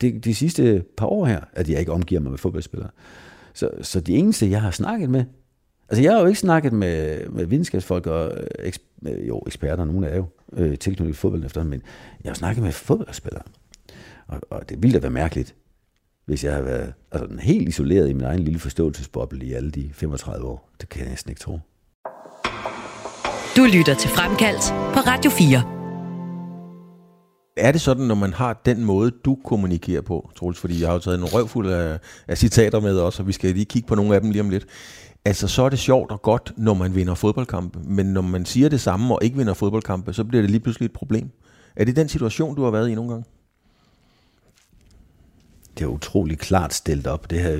de, 0.00 0.18
de 0.18 0.34
sidste 0.34 0.84
par 0.96 1.06
år 1.06 1.26
her, 1.26 1.40
at 1.52 1.68
jeg 1.68 1.80
ikke 1.80 1.92
omgiver 1.92 2.20
mig 2.20 2.30
med 2.30 2.38
fodboldspillere. 2.38 2.90
Så, 3.54 3.70
så 3.82 4.00
de 4.00 4.14
eneste, 4.14 4.50
jeg 4.50 4.62
har 4.62 4.70
snakket 4.70 5.10
med, 5.10 5.24
altså 5.88 6.02
jeg 6.02 6.12
har 6.12 6.20
jo 6.20 6.26
ikke 6.26 6.40
snakket 6.40 6.72
med, 6.72 7.26
med 7.28 7.46
videnskabsfolk 7.46 8.06
og 8.06 8.32
eks, 8.58 8.80
jo, 9.28 9.42
eksperter, 9.46 9.84
nogle 9.84 10.06
er 10.06 10.16
jo 10.16 10.26
øh, 10.52 10.78
tilknyttet 10.78 11.16
fodbold 11.16 11.44
efterhånden, 11.44 11.70
men 11.70 11.82
jeg 12.24 12.30
har 12.30 12.34
snakket 12.34 12.64
med 12.64 12.72
fodboldspillere. 12.72 13.42
Og, 14.26 14.40
og 14.50 14.68
det 14.68 14.82
ville 14.82 14.94
da 14.94 15.00
være 15.00 15.10
mærkeligt, 15.10 15.54
hvis 16.26 16.44
jeg 16.44 16.54
har 16.54 16.62
været 16.62 16.94
altså, 17.12 17.28
helt 17.40 17.68
isoleret 17.68 18.08
i 18.08 18.12
min 18.12 18.24
egen 18.24 18.40
lille 18.40 18.58
forståelsesboble 18.58 19.44
i 19.44 19.52
alle 19.52 19.70
de 19.70 19.90
35 19.92 20.46
år. 20.46 20.70
Det 20.80 20.88
kan 20.88 21.00
jeg 21.00 21.08
næsten 21.08 21.30
ikke 21.30 21.40
tro. 21.40 21.58
Du 23.56 23.64
lytter 23.72 23.94
til 23.94 24.10
Fremkaldt 24.10 24.64
på 24.94 25.00
Radio 25.00 25.30
4. 25.30 25.62
Er 27.56 27.72
det 27.72 27.80
sådan, 27.80 28.04
når 28.06 28.14
man 28.14 28.32
har 28.32 28.62
den 28.66 28.84
måde, 28.84 29.10
du 29.10 29.38
kommunikerer 29.44 30.00
på, 30.00 30.30
Troels, 30.36 30.58
fordi 30.58 30.80
jeg 30.80 30.88
har 30.88 30.94
jo 30.94 31.00
taget 31.00 31.18
en 31.18 31.24
røvfuld 31.24 31.70
af, 31.70 31.98
af 32.28 32.38
citater 32.38 32.80
med 32.80 32.98
også, 32.98 33.22
og 33.22 33.26
vi 33.26 33.32
skal 33.32 33.54
lige 33.54 33.64
kigge 33.64 33.88
på 33.88 33.94
nogle 33.94 34.14
af 34.14 34.20
dem 34.20 34.30
lige 34.30 34.42
om 34.42 34.50
lidt. 34.50 34.66
Altså, 35.24 35.48
så 35.48 35.62
er 35.62 35.68
det 35.68 35.78
sjovt 35.78 36.12
og 36.12 36.22
godt, 36.22 36.52
når 36.56 36.74
man 36.74 36.94
vinder 36.94 37.14
fodboldkampe, 37.14 37.78
men 37.84 38.06
når 38.06 38.20
man 38.20 38.44
siger 38.44 38.68
det 38.68 38.80
samme 38.80 39.14
og 39.14 39.24
ikke 39.24 39.36
vinder 39.36 39.54
fodboldkampe, 39.54 40.12
så 40.12 40.24
bliver 40.24 40.42
det 40.42 40.50
lige 40.50 40.60
pludselig 40.60 40.86
et 40.86 40.92
problem. 40.92 41.30
Er 41.76 41.84
det 41.84 41.96
den 41.96 42.08
situation, 42.08 42.56
du 42.56 42.64
har 42.64 42.70
været 42.70 42.88
i 42.88 42.94
nogle 42.94 43.10
gange? 43.10 43.24
Det 45.78 45.84
er 45.84 45.88
utroligt 45.88 46.40
klart 46.40 46.74
stillet 46.74 47.06
op. 47.06 47.30
Det 47.30 47.40
her, 47.40 47.56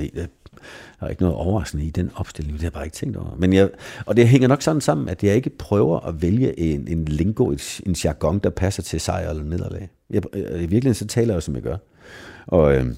der 1.00 1.06
er 1.06 1.08
ikke 1.08 1.22
noget 1.22 1.36
overraskende 1.36 1.84
i 1.84 1.90
den 1.90 2.10
opstilling, 2.14 2.52
det 2.52 2.60
har 2.60 2.66
jeg 2.66 2.72
bare 2.72 2.84
ikke 2.84 2.94
tænkt 2.94 3.16
over. 3.16 3.36
Men 3.38 3.52
jeg, 3.52 3.70
og 4.06 4.16
det 4.16 4.28
hænger 4.28 4.48
nok 4.48 4.62
sådan 4.62 4.80
sammen, 4.80 5.08
at 5.08 5.24
jeg 5.24 5.34
ikke 5.34 5.50
prøver 5.50 6.00
at 6.00 6.22
vælge 6.22 6.60
en, 6.60 6.88
en 6.88 7.04
lingo, 7.04 7.56
en 7.86 7.92
jargon, 8.04 8.38
der 8.38 8.50
passer 8.50 8.82
til 8.82 9.00
sejr 9.00 9.30
eller 9.30 9.44
nederlag. 9.44 9.88
Jeg, 10.10 10.22
I 10.34 10.40
virkeligheden 10.40 10.94
så 10.94 11.06
taler 11.06 11.34
jeg, 11.34 11.42
som 11.42 11.54
jeg 11.54 11.62
gør. 11.62 11.76
Og, 12.46 12.74
øh, 12.74 12.94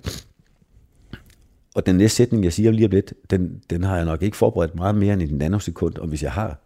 og 1.74 1.86
den 1.86 1.96
næste 1.96 2.16
sætning, 2.16 2.44
jeg 2.44 2.52
siger 2.52 2.70
lige 2.70 2.86
om 2.86 2.90
lidt, 2.90 3.14
den, 3.30 3.60
den 3.70 3.82
har 3.82 3.96
jeg 3.96 4.04
nok 4.04 4.22
ikke 4.22 4.36
forberedt 4.36 4.74
meget 4.74 4.94
mere 4.94 5.12
end 5.12 5.22
en 5.22 5.38
nanosekund, 5.38 5.96
og 5.96 6.08
hvis 6.08 6.22
jeg 6.22 6.32
har... 6.32 6.60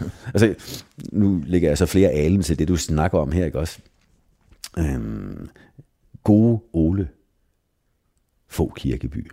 altså, 0.34 0.54
nu 1.12 1.42
lægger 1.46 1.68
jeg 1.68 1.78
så 1.78 1.86
flere 1.86 2.10
alen 2.10 2.42
til 2.42 2.58
det, 2.58 2.68
du 2.68 2.76
snakker 2.76 3.18
om 3.18 3.32
her, 3.32 3.44
ikke 3.44 3.58
også? 3.58 3.78
Øhm, 4.78 5.48
gode 6.24 6.60
Ole 6.72 7.08
få 8.48 8.72
Kirkeby 8.76 9.30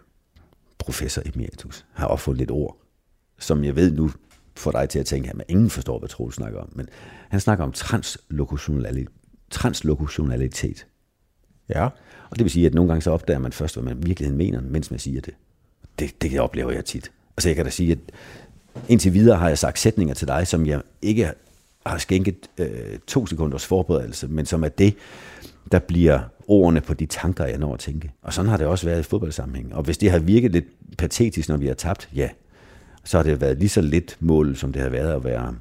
professor 0.85 1.21
emeritus, 1.25 1.85
har 1.93 2.07
opfundet 2.07 2.41
et 2.41 2.51
ord, 2.51 2.77
som 3.39 3.63
jeg 3.63 3.75
ved 3.75 3.91
nu 3.91 4.11
får 4.55 4.71
dig 4.71 4.89
til 4.89 4.99
at 4.99 5.05
tænke, 5.05 5.29
at 5.29 5.35
ingen 5.47 5.69
forstår, 5.69 5.99
hvad 5.99 6.09
Troels 6.09 6.35
snakker 6.35 6.59
om. 6.59 6.69
Men 6.75 6.89
han 7.29 7.39
snakker 7.39 7.63
om 7.63 7.71
translokutionalitet. 7.71 9.09
translokutionalitet. 9.49 10.87
Ja. 11.69 11.83
Og 12.29 12.37
det 12.37 12.43
vil 12.43 12.51
sige, 12.51 12.65
at 12.65 12.73
nogle 12.73 12.89
gange 12.89 13.01
så 13.01 13.11
opdager 13.11 13.39
man 13.39 13.51
først, 13.51 13.75
hvad 13.75 13.83
man 13.83 14.05
virkeligheden 14.05 14.37
mener, 14.37 14.61
mens 14.61 14.91
man 14.91 14.99
siger 14.99 15.21
det. 15.21 15.33
Det, 15.99 16.21
det 16.21 16.39
oplever 16.39 16.71
jeg 16.71 16.85
tit. 16.85 17.11
Altså 17.37 17.49
jeg 17.49 17.55
kan 17.55 17.65
da 17.65 17.71
sige, 17.71 17.91
at 17.91 17.99
indtil 18.87 19.13
videre 19.13 19.37
har 19.37 19.47
jeg 19.47 19.57
sagt 19.57 19.79
sætninger 19.79 20.13
til 20.13 20.27
dig, 20.27 20.47
som 20.47 20.65
jeg 20.65 20.81
ikke 21.01 21.31
har 21.85 21.97
skænket 21.97 22.49
øh, 22.57 22.99
to 23.07 23.25
sekunders 23.25 23.65
forberedelse, 23.65 24.27
men 24.27 24.45
som 24.45 24.63
er 24.63 24.69
det, 24.69 24.95
der 25.71 25.79
bliver 25.79 26.19
ordene 26.47 26.81
på 26.81 26.93
de 26.93 27.05
tanker, 27.05 27.45
jeg 27.45 27.57
når 27.57 27.73
at 27.73 27.79
tænke. 27.79 28.11
Og 28.21 28.33
sådan 28.33 28.49
har 28.49 28.57
det 28.57 28.67
også 28.67 28.85
været 28.85 28.99
i 28.99 29.03
fodboldsammenhæng. 29.03 29.75
Og 29.75 29.83
hvis 29.83 29.97
det 29.97 30.11
har 30.11 30.19
virket 30.19 30.51
lidt 30.51 30.65
patetisk, 30.97 31.49
når 31.49 31.57
vi 31.57 31.67
har 31.67 31.73
tabt, 31.73 32.09
ja, 32.15 32.29
så 33.03 33.17
har 33.17 33.23
det 33.23 33.41
været 33.41 33.57
lige 33.57 33.69
så 33.69 33.81
lidt 33.81 34.17
mål, 34.19 34.55
som 34.55 34.73
det 34.73 34.81
har 34.81 34.89
været 34.89 35.13
at 35.13 35.23
være 35.23 35.55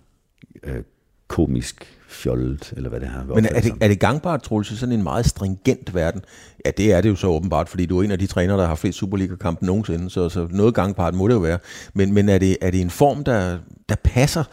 øh, 0.62 0.83
komisk 1.29 1.87
fjollet, 2.09 2.73
eller 2.77 2.88
hvad 2.90 3.01
det 3.01 3.09
har 3.09 3.25
været. 3.25 3.35
Men 3.35 3.47
er 3.55 3.61
det, 3.61 3.73
er 3.81 3.88
det 3.88 4.01
gangbart, 4.01 4.42
Troels, 4.42 4.70
i 4.70 4.77
sådan 4.77 4.92
en 4.92 5.03
meget 5.03 5.27
stringent 5.27 5.94
verden? 5.94 6.20
Ja, 6.66 6.70
det 6.70 6.92
er 6.92 7.01
det 7.01 7.09
jo 7.09 7.16
så 7.16 7.27
åbenbart, 7.27 7.68
fordi 7.68 7.87
du 7.87 7.99
er 7.99 8.03
en 8.03 8.11
af 8.11 8.18
de 8.18 8.27
trænere, 8.27 8.59
der 8.59 8.66
har 8.66 8.75
flest 8.75 8.99
Superliga-kampe 8.99 9.66
nogensinde, 9.66 10.11
så, 10.11 10.29
så 10.29 10.49
noget 10.51 10.75
gangbart 10.75 11.14
må 11.14 11.29
det 11.29 11.35
jo 11.35 11.38
være. 11.38 11.59
Men, 11.94 12.12
men 12.12 12.29
er, 12.29 12.38
det, 12.38 12.57
er 12.61 12.70
det 12.70 12.81
en 12.81 12.90
form, 12.90 13.25
der, 13.25 13.59
der 13.88 13.94
passer 14.05 14.44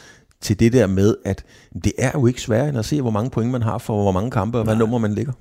til 0.42 0.60
det 0.60 0.74
der 0.74 0.88
med, 0.88 1.16
at 1.26 1.44
det 1.84 1.94
er 1.98 2.12
jo 2.14 2.28
ikke 2.28 2.42
sværere 2.42 2.70
end 2.70 2.78
at 2.78 2.86
se, 2.86 3.02
hvor 3.02 3.12
mange 3.12 3.30
point 3.30 3.52
man 3.52 3.62
har 3.62 3.78
for 3.78 4.02
hvor 4.02 4.12
mange 4.12 4.32
kampe, 4.32 4.58
og 4.58 4.64
hvad 4.64 4.76
nummer 4.76 4.98
man 4.98 5.14
ligger? 5.14 5.34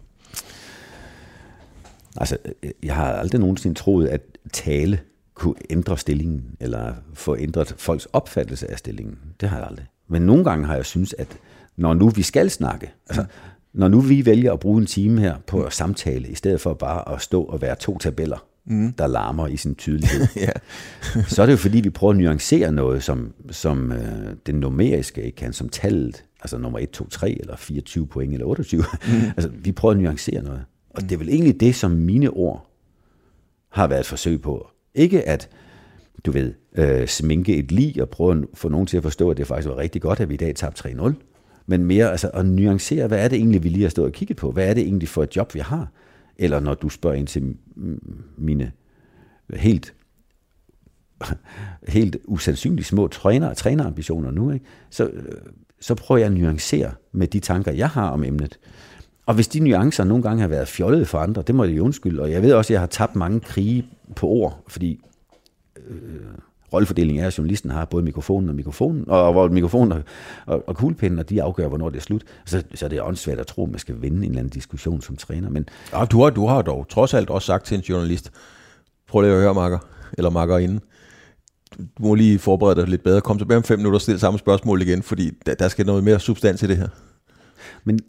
Altså, 2.16 2.37
jeg 2.83 2.94
har 2.94 3.12
aldrig 3.12 3.40
nogensinde 3.40 3.79
troet, 3.79 4.07
at 4.07 4.20
tale 4.53 4.99
kunne 5.35 5.55
ændre 5.70 5.99
stillingen, 5.99 6.44
eller 6.61 6.92
få 7.14 7.37
ændret 7.38 7.75
folks 7.79 8.07
opfattelse 8.12 8.70
af 8.70 8.79
stillingen. 8.79 9.18
Det 9.40 9.49
har 9.49 9.59
jeg 9.59 9.66
aldrig. 9.66 9.87
Men 10.09 10.23
nogle 10.23 10.44
gange 10.44 10.66
har 10.66 10.75
jeg 10.75 10.87
synes, 10.87 11.14
at 11.18 11.38
når 11.77 11.94
nu 11.94 12.09
vi 12.09 12.23
skal 12.23 12.51
snakke, 12.51 12.92
altså, 13.09 13.25
når 13.73 13.88
nu 13.88 14.01
vi 14.01 14.27
vælger 14.27 14.53
at 14.53 14.61
bruge 14.61 14.81
en 14.81 14.87
time 14.87 15.20
her 15.20 15.37
på 15.46 15.62
at 15.62 15.73
samtale, 15.73 16.29
i 16.29 16.35
stedet 16.35 16.61
for 16.61 16.75
bare 16.75 17.14
at 17.14 17.23
stå 17.23 17.42
og 17.42 17.62
være 17.62 17.75
to 17.75 17.99
tabeller, 17.99 18.46
mm. 18.64 18.92
der 18.92 19.07
larmer 19.07 19.46
i 19.46 19.57
sin 19.57 19.75
tydelighed, 19.75 20.27
ja. 20.37 20.51
så 21.29 21.42
er 21.42 21.46
det 21.46 21.53
jo 21.53 21.57
fordi, 21.57 21.81
vi 21.81 21.90
prøver 21.90 22.12
at 22.12 22.18
nuancere 22.18 22.73
noget, 22.73 23.03
som, 23.03 23.33
som 23.51 23.92
øh, 23.92 24.35
den 24.46 24.55
numeriske 24.55 25.23
ikke 25.23 25.37
kan, 25.37 25.53
som 25.53 25.68
tallet, 25.68 26.25
altså 26.40 26.59
nummer 26.59 26.79
1, 26.79 26.90
2, 26.90 27.09
3, 27.09 27.37
eller 27.40 27.57
24 27.57 28.07
point, 28.07 28.33
eller 28.33 28.46
28. 28.46 28.85
Mm. 29.07 29.12
altså, 29.37 29.51
vi 29.55 29.73
prøver 29.73 29.92
at 29.92 30.01
nuancere 30.01 30.42
noget. 30.42 30.64
Og 30.90 31.03
det 31.03 31.12
er 31.12 31.16
vel 31.16 31.29
egentlig 31.29 31.61
det, 31.61 31.74
som 31.74 31.90
mine 31.90 32.31
ord 32.31 32.70
har 33.68 33.87
været 33.87 34.00
et 34.00 34.07
forsøg 34.07 34.42
på. 34.42 34.70
Ikke 34.94 35.29
at, 35.29 35.48
du 36.24 36.33
ved, 36.33 36.55
øh, 36.74 37.09
sminke 37.09 37.57
et 37.57 37.72
lig 37.72 38.03
og 38.03 38.09
prøve 38.09 38.38
at 38.38 38.44
få 38.55 38.68
nogen 38.68 38.87
til 38.87 38.96
at 38.96 39.03
forstå, 39.03 39.31
at 39.31 39.37
det 39.37 39.46
faktisk 39.46 39.68
var 39.68 39.76
rigtig 39.76 40.03
godt, 40.03 40.20
at 40.20 40.29
vi 40.29 40.35
i 40.35 40.37
dag 40.37 40.55
tabte 40.55 40.88
3-0. 40.88 41.12
Men 41.66 41.85
mere 41.85 42.11
altså, 42.11 42.29
at 42.29 42.46
nuancere, 42.46 43.07
hvad 43.07 43.24
er 43.24 43.29
det 43.29 43.37
egentlig, 43.37 43.64
vi 43.64 43.68
lige 43.68 43.83
har 43.83 43.90
stået 43.90 44.07
og 44.07 44.12
kigget 44.12 44.37
på? 44.37 44.50
Hvad 44.50 44.68
er 44.68 44.74
det 44.74 44.83
egentlig 44.83 45.09
for 45.09 45.22
et 45.22 45.37
job, 45.37 45.55
vi 45.55 45.61
har? 45.61 45.92
Eller 46.37 46.61
når 46.61 46.74
du 46.74 46.88
spørger 46.88 47.16
ind 47.16 47.26
til 47.26 47.57
mine 48.37 48.72
helt 49.55 49.94
helt 51.88 52.16
usandsynligt 52.24 52.87
små 52.87 53.07
træner, 53.07 53.55
trænerambitioner 53.55 54.31
nu, 54.31 54.50
ikke? 54.50 54.64
Så, 54.90 55.07
øh, 55.07 55.33
så 55.81 55.94
prøver 55.94 56.18
jeg 56.18 56.26
at 56.26 56.33
nuancere 56.33 56.92
med 57.12 57.26
de 57.26 57.40
tanker, 57.40 57.72
jeg 57.72 57.88
har 57.88 58.09
om 58.09 58.24
emnet. 58.24 58.59
Og 59.31 59.35
hvis 59.35 59.49
de 59.49 59.61
nuancer 59.61 60.05
nogle 60.05 60.23
gange 60.23 60.40
har 60.40 60.49
været 60.49 60.69
fjollede 60.69 61.07
for 61.07 61.19
andre, 61.19 61.43
det 61.43 61.55
må 61.55 61.64
jeg 61.64 61.77
jo 61.77 61.85
undskylde. 61.85 62.23
Og 62.23 62.33
jeg 62.33 62.43
ved 62.43 62.53
også, 62.53 62.71
at 62.71 62.73
jeg 62.73 62.81
har 62.81 62.87
tabt 62.87 63.16
mange 63.16 63.40
krige 63.40 63.87
på 64.16 64.27
ord, 64.27 64.64
fordi 64.69 65.01
øh, 65.88 65.95
rollefordelingen 66.73 67.25
er, 67.25 67.27
at 67.27 67.38
journalisten 67.38 67.71
har 67.71 67.85
både 67.85 68.05
mikrofonen 68.05 68.49
og 68.49 68.55
mikrofonen, 68.55 69.05
og 69.09 69.33
hvor 69.33 69.49
mikrofonen 69.49 69.93
og, 69.93 70.03
og, 70.47 70.69
og 70.69 70.77
kuglepinden, 70.77 71.19
og 71.19 71.31
de 71.31 71.43
afgør, 71.43 71.69
hvornår 71.69 71.90
det 71.90 71.97
er 71.97 72.03
slut. 72.03 72.23
Så, 72.45 72.62
så 72.75 72.85
er 72.85 72.88
det 72.88 73.03
åndssvagt 73.03 73.40
at 73.40 73.47
tro, 73.47 73.64
at 73.64 73.71
man 73.71 73.79
skal 73.79 74.03
vinde 74.03 74.16
en 74.16 74.25
eller 74.25 74.38
anden 74.38 74.51
diskussion 74.51 75.01
som 75.01 75.16
træner. 75.16 75.51
Men, 75.51 75.69
ja, 75.93 76.05
du, 76.05 76.23
har, 76.23 76.31
du 76.31 76.47
har 76.47 76.62
dog 76.62 76.87
trods 76.88 77.14
alt 77.14 77.31
også 77.31 77.47
sagt 77.47 77.64
til 77.66 77.77
en 77.77 77.83
journalist, 77.83 78.31
prøv 79.09 79.23
lige 79.23 79.33
at 79.33 79.40
høre, 79.40 79.55
Marker, 79.55 79.79
eller 80.12 80.31
Marker 80.31 80.59
inden, 80.59 80.81
du 81.79 82.03
må 82.03 82.14
lige 82.14 82.38
forberede 82.38 82.81
dig 82.81 82.88
lidt 82.88 83.03
bedre. 83.03 83.21
Kom 83.21 83.38
tilbage 83.38 83.57
om 83.57 83.64
fem 83.64 83.79
minutter 83.79 83.97
og 83.97 84.03
stille 84.03 84.19
samme 84.19 84.38
spørgsmål 84.38 84.83
igen, 84.83 85.03
fordi 85.03 85.31
der, 85.47 85.55
der 85.55 85.69
skal 85.69 85.87
noget 85.87 86.05
mere 86.05 86.21
substans 86.21 86.62
i 86.62 86.66
det 86.66 86.77
her. 86.77 86.88
Men 87.85 88.01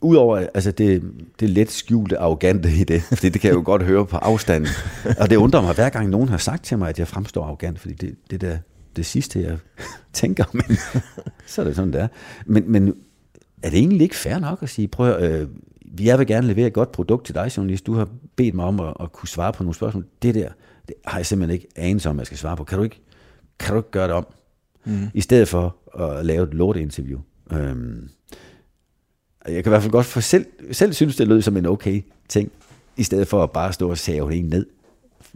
Udover 0.00 0.46
altså 0.54 0.70
det, 0.70 1.02
det 1.40 1.50
let 1.50 1.70
skjulte 1.70 2.18
arrogante 2.18 2.72
i 2.72 2.84
det, 2.84 3.02
fordi 3.18 3.28
det 3.28 3.40
kan 3.40 3.48
jeg 3.48 3.56
jo 3.56 3.62
godt 3.64 3.82
høre 3.82 4.06
på 4.06 4.16
afstanden. 4.16 4.70
Og 5.18 5.30
det 5.30 5.36
undrer 5.36 5.60
mig 5.60 5.74
hver 5.74 5.88
gang 5.88 6.08
nogen 6.08 6.28
har 6.28 6.38
sagt 6.38 6.64
til 6.64 6.78
mig, 6.78 6.88
at 6.88 6.98
jeg 6.98 7.08
fremstår 7.08 7.44
arrogant, 7.44 7.78
fordi 7.78 7.94
det, 7.94 8.14
det 8.30 8.40
der 8.40 8.58
det 8.96 9.06
sidste, 9.06 9.40
jeg 9.40 9.58
tænker, 10.12 10.44
men 10.52 10.76
så 11.46 11.62
er 11.62 11.64
det 11.64 11.76
sådan, 11.76 11.92
det 11.92 12.00
er. 12.00 12.08
Men, 12.46 12.72
men 12.72 12.94
er 13.62 13.70
det 13.70 13.78
egentlig 13.78 14.02
ikke 14.02 14.16
fair 14.16 14.38
nok 14.38 14.62
at 14.62 14.68
sige, 14.68 14.88
prøv 14.88 15.12
at, 15.12 15.40
øh, 15.40 15.48
jeg 16.00 16.18
vil 16.18 16.26
gerne 16.26 16.46
levere 16.46 16.66
et 16.66 16.72
godt 16.72 16.92
produkt 16.92 17.26
til 17.26 17.34
dig, 17.34 17.56
journalist. 17.56 17.86
Du 17.86 17.94
har 17.94 18.08
bedt 18.36 18.54
mig 18.54 18.64
om 18.64 18.80
at, 18.80 18.94
at 19.00 19.12
kunne 19.12 19.28
svare 19.28 19.52
på 19.52 19.62
nogle 19.62 19.74
spørgsmål. 19.74 20.06
Det 20.22 20.34
der, 20.34 20.48
det 20.88 20.94
har 21.04 21.18
jeg 21.18 21.26
simpelthen 21.26 21.54
ikke 21.54 21.68
anelse 21.76 22.10
om, 22.10 22.18
jeg 22.18 22.26
skal 22.26 22.38
svare 22.38 22.56
på. 22.56 22.64
Kan 22.64 22.78
du 22.78 22.84
ikke, 22.84 23.00
kan 23.58 23.72
du 23.74 23.80
ikke 23.80 23.90
gøre 23.90 24.08
det 24.08 24.14
om? 24.14 24.26
Mm. 24.84 25.08
I 25.14 25.20
stedet 25.20 25.48
for 25.48 25.76
at 26.00 26.26
lave 26.26 26.44
et 26.44 26.54
lorteinterview. 26.54 27.20
Øhm, 27.52 28.08
jeg 29.54 29.64
kan 29.64 29.70
i 29.70 29.72
hvert 29.72 29.82
fald 29.82 29.92
godt 29.92 30.06
for 30.06 30.20
selv, 30.20 30.46
selv 30.72 30.92
synes, 30.92 31.16
det 31.16 31.28
lød 31.28 31.42
som 31.42 31.56
en 31.56 31.66
okay 31.66 32.02
ting, 32.28 32.52
i 32.96 33.02
stedet 33.02 33.28
for 33.28 33.42
at 33.42 33.50
bare 33.50 33.72
stå 33.72 33.90
og 33.90 33.98
save 33.98 34.34
en 34.34 34.44
ned. 34.44 34.66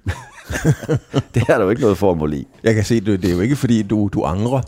det 1.34 1.42
er 1.48 1.56
der 1.56 1.62
jo 1.62 1.70
ikke 1.70 1.82
noget 1.82 1.98
formål 1.98 2.34
i. 2.34 2.46
Jeg 2.62 2.74
kan 2.74 2.84
se, 2.84 3.00
det, 3.00 3.22
det 3.22 3.30
er 3.30 3.34
jo 3.34 3.40
ikke 3.40 3.56
fordi, 3.56 3.82
du, 3.82 4.10
du 4.12 4.22
angrer. 4.22 4.62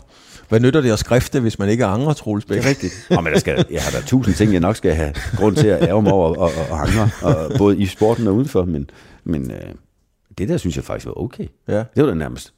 Hvad 0.49 0.59
nytter 0.59 0.81
det 0.81 0.91
at 0.91 0.99
skrifte, 0.99 1.39
hvis 1.39 1.59
man 1.59 1.69
ikke 1.69 1.85
angrer, 1.85 2.13
Troels 2.13 2.45
Bæk? 2.45 2.57
Det 2.57 2.65
er 2.65 2.69
rigtigt. 2.69 3.07
Oh, 3.11 3.23
men 3.23 3.33
der 3.33 3.39
skal, 3.39 3.65
jeg 3.71 3.81
har 3.81 3.91
der 3.99 4.05
tusind 4.05 4.35
ting, 4.35 4.51
jeg 4.51 4.59
nok 4.59 4.75
skal 4.75 4.95
have 4.95 5.13
grund 5.37 5.55
til 5.55 5.67
at 5.67 5.83
ærge 5.83 6.01
mig 6.01 6.11
over 6.11 6.27
og, 6.27 6.37
og, 6.37 6.51
og 6.69 6.81
angre, 6.87 7.09
og 7.21 7.51
både 7.57 7.77
i 7.77 7.85
sporten 7.85 8.27
og 8.27 8.35
udenfor, 8.35 8.65
men, 8.65 8.89
men 9.23 9.51
øh, 9.51 9.73
det 10.37 10.49
der 10.49 10.57
synes 10.57 10.75
jeg 10.75 10.83
faktisk 10.83 11.05
var 11.05 11.21
okay. 11.21 11.47
Ja. 11.67 11.77
Det 11.77 12.03
var 12.03 12.05
da 12.05 12.13
nærmest, 12.13 12.53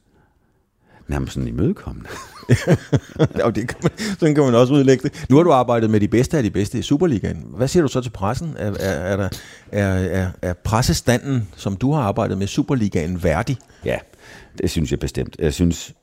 nærmest 1.08 1.32
sådan 1.32 1.48
imødekommende. 1.48 2.08
ja, 3.38 3.50
det 3.50 3.68
kan 3.68 3.78
man, 3.82 3.92
sådan 4.18 4.34
kan 4.34 4.44
man 4.44 4.54
også 4.54 4.74
udlægge 4.74 5.08
det. 5.08 5.26
Nu 5.30 5.36
har 5.36 5.42
du 5.42 5.52
arbejdet 5.52 5.90
med 5.90 6.00
de 6.00 6.08
bedste 6.08 6.36
af 6.36 6.42
de 6.42 6.50
bedste 6.50 6.78
i 6.78 6.82
Superligaen. 6.82 7.44
Hvad 7.56 7.68
siger 7.68 7.82
du 7.82 7.88
så 7.88 8.00
til 8.00 8.10
pressen? 8.10 8.54
Er, 8.58 8.70
er, 8.70 8.90
er, 8.90 9.16
der, 9.16 9.28
er, 9.72 9.88
er, 9.88 10.30
er 10.42 10.52
pressestanden, 10.52 11.48
som 11.56 11.76
du 11.76 11.92
har 11.92 12.02
arbejdet 12.02 12.38
med 12.38 12.46
Superligaen, 12.46 13.22
værdig? 13.22 13.56
Ja, 13.84 13.98
det 14.62 14.70
synes 14.70 14.90
jeg 14.90 14.98
bestemt. 14.98 15.36
Jeg 15.38 15.54
synes, 15.54 15.94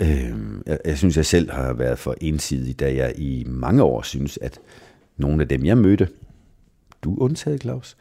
øh, 0.00 0.34
jeg, 0.66 0.78
jeg 0.84 0.98
synes, 0.98 1.16
jeg 1.16 1.26
selv 1.26 1.50
har 1.50 1.72
været 1.72 1.98
for 1.98 2.14
ensidig, 2.20 2.80
da 2.80 2.94
jeg 2.94 3.12
i 3.18 3.44
mange 3.46 3.82
år 3.82 4.02
synes, 4.02 4.38
at 4.42 4.58
nogle 5.16 5.42
af 5.42 5.48
dem, 5.48 5.64
jeg 5.64 5.78
mødte, 5.78 6.08
du 7.04 7.16
undtaget, 7.16 7.62
Claus, 7.62 7.96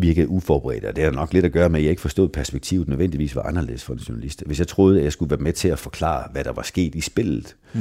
virkede 0.00 0.28
uforberedt, 0.28 0.84
og 0.84 0.96
det 0.96 1.04
har 1.04 1.10
nok 1.10 1.32
lidt 1.32 1.44
at 1.44 1.52
gøre 1.52 1.68
med, 1.68 1.80
at 1.80 1.84
jeg 1.84 1.90
ikke 1.90 2.02
forstod, 2.02 2.28
perspektivet 2.28 2.88
nødvendigvis 2.88 3.36
var 3.36 3.42
anderledes 3.42 3.84
for 3.84 3.92
en 3.92 3.98
journalist. 3.98 4.42
Hvis 4.46 4.58
jeg 4.58 4.68
troede, 4.68 4.98
at 4.98 5.04
jeg 5.04 5.12
skulle 5.12 5.30
være 5.30 5.40
med 5.40 5.52
til 5.52 5.68
at 5.68 5.78
forklare, 5.78 6.28
hvad 6.32 6.44
der 6.44 6.52
var 6.52 6.62
sket 6.62 6.94
i 6.94 7.00
spillet, 7.00 7.56
mm. 7.74 7.80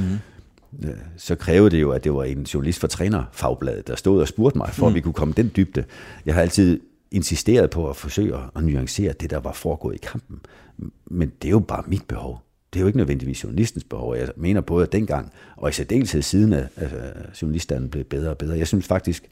så 1.18 1.36
krævede 1.36 1.70
det 1.70 1.82
jo, 1.82 1.92
at 1.92 2.04
det 2.04 2.14
var 2.14 2.24
en 2.24 2.44
journalist 2.44 2.80
fra 2.80 2.88
Trænerfagbladet, 2.88 3.88
der 3.88 3.96
stod 3.96 4.22
og 4.22 4.28
spurgte 4.28 4.58
mig, 4.58 4.70
for 4.70 4.86
mm. 4.86 4.92
at 4.92 4.96
vi 4.96 5.02
kunne 5.02 5.14
komme 5.14 5.34
den 5.38 5.52
dybde. 5.56 5.84
Jeg 6.26 6.34
har 6.34 6.42
altid 6.42 6.80
insisteret 7.12 7.70
på 7.70 7.90
at 7.90 7.96
forsøge 7.96 8.36
at 8.56 8.64
nuancere 8.64 9.14
det, 9.14 9.30
der 9.30 9.40
var 9.40 9.54
foregået 9.54 9.96
i 9.96 10.00
kampen. 10.04 10.40
Men 11.06 11.32
det 11.42 11.48
er 11.48 11.52
jo 11.52 11.60
bare 11.60 11.84
mit 11.88 12.04
behov. 12.08 12.42
Det 12.74 12.80
er 12.80 12.82
jo 12.82 12.88
ikke 12.88 12.98
nødvendigvis 12.98 13.44
journalistens 13.44 13.84
behov. 13.84 14.16
Jeg 14.16 14.30
mener 14.38 14.62
både 14.62 14.88
dengang, 14.92 15.32
og 15.56 15.70
i 15.70 15.72
særdeleshed 15.72 16.22
siden, 16.22 16.54
at 16.54 16.70
journalisterne 17.42 17.90
blev 17.90 18.04
bedre 18.04 18.30
og 18.30 18.38
bedre. 18.38 18.58
Jeg 18.58 18.68
synes 18.68 18.88
faktisk, 18.88 19.30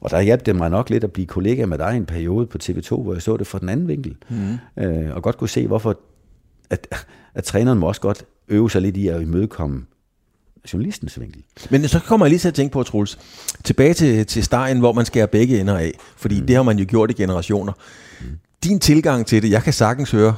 og 0.00 0.10
der 0.10 0.20
hjalp 0.20 0.46
det 0.46 0.56
mig 0.56 0.70
nok 0.70 0.90
lidt 0.90 1.04
at 1.04 1.12
blive 1.12 1.26
kollega 1.26 1.66
med 1.66 1.78
dig 1.78 1.96
en 1.96 2.06
periode 2.06 2.46
på 2.46 2.58
TV2, 2.62 3.02
hvor 3.02 3.12
jeg 3.12 3.22
så 3.22 3.36
det 3.36 3.46
fra 3.46 3.58
den 3.58 3.68
anden 3.68 3.88
vinkel. 3.88 4.16
Mm. 4.28 4.82
Øh, 4.82 5.16
og 5.16 5.22
godt 5.22 5.38
kunne 5.38 5.48
se, 5.48 5.66
hvorfor 5.66 5.98
at, 6.70 6.86
at 7.34 7.44
træneren 7.44 7.78
må 7.78 7.86
også 7.86 8.00
godt 8.00 8.24
øve 8.48 8.70
sig 8.70 8.82
lidt 8.82 8.96
i 8.96 9.08
at 9.08 9.22
imødekomme 9.22 9.84
journalistens 10.72 11.20
vinkel. 11.20 11.42
Men 11.70 11.88
så 11.88 12.00
kommer 12.00 12.26
jeg 12.26 12.30
lige 12.30 12.38
til 12.38 12.48
at 12.48 12.54
tænke 12.54 12.72
på, 12.72 12.82
Troels, 12.82 13.18
tilbage 13.64 13.94
til, 13.94 14.26
til 14.26 14.44
stegen, 14.44 14.78
hvor 14.78 14.92
man 14.92 15.04
skærer 15.04 15.26
begge 15.26 15.60
ender 15.60 15.78
af, 15.78 15.92
fordi 16.16 16.40
mm. 16.40 16.46
det 16.46 16.56
har 16.56 16.62
man 16.62 16.78
jo 16.78 16.86
gjort 16.88 17.10
i 17.10 17.14
generationer. 17.14 17.72
Mm. 18.20 18.26
Din 18.64 18.80
tilgang 18.80 19.26
til 19.26 19.42
det, 19.42 19.50
jeg 19.50 19.62
kan 19.62 19.72
sagtens 19.72 20.10
høre, 20.10 20.34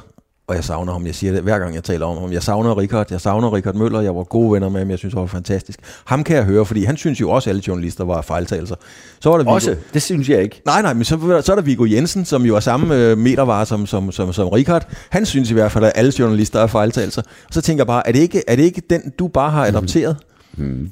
og 0.50 0.56
jeg 0.56 0.64
savner 0.64 0.92
ham. 0.92 1.06
Jeg 1.06 1.14
siger 1.14 1.32
det 1.32 1.42
hver 1.42 1.58
gang, 1.58 1.74
jeg 1.74 1.84
taler 1.84 2.06
om 2.06 2.18
ham. 2.18 2.32
Jeg 2.32 2.42
savner 2.42 2.78
Richard. 2.78 3.06
Jeg 3.10 3.20
savner 3.20 3.52
Richard 3.52 3.74
Møller. 3.74 4.00
Jeg 4.00 4.16
var 4.16 4.22
gode 4.22 4.52
venner 4.52 4.68
med 4.68 4.80
ham. 4.80 4.90
Jeg 4.90 4.98
synes, 4.98 5.14
han 5.14 5.20
var 5.20 5.26
fantastisk. 5.26 5.80
Ham 6.04 6.24
kan 6.24 6.36
jeg 6.36 6.44
høre, 6.44 6.66
fordi 6.66 6.84
han 6.84 6.96
synes 6.96 7.20
jo 7.20 7.30
også, 7.30 7.50
at 7.50 7.52
alle 7.52 7.62
journalister 7.68 8.04
var 8.04 8.22
fejltagelser. 8.22 8.74
Så 9.20 9.30
var 9.30 9.36
der 9.36 9.44
Viggo. 9.44 9.54
Også? 9.54 9.76
Det 9.94 10.02
synes 10.02 10.28
jeg 10.28 10.42
ikke. 10.42 10.62
Nej, 10.66 10.82
nej, 10.82 10.94
men 10.94 11.04
så, 11.04 11.40
så 11.44 11.52
er 11.52 11.56
der 11.56 11.62
Viggo 11.62 11.84
Jensen, 11.84 12.24
som 12.24 12.42
jo 12.42 12.56
er 12.56 12.60
samme 12.60 12.96
øh, 12.96 13.18
metervare 13.18 13.66
som, 13.66 13.86
som, 13.86 14.12
som, 14.12 14.32
som 14.32 14.48
Richard. 14.48 14.86
Han 15.10 15.26
synes 15.26 15.50
i 15.50 15.54
hvert 15.54 15.72
fald, 15.72 15.84
at 15.84 15.92
alle 15.94 16.12
journalister 16.18 16.60
er 16.60 16.66
fejltagelser. 16.66 17.22
Og 17.22 17.54
så 17.54 17.60
tænker 17.60 17.80
jeg 17.80 17.86
bare, 17.86 18.08
er 18.08 18.12
det 18.12 18.20
ikke, 18.20 18.42
er 18.48 18.56
det 18.56 18.62
ikke 18.62 18.82
den, 18.90 19.12
du 19.18 19.28
bare 19.28 19.50
har 19.50 19.66
adopteret? 19.66 20.16
Mm. 20.56 20.64
Mm. 20.64 20.90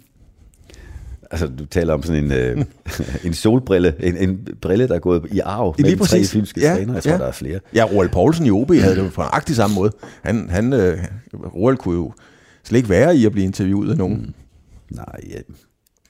Altså, 1.30 1.46
du 1.46 1.64
taler 1.64 1.94
om 1.94 2.02
sådan 2.02 2.24
en, 2.24 2.32
øh, 2.32 2.64
en 3.26 3.34
solbrille, 3.34 3.94
en, 4.00 4.16
en 4.16 4.48
brille, 4.60 4.88
der 4.88 4.94
er 4.94 4.98
gået 4.98 5.26
i 5.32 5.38
arv 5.38 5.74
med 5.78 5.84
Lige 5.84 5.98
tre 5.98 6.24
fynske 6.24 6.60
ja, 6.60 6.74
træner. 6.74 6.94
Jeg 6.94 7.02
tror, 7.02 7.12
ja. 7.12 7.18
der 7.18 7.26
er 7.26 7.32
flere. 7.32 7.60
Ja, 7.74 7.84
Roald 7.84 8.08
Poulsen 8.08 8.46
i 8.46 8.50
OB 8.50 8.72
havde 8.72 8.96
det 8.96 9.12
på 9.12 9.20
nøjagtig 9.20 9.56
samme 9.56 9.74
måde. 9.74 9.92
Han, 10.22 10.50
han, 10.50 10.72
øh, 10.72 10.98
Roald 11.34 11.76
kunne 11.76 11.94
jo 11.94 12.12
slet 12.64 12.78
ikke 12.78 12.88
være 12.88 13.16
i 13.16 13.26
at 13.26 13.32
blive 13.32 13.44
interviewet 13.44 13.90
af 13.90 13.96
nogen. 13.96 14.16
Mm. 14.16 14.34
Nej, 14.96 15.20
ja. 15.28 15.38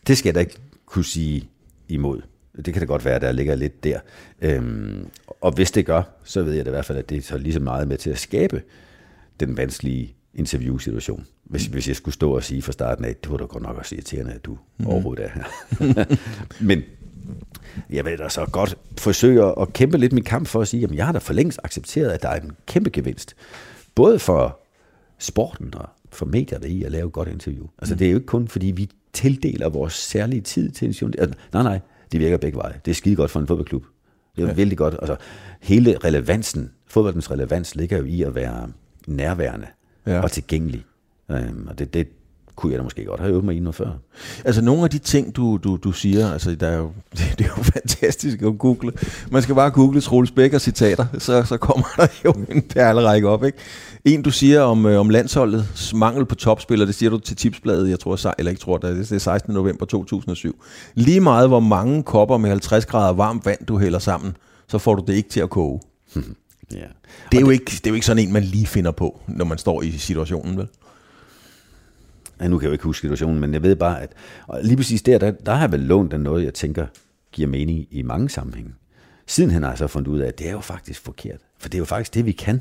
det 0.07 0.19
skal 0.19 0.29
jeg 0.29 0.35
da 0.35 0.41
ikke 0.41 0.57
kunne 0.87 1.05
sige 1.05 1.49
imod. 1.89 2.21
Det 2.65 2.75
kan 2.75 2.81
da 2.81 2.87
godt 2.87 3.05
være, 3.05 3.15
at 3.15 3.23
der 3.23 3.33
ligger 3.33 3.55
lidt 3.55 3.85
der. 3.85 3.99
Øhm, 4.43 5.07
og 5.41 5.53
hvis 5.53 5.71
det 5.71 5.87
gør, 5.87 6.03
så 6.25 6.43
ved 6.43 6.53
jeg 6.53 6.65
da 6.65 6.71
i 6.71 6.73
hvert 6.73 6.85
fald, 6.85 6.99
at 6.99 7.11
det 7.11 7.19
er 7.19 7.23
så 7.23 7.39
lige 7.39 7.53
så 7.53 7.61
meget 7.61 7.89
med 7.89 7.97
til 7.97 8.11
at 8.11 8.19
skabe 8.19 8.63
den 9.41 9.57
vanskelige 9.57 10.15
interviewsituation. 10.39 11.27
Hvis, 11.45 11.69
mm. 11.69 11.73
hvis 11.73 11.89
jeg 11.89 11.97
skulle 11.97 12.15
stå 12.15 12.33
og 12.33 12.45
sige 12.45 12.63
fra 12.63 12.73
starten 12.73 13.05
af, 13.05 13.17
det 13.17 13.31
var 13.31 13.37
da 13.37 13.45
godt 13.45 13.63
nok 13.63 13.77
også 13.77 13.95
irriterende, 13.95 14.33
at 14.33 14.45
du 14.45 14.59
mm. 14.79 14.87
overhovedet 14.87 15.25
er 15.25 15.31
her. 15.35 16.17
Men 16.69 16.83
jeg 17.91 18.05
vil 18.05 18.19
da 18.19 18.29
så 18.29 18.47
godt 18.53 18.79
forsøge 18.99 19.61
at 19.61 19.73
kæmpe 19.73 19.99
lidt 19.99 20.13
min 20.13 20.25
kamp 20.25 20.47
for 20.47 20.61
at 20.61 20.69
sige, 20.69 20.85
at 20.85 20.95
jeg 20.95 21.07
har 21.07 21.13
da 21.13 21.19
for 21.19 21.33
længst 21.33 21.61
accepteret, 21.65 22.11
at 22.11 22.23
der 22.23 22.29
er 22.29 22.41
en 22.41 22.53
kæmpe 22.67 22.91
gevinst. 22.91 23.35
Både 23.95 24.19
for 24.19 24.61
sporten 25.19 25.75
og 25.75 25.89
for 26.13 26.27
medierne 26.27 26.69
i 26.69 26.85
at 26.85 26.93
lave 26.93 27.07
et 27.07 27.13
godt 27.13 27.29
interview. 27.29 27.67
Altså 27.79 27.95
mm. 27.95 27.99
det 27.99 28.07
er 28.07 28.11
jo 28.11 28.17
ikke 28.17 28.27
kun, 28.27 28.49
fordi 28.49 28.67
vi 28.67 28.91
tildeler 29.13 29.69
vores 29.69 29.93
særlige 29.93 30.41
tid 30.41 30.71
til 30.71 30.87
en 30.87 30.93
journalist. 30.93 31.21
Altså, 31.21 31.39
nej, 31.53 31.63
nej, 31.63 31.81
det 32.13 32.21
virker 32.21 32.37
begge 32.37 32.59
veje. 32.59 32.81
Det 32.85 32.91
er 32.91 32.95
skide 32.95 33.17
godt 33.17 33.31
for 33.31 33.41
en 33.41 33.47
fodboldklub. 33.47 33.85
Det 34.37 34.45
er 34.45 34.49
ja. 34.49 34.55
vældig 34.55 34.79
godt. 34.79 34.97
Altså, 34.99 35.17
hele 35.61 35.99
relevansen, 36.05 36.71
fodboldens 36.87 37.31
relevans 37.31 37.75
ligger 37.75 37.99
jo 37.99 38.05
i 38.05 38.23
at 38.23 38.35
være 38.35 38.69
nærværende 39.07 39.67
ja. 40.09 40.21
og 40.21 40.33
tilgængelig. 40.33 40.85
Øhm, 41.31 41.67
og 41.69 41.79
det, 41.79 41.95
det 41.95 42.09
kunne 42.59 42.73
jeg 42.73 42.79
da 42.79 42.83
måske 42.83 43.05
godt 43.05 43.21
have 43.21 43.31
øvet 43.33 43.45
mig 43.45 43.57
i 43.57 43.61
noget 43.61 43.75
før. 43.75 43.91
Altså 44.45 44.63
nogle 44.63 44.85
af 44.85 44.91
de 44.91 44.99
ting, 44.99 45.37
du, 45.37 45.59
du, 45.65 45.77
du 45.77 45.93
siger, 45.93 46.33
altså 46.33 46.55
der 46.55 46.67
er 46.67 46.77
jo, 46.77 46.91
det, 47.19 47.35
det 47.39 47.47
er 47.47 47.51
jo 47.57 47.63
fantastisk 47.63 48.43
at 48.43 48.59
google. 48.59 48.93
Man 49.31 49.43
skal 49.43 49.55
bare 49.55 49.71
google 49.71 50.01
Troels 50.01 50.31
Bækker 50.31 50.59
citater, 50.59 51.07
så, 51.19 51.43
så 51.43 51.57
kommer 51.57 51.87
der 51.97 52.07
jo 52.25 52.33
en 52.55 52.63
perlerække 52.63 53.29
op. 53.29 53.45
Ikke? 53.45 53.59
En, 54.05 54.23
du 54.23 54.31
siger 54.31 54.61
om, 54.61 54.87
øh, 54.87 55.01
om 55.01 55.11
landsholdets 55.11 55.95
mangel 55.95 56.27
på 56.27 56.35
topspillere, 56.35 56.87
det 56.87 56.95
siger 56.95 57.11
du 57.11 57.19
til 57.19 57.37
Tipsbladet, 57.37 57.91
jeg 57.91 58.01
tror, 58.01 58.35
eller 58.39 58.51
ikke 58.51 58.61
tror, 58.61 58.79
det 58.79 59.13
er 59.13 59.19
16. 59.19 59.55
november 59.55 59.87
2007. 59.87 60.63
Lige 60.95 61.21
meget, 61.21 61.49
hvor 61.49 61.61
mange 61.61 62.03
kopper 62.03 62.37
med 62.37 62.51
50 62.51 62.87
grader 62.87 63.13
varmt 63.13 63.47
vand, 63.47 63.67
du 63.67 63.79
hælder 63.79 63.99
sammen, 63.99 64.37
så 64.69 64.79
får 64.79 64.95
du 64.95 65.05
det 65.07 65.15
ikke 65.15 65.29
til 65.29 65.41
at 65.41 65.51
koge. 65.51 65.81
Ja. 66.73 66.77
Det, 67.33 67.37
er 67.37 67.41
jo 67.41 67.47
det, 67.47 67.53
ikke, 67.53 67.65
det 67.65 67.87
er 67.87 67.91
jo 67.91 67.95
ikke 67.95 68.07
sådan 68.07 68.23
en, 68.27 68.33
man 68.33 68.43
lige 68.43 68.67
finder 68.67 68.91
på, 68.91 69.21
når 69.29 69.45
man 69.45 69.59
står 69.59 69.83
i 69.83 69.91
situationen, 69.91 70.57
vel? 70.57 70.69
Ja, 72.41 72.49
nu 72.49 72.59
kan 72.59 72.65
jeg 72.65 72.69
jo 72.69 72.73
ikke 72.73 72.85
huske 72.85 73.01
situationen, 73.01 73.41
men 73.41 73.53
jeg 73.53 73.63
ved 73.63 73.77
bare, 73.77 74.03
at 74.03 74.13
lige 74.63 74.77
præcis 74.77 75.03
der, 75.03 75.19
der, 75.19 75.31
der 75.31 75.53
har 75.53 75.61
jeg 75.61 75.73
vel 75.73 75.81
lånt 75.81 76.13
af 76.13 76.21
noget, 76.21 76.45
jeg 76.45 76.55
tænker 76.55 76.87
giver 77.33 77.49
mening 77.49 77.87
i 77.91 78.03
mange 78.03 78.29
sammenhænge. 78.31 78.71
Siden 79.27 79.51
han 79.51 79.63
har 79.63 79.75
så 79.75 79.87
fundet 79.87 80.09
ud 80.09 80.19
af, 80.19 80.27
at 80.29 80.39
det 80.39 80.49
er 80.49 80.53
jo 80.53 80.61
faktisk 80.61 81.01
forkert. 81.05 81.41
For 81.59 81.69
det 81.69 81.75
er 81.75 81.79
jo 81.79 81.85
faktisk 81.85 82.15
det, 82.15 82.27
vi 82.27 82.33
kan. 82.33 82.61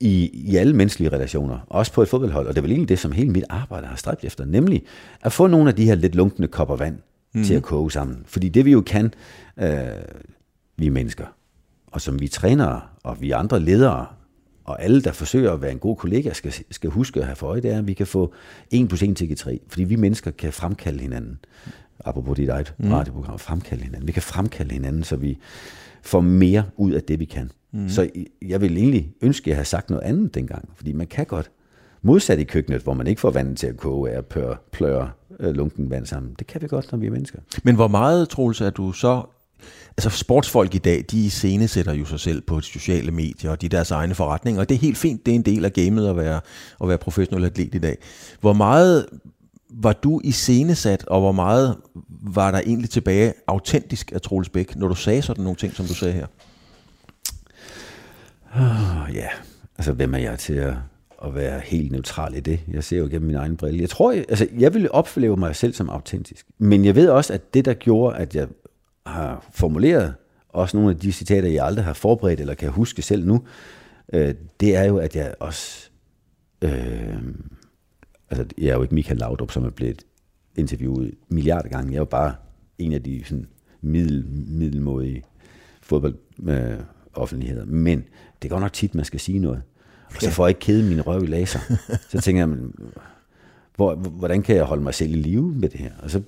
i, 0.00 0.30
i 0.32 0.56
alle 0.56 0.76
menneskelige 0.76 1.12
relationer, 1.12 1.58
også 1.66 1.92
på 1.92 2.02
et 2.02 2.08
fodboldhold, 2.08 2.46
og 2.46 2.54
det 2.54 2.58
er 2.58 2.62
vel 2.62 2.70
egentlig 2.70 2.88
det, 2.88 2.98
som 2.98 3.12
hele 3.12 3.30
mit 3.30 3.44
arbejde 3.48 3.86
har 3.86 3.96
stræbt 3.96 4.24
efter, 4.24 4.44
nemlig 4.44 4.82
at 5.22 5.32
få 5.32 5.46
nogle 5.46 5.68
af 5.68 5.76
de 5.76 5.84
her 5.84 5.94
lidt 5.94 6.14
lunkne 6.14 6.46
kopper 6.46 6.76
vand 6.76 6.98
mm. 7.34 7.44
til 7.44 7.54
at 7.54 7.62
koge 7.62 7.90
sammen. 7.92 8.22
Fordi 8.26 8.48
det 8.48 8.64
vi 8.64 8.72
jo 8.72 8.80
kan, 8.80 9.14
øh, 9.58 9.86
vi 10.76 10.88
mennesker, 10.88 11.26
og 11.92 12.00
som 12.00 12.20
vi 12.20 12.28
trænere, 12.28 12.80
og 13.02 13.20
vi 13.20 13.30
andre 13.30 13.60
ledere, 13.60 14.06
og 14.64 14.82
alle, 14.82 15.02
der 15.02 15.12
forsøger 15.12 15.52
at 15.52 15.62
være 15.62 15.72
en 15.72 15.78
god 15.78 15.96
kollega, 15.96 16.32
skal, 16.32 16.54
skal 16.70 16.90
huske 16.90 17.20
at 17.20 17.26
have 17.26 17.36
for 17.36 17.46
øje, 17.46 17.60
det 17.60 17.70
er, 17.70 17.78
at 17.78 17.86
vi 17.86 17.94
kan 17.94 18.06
få 18.06 18.32
1 18.70 18.88
plus 18.88 19.02
1 19.02 19.16
til 19.16 19.36
3, 19.36 19.60
fordi 19.68 19.84
vi 19.84 19.96
mennesker 19.96 20.30
kan 20.30 20.52
fremkalde 20.52 21.00
hinanden. 21.00 21.38
Apropos 22.04 22.36
dit 22.36 22.48
eget 22.48 22.74
mm. 22.78 22.92
radioprogram, 22.92 23.38
fremkalde 23.38 23.84
hinanden. 23.84 24.06
Vi 24.06 24.12
kan 24.12 24.22
fremkalde 24.22 24.72
hinanden, 24.72 25.04
så 25.04 25.16
vi 25.16 25.38
får 26.02 26.20
mere 26.20 26.64
ud 26.76 26.92
af 26.92 27.02
det, 27.02 27.20
vi 27.20 27.24
kan. 27.24 27.50
Mm. 27.72 27.88
Så 27.88 28.10
jeg 28.42 28.60
vil 28.60 28.76
egentlig 28.76 29.12
ønske, 29.20 29.44
at 29.44 29.48
jeg 29.48 29.56
havde 29.56 29.68
sagt 29.68 29.90
noget 29.90 30.02
andet 30.02 30.34
dengang, 30.34 30.68
fordi 30.74 30.92
man 30.92 31.06
kan 31.06 31.26
godt, 31.26 31.50
modsat 32.02 32.38
i 32.38 32.44
køkkenet, 32.44 32.82
hvor 32.82 32.94
man 32.94 33.06
ikke 33.06 33.20
får 33.20 33.30
vandet 33.30 33.58
til 33.58 33.66
at 33.66 33.76
koge 33.76 34.10
af 34.10 34.18
at 34.18 34.26
pløre, 34.26 34.56
pløre 34.72 35.10
øh, 35.40 35.54
lunken 35.54 35.90
vand 35.90 36.06
sammen. 36.06 36.34
Det 36.38 36.46
kan 36.46 36.62
vi 36.62 36.66
godt, 36.66 36.92
når 36.92 36.98
vi 36.98 37.06
er 37.06 37.10
mennesker. 37.10 37.38
Men 37.62 37.74
hvor 37.74 37.88
meget, 37.88 38.28
Troels, 38.28 38.60
er 38.60 38.70
du 38.70 38.92
så 38.92 39.22
altså 39.96 40.10
sportsfolk 40.10 40.74
i 40.74 40.78
dag, 40.78 41.04
de 41.10 41.30
scenesætter 41.30 41.92
jo 41.92 42.04
sig 42.04 42.20
selv 42.20 42.40
på 42.40 42.60
sociale 42.60 43.10
medier, 43.10 43.50
og 43.50 43.60
de 43.60 43.68
deres 43.68 43.90
egne 43.90 44.14
forretninger, 44.14 44.60
og 44.60 44.68
det 44.68 44.74
er 44.74 44.78
helt 44.78 44.98
fint, 44.98 45.26
det 45.26 45.32
er 45.32 45.36
en 45.36 45.42
del 45.42 45.64
af 45.64 45.72
gamet 45.72 46.08
at 46.08 46.16
være, 46.16 46.40
at 46.82 46.88
være 46.88 46.98
professionel 46.98 47.44
atlet 47.44 47.74
i 47.74 47.78
dag. 47.78 47.98
Hvor 48.40 48.52
meget 48.52 49.06
var 49.70 49.92
du 49.92 50.20
i 50.24 50.30
scenesat, 50.30 51.04
og 51.04 51.20
hvor 51.20 51.32
meget 51.32 51.76
var 52.08 52.50
der 52.50 52.58
egentlig 52.58 52.90
tilbage 52.90 53.32
autentisk 53.46 54.12
af 54.12 54.20
Troels 54.20 54.48
Bæk, 54.48 54.76
når 54.76 54.88
du 54.88 54.94
sagde 54.94 55.22
sådan 55.22 55.44
nogle 55.44 55.56
ting, 55.56 55.74
som 55.74 55.86
du 55.86 55.94
sagde 55.94 56.14
her? 56.14 56.26
Oh, 58.56 59.14
ja, 59.14 59.28
altså 59.78 59.92
hvem 59.92 60.14
er 60.14 60.18
jeg 60.18 60.38
til 60.38 60.54
at, 60.54 60.74
at 61.24 61.34
være 61.34 61.60
helt 61.64 61.92
neutral 61.92 62.34
i 62.34 62.40
det? 62.40 62.60
Jeg 62.68 62.84
ser 62.84 62.98
jo 62.98 63.04
gennem 63.04 63.26
min 63.26 63.36
egen 63.36 63.56
brille. 63.56 63.80
Jeg 63.80 63.90
tror, 63.90 64.12
jeg, 64.12 64.24
altså 64.28 64.46
jeg 64.58 64.74
ville 64.74 64.92
opleve 64.94 65.36
mig 65.36 65.56
selv 65.56 65.74
som 65.74 65.90
autentisk. 65.90 66.46
Men 66.58 66.84
jeg 66.84 66.94
ved 66.94 67.08
også, 67.08 67.32
at 67.32 67.54
det, 67.54 67.64
der 67.64 67.74
gjorde, 67.74 68.16
at 68.16 68.34
jeg 68.34 68.48
har 69.06 69.46
formuleret 69.50 70.14
også 70.48 70.76
nogle 70.76 70.90
af 70.90 70.98
de 70.98 71.12
citater, 71.12 71.48
jeg 71.48 71.66
aldrig 71.66 71.84
har 71.84 71.92
forberedt 71.92 72.40
eller 72.40 72.54
kan 72.54 72.70
huske 72.70 73.02
selv 73.02 73.26
nu, 73.26 73.42
øh, 74.12 74.34
det 74.60 74.76
er 74.76 74.84
jo, 74.84 74.98
at 74.98 75.16
jeg 75.16 75.34
også... 75.40 75.90
Øh, 76.62 77.16
altså, 78.30 78.46
jeg 78.58 78.68
er 78.68 78.74
jo 78.74 78.82
ikke 78.82 78.94
Michael 78.94 79.18
Laudrup, 79.18 79.50
som 79.50 79.64
er 79.64 79.70
blevet 79.70 80.02
interviewet 80.56 81.14
milliarder 81.28 81.68
gange. 81.68 81.90
Jeg 81.90 81.96
er 81.96 82.00
jo 82.00 82.04
bare 82.04 82.34
en 82.78 82.92
af 82.92 83.02
de 83.02 83.24
sådan, 83.24 83.46
middel, 83.80 84.26
middelmådige 84.46 85.22
fodboldoffentligheder. 85.82 87.62
Øh, 87.62 87.68
Men 87.68 88.04
det 88.42 88.50
går 88.50 88.60
nok 88.60 88.72
tit, 88.72 88.94
man 88.94 89.04
skal 89.04 89.20
sige 89.20 89.38
noget. 89.38 89.62
Og 90.06 90.22
så 90.22 90.30
får 90.30 90.46
jeg 90.46 90.50
ikke 90.50 90.60
kede 90.60 90.88
min 90.88 91.06
røv 91.06 91.22
i 91.22 91.26
laser. 91.26 91.60
Så 92.10 92.20
tænker 92.20 92.46
jeg, 92.46 92.56
hvor, 93.76 93.94
hvordan 93.94 94.42
kan 94.42 94.56
jeg 94.56 94.64
holde 94.64 94.82
mig 94.82 94.94
selv 94.94 95.10
i 95.10 95.14
live 95.14 95.54
med 95.54 95.68
det 95.68 95.80
her? 95.80 95.92
Og 96.02 96.10
så 96.10 96.22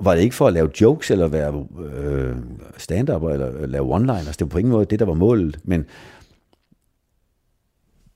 var 0.00 0.14
det 0.14 0.22
ikke 0.22 0.34
for 0.34 0.46
at 0.46 0.52
lave 0.52 0.70
jokes, 0.80 1.10
eller 1.10 1.28
være 1.28 1.66
øh, 1.94 2.36
stand-up, 2.78 3.22
eller 3.22 3.60
øh, 3.60 3.68
lave 3.68 3.96
one-liners. 3.96 4.26
Altså, 4.26 4.36
det 4.38 4.40
var 4.40 4.48
på 4.48 4.58
ingen 4.58 4.72
måde 4.72 4.84
det, 4.84 4.98
der 4.98 5.04
var 5.04 5.14
målet. 5.14 5.58
Men 5.64 5.84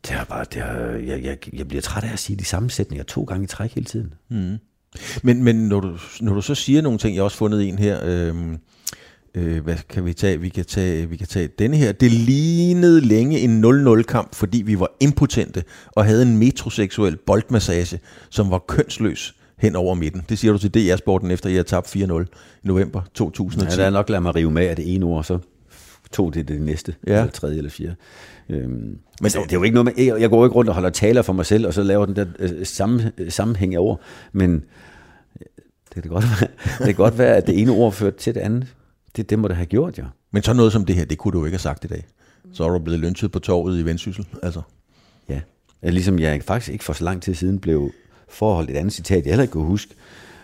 det 0.07 0.13
er 0.17 0.25
bare, 0.25 0.45
det 0.53 0.63
er, 0.63 0.97
jeg, 0.97 1.25
jeg, 1.25 1.55
jeg 1.55 1.69
bliver 1.69 1.83
træt 1.83 2.05
af 2.05 2.13
at 2.13 2.19
sige 2.19 2.37
de 2.37 2.45
samme 2.45 2.71
sætninger 2.71 3.05
to 3.05 3.25
gange 3.25 3.45
i 3.45 3.47
træk 3.47 3.75
hele 3.75 3.87
tiden. 3.87 4.15
Mm. 4.31 4.59
Men, 5.23 5.45
men 5.45 5.57
når, 5.69 5.81
du, 5.81 5.99
når 6.21 6.35
du 6.35 6.41
så 6.41 6.55
siger 6.55 6.83
nogle 6.83 6.99
ting, 6.99 7.15
jeg 7.15 7.21
har 7.21 7.25
også 7.25 7.37
fundet 7.37 7.69
en 7.69 7.79
her, 7.79 8.01
øh, 8.05 8.35
øh, 9.35 9.65
hvad 9.65 9.77
kan 9.89 10.05
vi 10.05 10.13
tage? 10.13 10.41
Vi 10.41 10.49
kan 10.49 10.65
tage, 10.65 11.09
vi 11.09 11.17
kan 11.17 11.27
tage 11.27 11.49
denne 11.59 11.77
her. 11.77 11.93
Det 11.93 12.11
lignede 12.11 13.01
længe 13.01 13.39
en 13.41 13.65
0-0-kamp, 13.65 14.35
fordi 14.35 14.63
vi 14.63 14.79
var 14.79 14.97
impotente 15.01 15.65
og 15.87 16.05
havde 16.05 16.23
en 16.23 16.37
metroseksuel 16.37 17.17
boldmassage, 17.17 18.01
som 18.31 18.51
var 18.51 18.59
kønsløs 18.59 19.35
hen 19.59 19.77
over 19.77 19.95
midten. 19.95 20.23
Det 20.29 20.39
siger 20.39 20.53
du 20.53 20.59
til 20.59 20.75
DR-sporten, 20.75 21.31
efter 21.31 21.51
I 21.51 21.55
har 21.55 21.63
tabt 21.63 21.97
4-0 21.97 22.01
i 22.03 22.25
november 22.63 23.03
2010. 23.15 23.77
Ja, 23.77 23.83
der 23.83 23.87
er 23.87 23.91
nok 23.91 24.09
lade 24.09 24.21
mig 24.21 24.35
rive 24.35 24.51
med 24.51 24.67
af 24.67 24.77
det 24.77 24.95
ene 24.95 25.07
ord, 25.07 25.25
så 25.25 25.39
tog 26.13 26.35
det 26.35 26.49
det 26.49 26.63
næste, 26.63 26.95
ja. 27.07 27.19
eller 27.19 27.31
tredje 27.31 27.57
eller 27.57 27.71
fjerde. 27.71 27.97
Øhm, 28.49 28.71
men 28.71 28.99
det, 29.23 29.35
det 29.35 29.39
er 29.39 29.57
jo 29.57 29.63
ikke 29.63 29.75
noget 29.75 29.97
med, 29.97 30.19
jeg 30.21 30.31
går 30.31 30.45
ikke 30.45 30.55
rundt 30.55 30.69
og 30.69 30.75
holder 30.75 30.91
taler 30.91 31.23
for 31.23 31.33
mig 31.33 31.47
selv, 31.47 31.67
og 31.67 31.75
så 31.75 31.83
laver 31.83 32.07
den 32.07 32.17
der 32.17 32.27
øh, 32.39 32.67
samme, 32.67 33.13
sammenhæng 33.29 33.75
af 33.75 33.79
ord, 33.79 34.01
men 34.33 34.65
det 35.95 36.03
kan 36.03 36.13
godt 36.13 36.25
være, 36.25 36.49
det 36.79 36.87
kan 36.87 36.95
godt 36.95 37.19
være, 37.19 37.37
at 37.37 37.47
det 37.47 37.61
ene 37.61 37.73
ord 37.73 37.93
ført 37.93 38.17
til 38.17 38.35
det 38.35 38.41
andet. 38.41 38.67
Det, 39.17 39.31
det 39.31 39.39
må 39.39 39.49
det 39.49 39.57
have 39.57 39.67
gjort, 39.67 39.99
ja. 39.99 40.05
Men 40.31 40.43
så 40.43 40.53
noget 40.53 40.73
som 40.73 40.85
det 40.85 40.97
her, 40.97 41.05
det 41.05 41.19
kunne 41.19 41.33
du 41.33 41.45
ikke 41.45 41.55
have 41.55 41.61
sagt 41.61 41.85
i 41.85 41.89
dag. 41.89 42.07
Så 42.53 42.65
er 42.65 42.69
du 42.69 42.79
blevet 42.79 43.01
lynchet 43.01 43.33
på 43.33 43.39
torvet 43.39 43.79
i 43.79 43.85
Vendsyssel, 43.85 44.27
altså. 44.43 44.63
Ja, 45.29 45.41
ligesom 45.83 46.19
jeg 46.19 46.43
faktisk 46.43 46.73
ikke 46.73 46.85
for 46.85 46.93
så 46.93 47.05
lang 47.05 47.23
tid 47.23 47.35
siden 47.35 47.59
blev 47.59 47.93
forholdt 48.29 48.71
et 48.71 48.77
andet 48.77 48.93
citat, 48.93 49.25
jeg 49.25 49.31
heller 49.31 49.43
ikke 49.43 49.53
kunne 49.53 49.67
huske, 49.67 49.95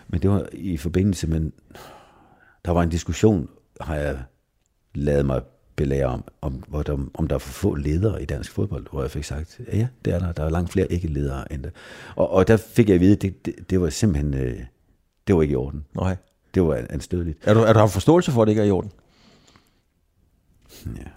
men 0.07 0.21
det 0.21 0.29
var 0.29 0.49
i 0.53 0.77
forbindelse 0.77 1.27
med, 1.27 1.51
der 2.65 2.71
var 2.71 2.83
en 2.83 2.89
diskussion, 2.89 3.49
har 3.81 3.95
jeg 3.95 4.23
lavet 4.93 5.25
mig 5.25 5.41
belære 5.75 6.05
om, 6.05 6.23
om, 6.41 6.53
hvor 6.53 6.83
der, 6.83 6.97
om 7.13 7.27
der 7.27 7.35
er 7.35 7.39
for 7.39 7.51
få 7.51 7.75
ledere 7.75 8.21
i 8.21 8.25
dansk 8.25 8.51
fodbold, 8.51 8.87
hvor 8.91 9.01
jeg 9.01 9.11
fik 9.11 9.23
sagt, 9.23 9.59
ja, 9.67 9.77
ja 9.77 9.87
det 10.05 10.13
er 10.13 10.19
der, 10.19 10.31
der 10.31 10.43
er 10.43 10.49
langt 10.49 10.71
flere 10.71 10.91
ikke-ledere 10.91 11.53
end 11.53 11.63
det. 11.63 11.71
Og, 12.15 12.29
og 12.29 12.47
der 12.47 12.57
fik 12.57 12.87
jeg 12.87 12.95
at 12.95 13.01
vide, 13.01 13.15
det, 13.15 13.45
det, 13.45 13.69
det 13.69 13.81
var 13.81 13.89
simpelthen, 13.89 14.33
øh, 14.33 14.59
det 15.27 15.35
var 15.35 15.41
ikke 15.41 15.51
i 15.51 15.55
orden. 15.55 15.85
Nej. 15.95 16.17
Det 16.53 16.63
var 16.63 16.85
anstødeligt. 16.89 17.39
Er 17.43 17.53
du, 17.53 17.59
er 17.59 17.73
du 17.73 17.79
har 17.79 17.87
forståelse 17.87 18.31
for, 18.31 18.41
at 18.41 18.45
det 18.45 18.51
ikke 18.51 18.61
er 18.61 18.65
i 18.65 18.71
orden? 18.71 18.91
Ja. 20.85 21.09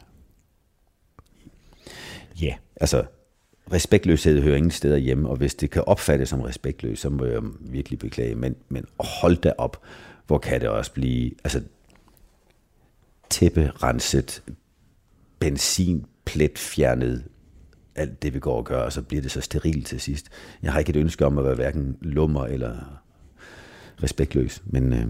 Ja, 2.41 2.55
altså, 2.77 3.05
respektløshed 3.73 4.43
hører 4.43 4.57
ingen 4.57 4.71
steder 4.71 4.97
hjemme, 4.97 5.29
og 5.29 5.37
hvis 5.37 5.55
det 5.55 5.71
kan 5.71 5.85
opfattes 5.87 6.29
som 6.29 6.41
respektløs, 6.41 6.99
så 6.99 7.11
må 7.11 7.25
jeg 7.25 7.43
virkelig 7.61 7.99
beklage. 7.99 8.35
Men, 8.35 8.57
men 8.69 8.85
hold 9.01 9.37
da 9.37 9.53
op, 9.59 9.83
hvor 10.27 10.39
kan 10.39 10.61
det 10.61 10.69
også 10.69 10.93
blive, 10.93 11.33
altså 11.45 11.63
tæpperenset, 13.31 14.43
benzin, 15.39 16.07
plet 16.25 16.59
fjernet, 16.59 17.25
alt 17.95 18.23
det 18.23 18.35
vi 18.35 18.39
går 18.39 18.57
og 18.57 18.65
gør, 18.65 18.83
og 18.83 18.93
så 18.93 19.03
bliver 19.03 19.23
det 19.23 19.31
så 19.31 19.41
sterilt 19.41 19.87
til 19.87 20.01
sidst. 20.01 20.29
Jeg 20.63 20.73
har 20.73 20.79
ikke 20.79 20.91
et 20.91 20.97
ønske 20.97 21.27
om 21.27 21.39
at 21.39 21.45
være 21.45 21.55
hverken 21.55 21.97
lummer 22.01 22.47
eller 22.47 23.01
respektløs, 24.03 24.63
men, 24.67 24.93
øh, 24.93 25.07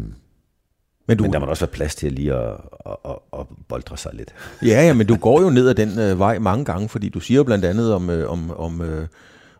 men, 1.06 1.18
du, 1.18 1.22
men 1.24 1.32
der 1.32 1.38
må 1.38 1.46
også 1.46 1.66
være 1.66 1.72
plads 1.72 1.94
til 1.94 2.12
lige 2.12 2.34
at, 2.34 2.56
at, 2.86 2.96
at, 3.04 3.16
at 3.40 3.46
boldre 3.68 3.96
sig 3.96 4.14
lidt. 4.14 4.34
Ja, 4.70 4.86
ja, 4.86 4.92
men 4.92 5.06
du 5.06 5.16
går 5.16 5.42
jo 5.42 5.50
ned 5.50 5.68
ad 5.68 5.74
den 5.74 5.98
øh, 5.98 6.18
vej 6.18 6.38
mange 6.38 6.64
gange, 6.64 6.88
fordi 6.88 7.08
du 7.08 7.20
siger 7.20 7.36
jo 7.36 7.44
blandt 7.44 7.64
andet 7.64 7.94
om, 7.94 8.10
øh, 8.10 8.30
om, 8.30 8.50
om, 8.56 8.80
øh, 8.80 9.06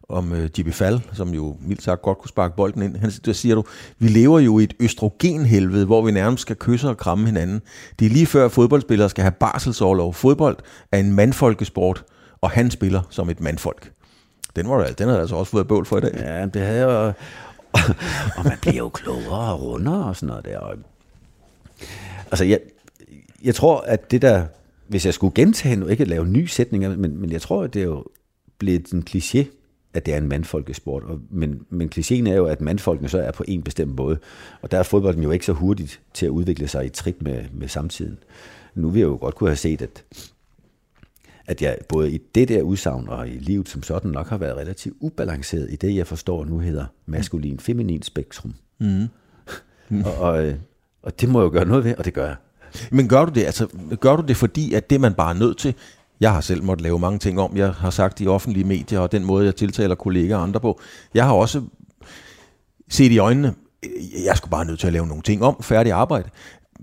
om 0.09 0.33
øh, 0.33 0.51
Jimmy 0.59 0.73
Fall, 0.73 1.03
som 1.13 1.29
jo 1.35 1.57
mildt 1.61 1.83
sagt 1.83 2.03
godt 2.03 2.19
kunne 2.19 2.29
sparke 2.29 2.57
bolden 2.57 2.83
ind. 2.83 2.97
Han, 2.97 3.11
der 3.11 3.33
siger 3.33 3.55
du, 3.55 3.65
vi 3.99 4.09
lever 4.09 4.41
jo 4.41 4.59
i 4.59 4.65
et 4.65 4.75
østrogenhelvede, 4.81 5.87
hvor 5.87 6.03
vi 6.03 6.11
nærmest 6.11 6.43
skal 6.43 6.57
kysse 6.57 6.89
og 6.89 6.97
kramme 6.97 7.27
hinanden. 7.27 7.63
Det 7.99 8.07
er 8.07 8.11
lige 8.11 8.27
før 8.27 8.49
fodboldspillere 8.49 9.09
skal 9.09 9.23
have 9.23 9.33
barselsårlov. 9.33 10.15
Fodbold 10.15 10.57
er 10.93 10.99
en 10.99 11.13
mandfolkesport, 11.13 12.05
og 12.41 12.51
han 12.51 12.71
spiller 12.71 13.03
som 13.11 13.31
et 13.31 13.41
mandfolk. 13.41 13.93
Den, 14.57 14.69
var 14.69 14.87
den 14.99 15.09
havde 15.09 15.21
altså 15.21 15.37
også 15.37 15.51
fået 15.51 15.69
bøvl 15.69 15.87
for 15.87 15.99
i 15.99 16.01
dag. 16.01 16.15
Ja, 16.15 16.47
det 16.47 16.63
havde 16.63 16.83
jo... 16.83 17.13
og 18.37 18.45
man 18.45 18.59
bliver 18.61 18.77
jo 18.77 18.89
klogere 18.89 19.53
og 19.53 19.63
rundere 19.63 20.05
og 20.05 20.17
sådan 20.17 20.27
noget 20.27 20.45
der. 20.45 20.59
Og 20.59 20.75
Altså, 22.31 22.45
jeg, 22.45 22.61
jeg 23.45 23.55
tror, 23.55 23.81
at 23.81 24.11
det 24.11 24.23
der, 24.23 24.47
hvis 24.89 25.07
jeg 25.07 25.15
skulle 25.15 25.35
gentage 25.35 25.77
nu, 25.77 25.87
ikke 25.87 26.03
at 26.03 26.09
lave 26.09 26.27
nye 26.27 26.49
sætninger, 26.49 26.97
men, 26.97 27.17
men 27.21 27.33
jeg 27.33 27.41
tror, 27.43 27.63
at 27.63 27.75
det 27.75 27.81
er 27.81 27.87
jo 27.87 28.05
blevet 28.59 28.93
en 28.93 29.05
kliché, 29.11 29.47
at 29.95 30.07
det 30.07 30.15
er 30.15 30.19
en 30.19 30.29
mandfolkesport. 30.29 31.03
Og, 31.03 31.21
men, 31.31 31.67
men 31.71 31.91
klichéen 31.95 32.29
er 32.29 32.35
jo, 32.35 32.47
at 32.47 32.61
mandfolkene 32.61 33.09
så 33.09 33.19
er 33.19 33.31
på 33.31 33.45
en 33.49 33.63
bestemt 33.63 33.95
måde. 33.95 34.19
Og 34.63 34.71
der 34.71 34.79
er 34.79 34.83
fodbolden 34.83 35.23
jo 35.23 35.31
ikke 35.31 35.47
så 35.47 35.53
hurtigt 35.53 36.01
til 36.15 36.27
at 36.27 36.31
udvikle 36.31 36.69
sig 36.69 36.87
i 36.87 36.89
trit 36.89 37.23
med, 37.23 37.45
med 37.53 37.69
samtiden. 37.69 38.19
Nu 38.75 38.91
vil 38.91 39.01
jeg 39.01 39.07
jo 39.07 39.17
godt 39.21 39.35
kunne 39.35 39.51
have 39.51 39.57
set, 39.57 39.83
at, 39.83 40.05
at 41.47 41.63
jeg 41.63 41.79
både 41.89 42.13
i 42.13 42.19
det 42.35 42.49
der 42.49 42.63
udsagn 42.63 43.09
og 43.09 43.29
i 43.29 43.39
livet 43.39 43.69
som 43.69 43.83
sådan 43.83 44.11
nok 44.11 44.29
har 44.29 44.39
været 44.39 44.57
relativt 44.57 44.97
ubalanceret 45.01 45.71
i 45.71 45.77
det, 45.77 45.97
jeg 45.97 46.07
forstår 46.07 46.45
nu 46.45 46.59
hedder 46.59 46.85
maskulin-feminin 47.07 48.03
spektrum. 48.03 48.55
Mm. 48.79 49.09
og, 50.07 50.15
og, 50.15 50.55
og 51.05 51.21
det 51.21 51.29
må 51.29 51.41
jeg 51.41 51.45
jo 51.45 51.51
gøre 51.51 51.65
noget 51.65 51.85
ved, 51.85 51.95
og 51.99 52.05
det 52.05 52.15
gør 52.15 52.27
jeg. 52.27 52.37
Men 52.91 53.09
gør 53.09 53.25
du 53.25 53.33
det, 53.33 53.45
altså, 53.45 53.67
gør 54.01 54.17
du 54.17 54.23
det 54.23 54.37
fordi, 54.37 54.75
at 54.75 54.91
det 54.91 55.01
man 55.01 55.15
bare 55.15 55.35
er 55.35 55.39
nødt 55.39 55.59
til, 55.59 55.75
jeg 56.21 56.33
har 56.33 56.41
selv 56.41 56.63
måttet 56.63 56.83
lave 56.83 56.99
mange 56.99 57.19
ting 57.19 57.41
om, 57.41 57.57
jeg 57.57 57.73
har 57.73 57.91
sagt 57.91 58.21
i 58.21 58.27
offentlige 58.27 58.65
medier, 58.65 59.01
og 59.01 59.13
den 59.13 59.25
måde, 59.25 59.45
jeg 59.45 59.57
tiltaler 59.57 59.95
kolleger 59.95 60.37
og 60.37 60.43
andre 60.43 60.61
på. 60.61 60.81
Jeg 61.15 61.25
har 61.25 61.33
også 61.33 61.63
set 62.89 63.13
i 63.13 63.19
øjnene, 63.19 63.55
jeg 64.25 64.37
skulle 64.37 64.51
bare 64.51 64.65
nødt 64.65 64.81
til 64.81 64.87
at 64.87 64.93
lave 64.93 65.07
nogle 65.07 65.23
ting 65.23 65.45
om, 65.45 65.63
færdig 65.63 65.93
arbejde. 65.93 66.29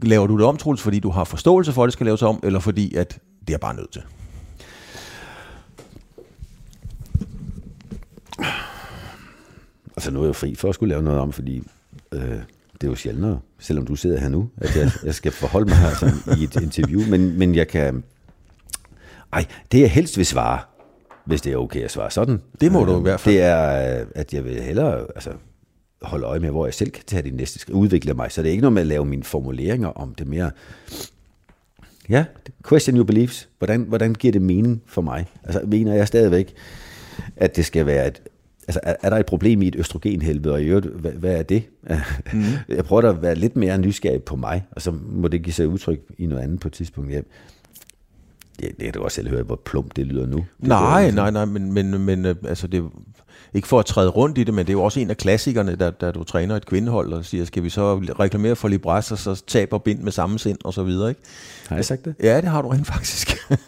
Laver 0.03 0.27
du 0.27 0.37
det 0.37 0.45
om, 0.45 0.57
Troels, 0.57 0.81
fordi 0.81 0.99
du 0.99 1.09
har 1.09 1.23
forståelse 1.23 1.73
for, 1.73 1.83
at 1.83 1.87
det 1.87 1.93
skal 1.93 2.05
laves 2.05 2.21
om, 2.21 2.39
eller 2.43 2.59
fordi, 2.59 2.95
at 2.95 3.19
det 3.47 3.53
er 3.53 3.57
bare 3.57 3.75
nødt 3.75 3.91
til? 3.91 4.01
Altså 9.97 10.11
nu 10.11 10.21
er 10.21 10.25
jeg 10.25 10.35
fri 10.35 10.55
for 10.55 10.69
at 10.69 10.75
skulle 10.75 10.89
lave 10.89 11.03
noget 11.03 11.19
om, 11.19 11.31
fordi 11.31 11.63
øh, 12.11 12.41
det 12.81 12.87
er 12.87 12.91
jo 12.91 12.95
sjældnere, 12.95 13.39
selvom 13.59 13.85
du 13.85 13.95
sidder 13.95 14.19
her 14.19 14.29
nu, 14.29 14.49
at 14.57 14.75
jeg, 14.75 14.91
jeg 15.03 15.15
skal 15.15 15.31
forholde 15.31 15.65
mig 15.65 15.77
her 15.77 15.95
sådan, 15.95 16.39
i 16.39 16.43
et 16.43 16.55
interview, 16.55 17.01
men, 17.09 17.39
men 17.39 17.55
jeg 17.55 17.67
kan... 17.67 18.03
Ej, 19.33 19.45
det 19.71 19.79
jeg 19.79 19.91
helst 19.91 20.17
vil 20.17 20.25
svare, 20.25 20.59
hvis 21.25 21.41
det 21.41 21.53
er 21.53 21.57
okay 21.57 21.81
at 21.81 21.91
svare 21.91 22.11
sådan. 22.11 22.41
Det 22.61 22.71
må 22.71 22.85
du 22.85 22.91
i 22.91 22.95
Øh, 22.95 23.01
hvert 23.01 23.19
fald. 23.19 23.35
Det 23.35 23.43
er, 23.43 23.99
øh, 24.01 24.07
at 24.15 24.33
jeg 24.33 24.45
vil 24.45 24.61
hellere 24.61 24.99
altså, 25.15 25.29
holde 26.01 26.25
øje 26.25 26.39
med, 26.39 26.49
hvor 26.49 26.65
jeg 26.65 26.73
selv 26.73 26.91
kan 26.91 27.03
tage 27.07 27.21
de 27.21 27.29
næste 27.29 27.59
skridt, 27.59 27.77
udvikle 27.77 28.13
mig. 28.13 28.31
Så 28.31 28.41
det 28.41 28.47
er 28.47 28.51
ikke 28.51 28.61
noget 28.61 28.73
med 28.73 28.81
at 28.81 28.87
lave 28.87 29.05
mine 29.05 29.23
formuleringer 29.23 29.87
om 29.87 30.15
det 30.15 30.27
mere. 30.27 30.51
Ja, 32.09 32.25
question 32.67 32.97
your 32.97 33.05
beliefs. 33.05 33.49
Hvordan, 33.57 33.81
hvordan 33.81 34.13
giver 34.13 34.31
det 34.31 34.41
mening 34.41 34.81
for 34.85 35.01
mig? 35.01 35.25
Altså, 35.43 35.61
mener 35.67 35.93
jeg 35.93 36.07
stadigvæk, 36.07 36.53
at 37.35 37.55
det 37.55 37.65
skal 37.65 37.85
være 37.85 38.07
et, 38.07 38.21
Altså, 38.67 38.79
er, 38.83 38.95
er 39.01 39.09
der 39.09 39.17
et 39.17 39.25
problem 39.25 39.61
i 39.61 39.67
et 39.67 39.75
østrogenhelvede, 39.75 40.53
og 40.53 40.61
i 40.61 40.65
øvrigt, 40.65 40.87
hvad, 40.87 41.11
hvad 41.11 41.35
er 41.35 41.43
det? 41.43 41.63
Mm. 42.33 42.43
Jeg 42.69 42.85
prøver 42.85 43.09
at 43.09 43.21
være 43.21 43.35
lidt 43.35 43.55
mere 43.55 43.77
nysgerrig 43.77 44.23
på 44.23 44.35
mig, 44.35 44.65
og 44.71 44.81
så 44.81 44.93
må 45.05 45.27
det 45.27 45.43
give 45.43 45.53
sig 45.53 45.67
udtryk 45.67 45.99
i 46.17 46.25
noget 46.25 46.43
andet 46.43 46.59
på 46.59 46.67
et 46.67 46.73
tidspunkt. 46.73 47.11
Ja, 47.11 47.21
det, 48.59 48.69
det 48.77 48.83
kan 48.83 48.93
du 48.93 49.03
også 49.03 49.15
selv 49.15 49.29
høre, 49.29 49.43
hvor 49.43 49.61
plumpt 49.65 49.95
det 49.95 50.07
lyder 50.07 50.25
nu. 50.25 50.37
Det 50.37 50.45
Nej, 50.67 51.11
nej, 51.11 51.31
nej, 51.31 51.45
men, 51.45 51.73
men, 51.73 52.05
men 52.05 52.25
øh, 52.25 52.35
altså 52.47 52.67
det 52.67 52.83
ikke 53.53 53.67
for 53.67 53.79
at 53.79 53.85
træde 53.85 54.09
rundt 54.09 54.37
i 54.37 54.43
det, 54.43 54.53
men 54.53 54.65
det 54.65 54.69
er 54.69 54.73
jo 54.73 54.83
også 54.83 54.99
en 54.99 55.09
af 55.09 55.17
klassikerne, 55.17 55.75
da, 55.75 55.89
da 55.89 56.11
du 56.11 56.23
træner 56.23 56.55
et 56.55 56.65
kvindehold 56.65 57.13
og 57.13 57.25
siger, 57.25 57.45
skal 57.45 57.63
vi 57.63 57.69
så 57.69 57.95
reklamere 57.97 58.55
for 58.55 58.67
Libras, 58.67 59.11
og 59.11 59.17
så 59.17 59.43
taber 59.47 59.77
bind 59.77 59.99
med 59.99 60.11
samme 60.11 60.39
sind 60.39 60.57
og 60.63 60.73
så 60.73 60.83
videre, 60.83 61.09
ikke? 61.09 61.21
Har 61.67 61.75
jeg 61.75 61.85
sagt 61.85 62.05
det? 62.05 62.15
Ja, 62.23 62.41
det 62.41 62.49
har 62.49 62.61
du 62.61 62.67
rent 62.67 62.87
faktisk. 62.87 63.37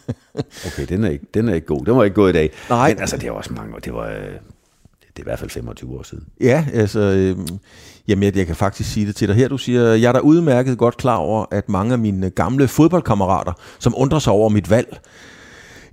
Okay, 0.68 0.86
den 0.90 1.04
er 1.04 1.10
ikke, 1.10 1.26
den 1.34 1.50
er 1.50 1.54
ikke 1.54 1.68
god. 1.68 1.86
Den 1.86 1.96
var 1.96 2.04
ikke 2.04 2.16
god 2.16 2.30
i 2.30 2.34
dag. 2.34 2.52
Nej. 2.70 2.90
Men 2.90 3.00
altså, 3.00 3.18
det 3.18 3.30
var 3.30 3.36
også 3.36 3.54
mange 3.54 3.76
år. 3.76 3.80
Det 3.80 3.94
var, 3.94 4.08
øh, 4.10 4.18
det 5.16 5.20
er 5.20 5.24
i 5.24 5.30
hvert 5.30 5.40
fald 5.40 5.50
25 5.50 5.92
år 5.98 6.04
siden. 6.04 6.24
ja, 6.42 6.66
altså, 6.74 7.00
øh, 7.00 7.38
jamen 8.08 8.24
jeg, 8.24 8.38
jeg 8.38 8.48
kan 8.48 8.56
faktisk 8.56 8.92
sige 8.94 9.06
det 9.06 9.16
til 9.16 9.28
dig 9.28 9.36
her. 9.36 9.48
Du 9.48 9.58
siger, 9.58 9.84
jeg 9.94 10.08
er 10.10 10.12
da 10.14 10.20
udmærket 10.20 10.78
godt 10.78 10.98
klar 10.98 11.16
over, 11.16 11.46
at 11.52 11.70
mange 11.70 11.94
af 11.94 12.00
mine 12.00 12.30
gamle 12.30 12.68
fodboldkammerater, 12.68 13.52
som 13.80 13.94
undrer 13.98 14.20
sig 14.20 14.34
over 14.34 14.50
mit 14.50 14.70
valg, 14.70 15.00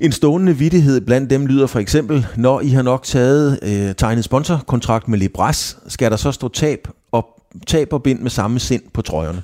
En 0.01 0.13
stående 0.13 0.57
vittighed 0.57 1.01
blandt 1.01 1.31
dem 1.31 1.47
lyder 1.47 1.67
for 1.67 1.79
eksempel, 1.79 2.27
når 2.37 2.61
I 2.61 2.69
har 2.69 2.83
nok 2.83 3.03
taget 3.05 3.59
øh, 3.63 3.95
tegnet 3.95 4.25
sponsorkontrakt 4.25 5.09
med 5.09 5.19
Libras, 5.19 5.79
skal 5.89 6.11
der 6.11 6.17
så 6.17 6.33
stå 6.33 6.49
tab 6.49 6.89
og 7.13 7.27
tab 7.67 7.93
og 7.93 8.03
bind 8.03 8.21
med 8.21 8.31
samme 8.31 8.59
sind 8.61 8.83
på 8.93 9.03
trøjerne. 9.03 9.43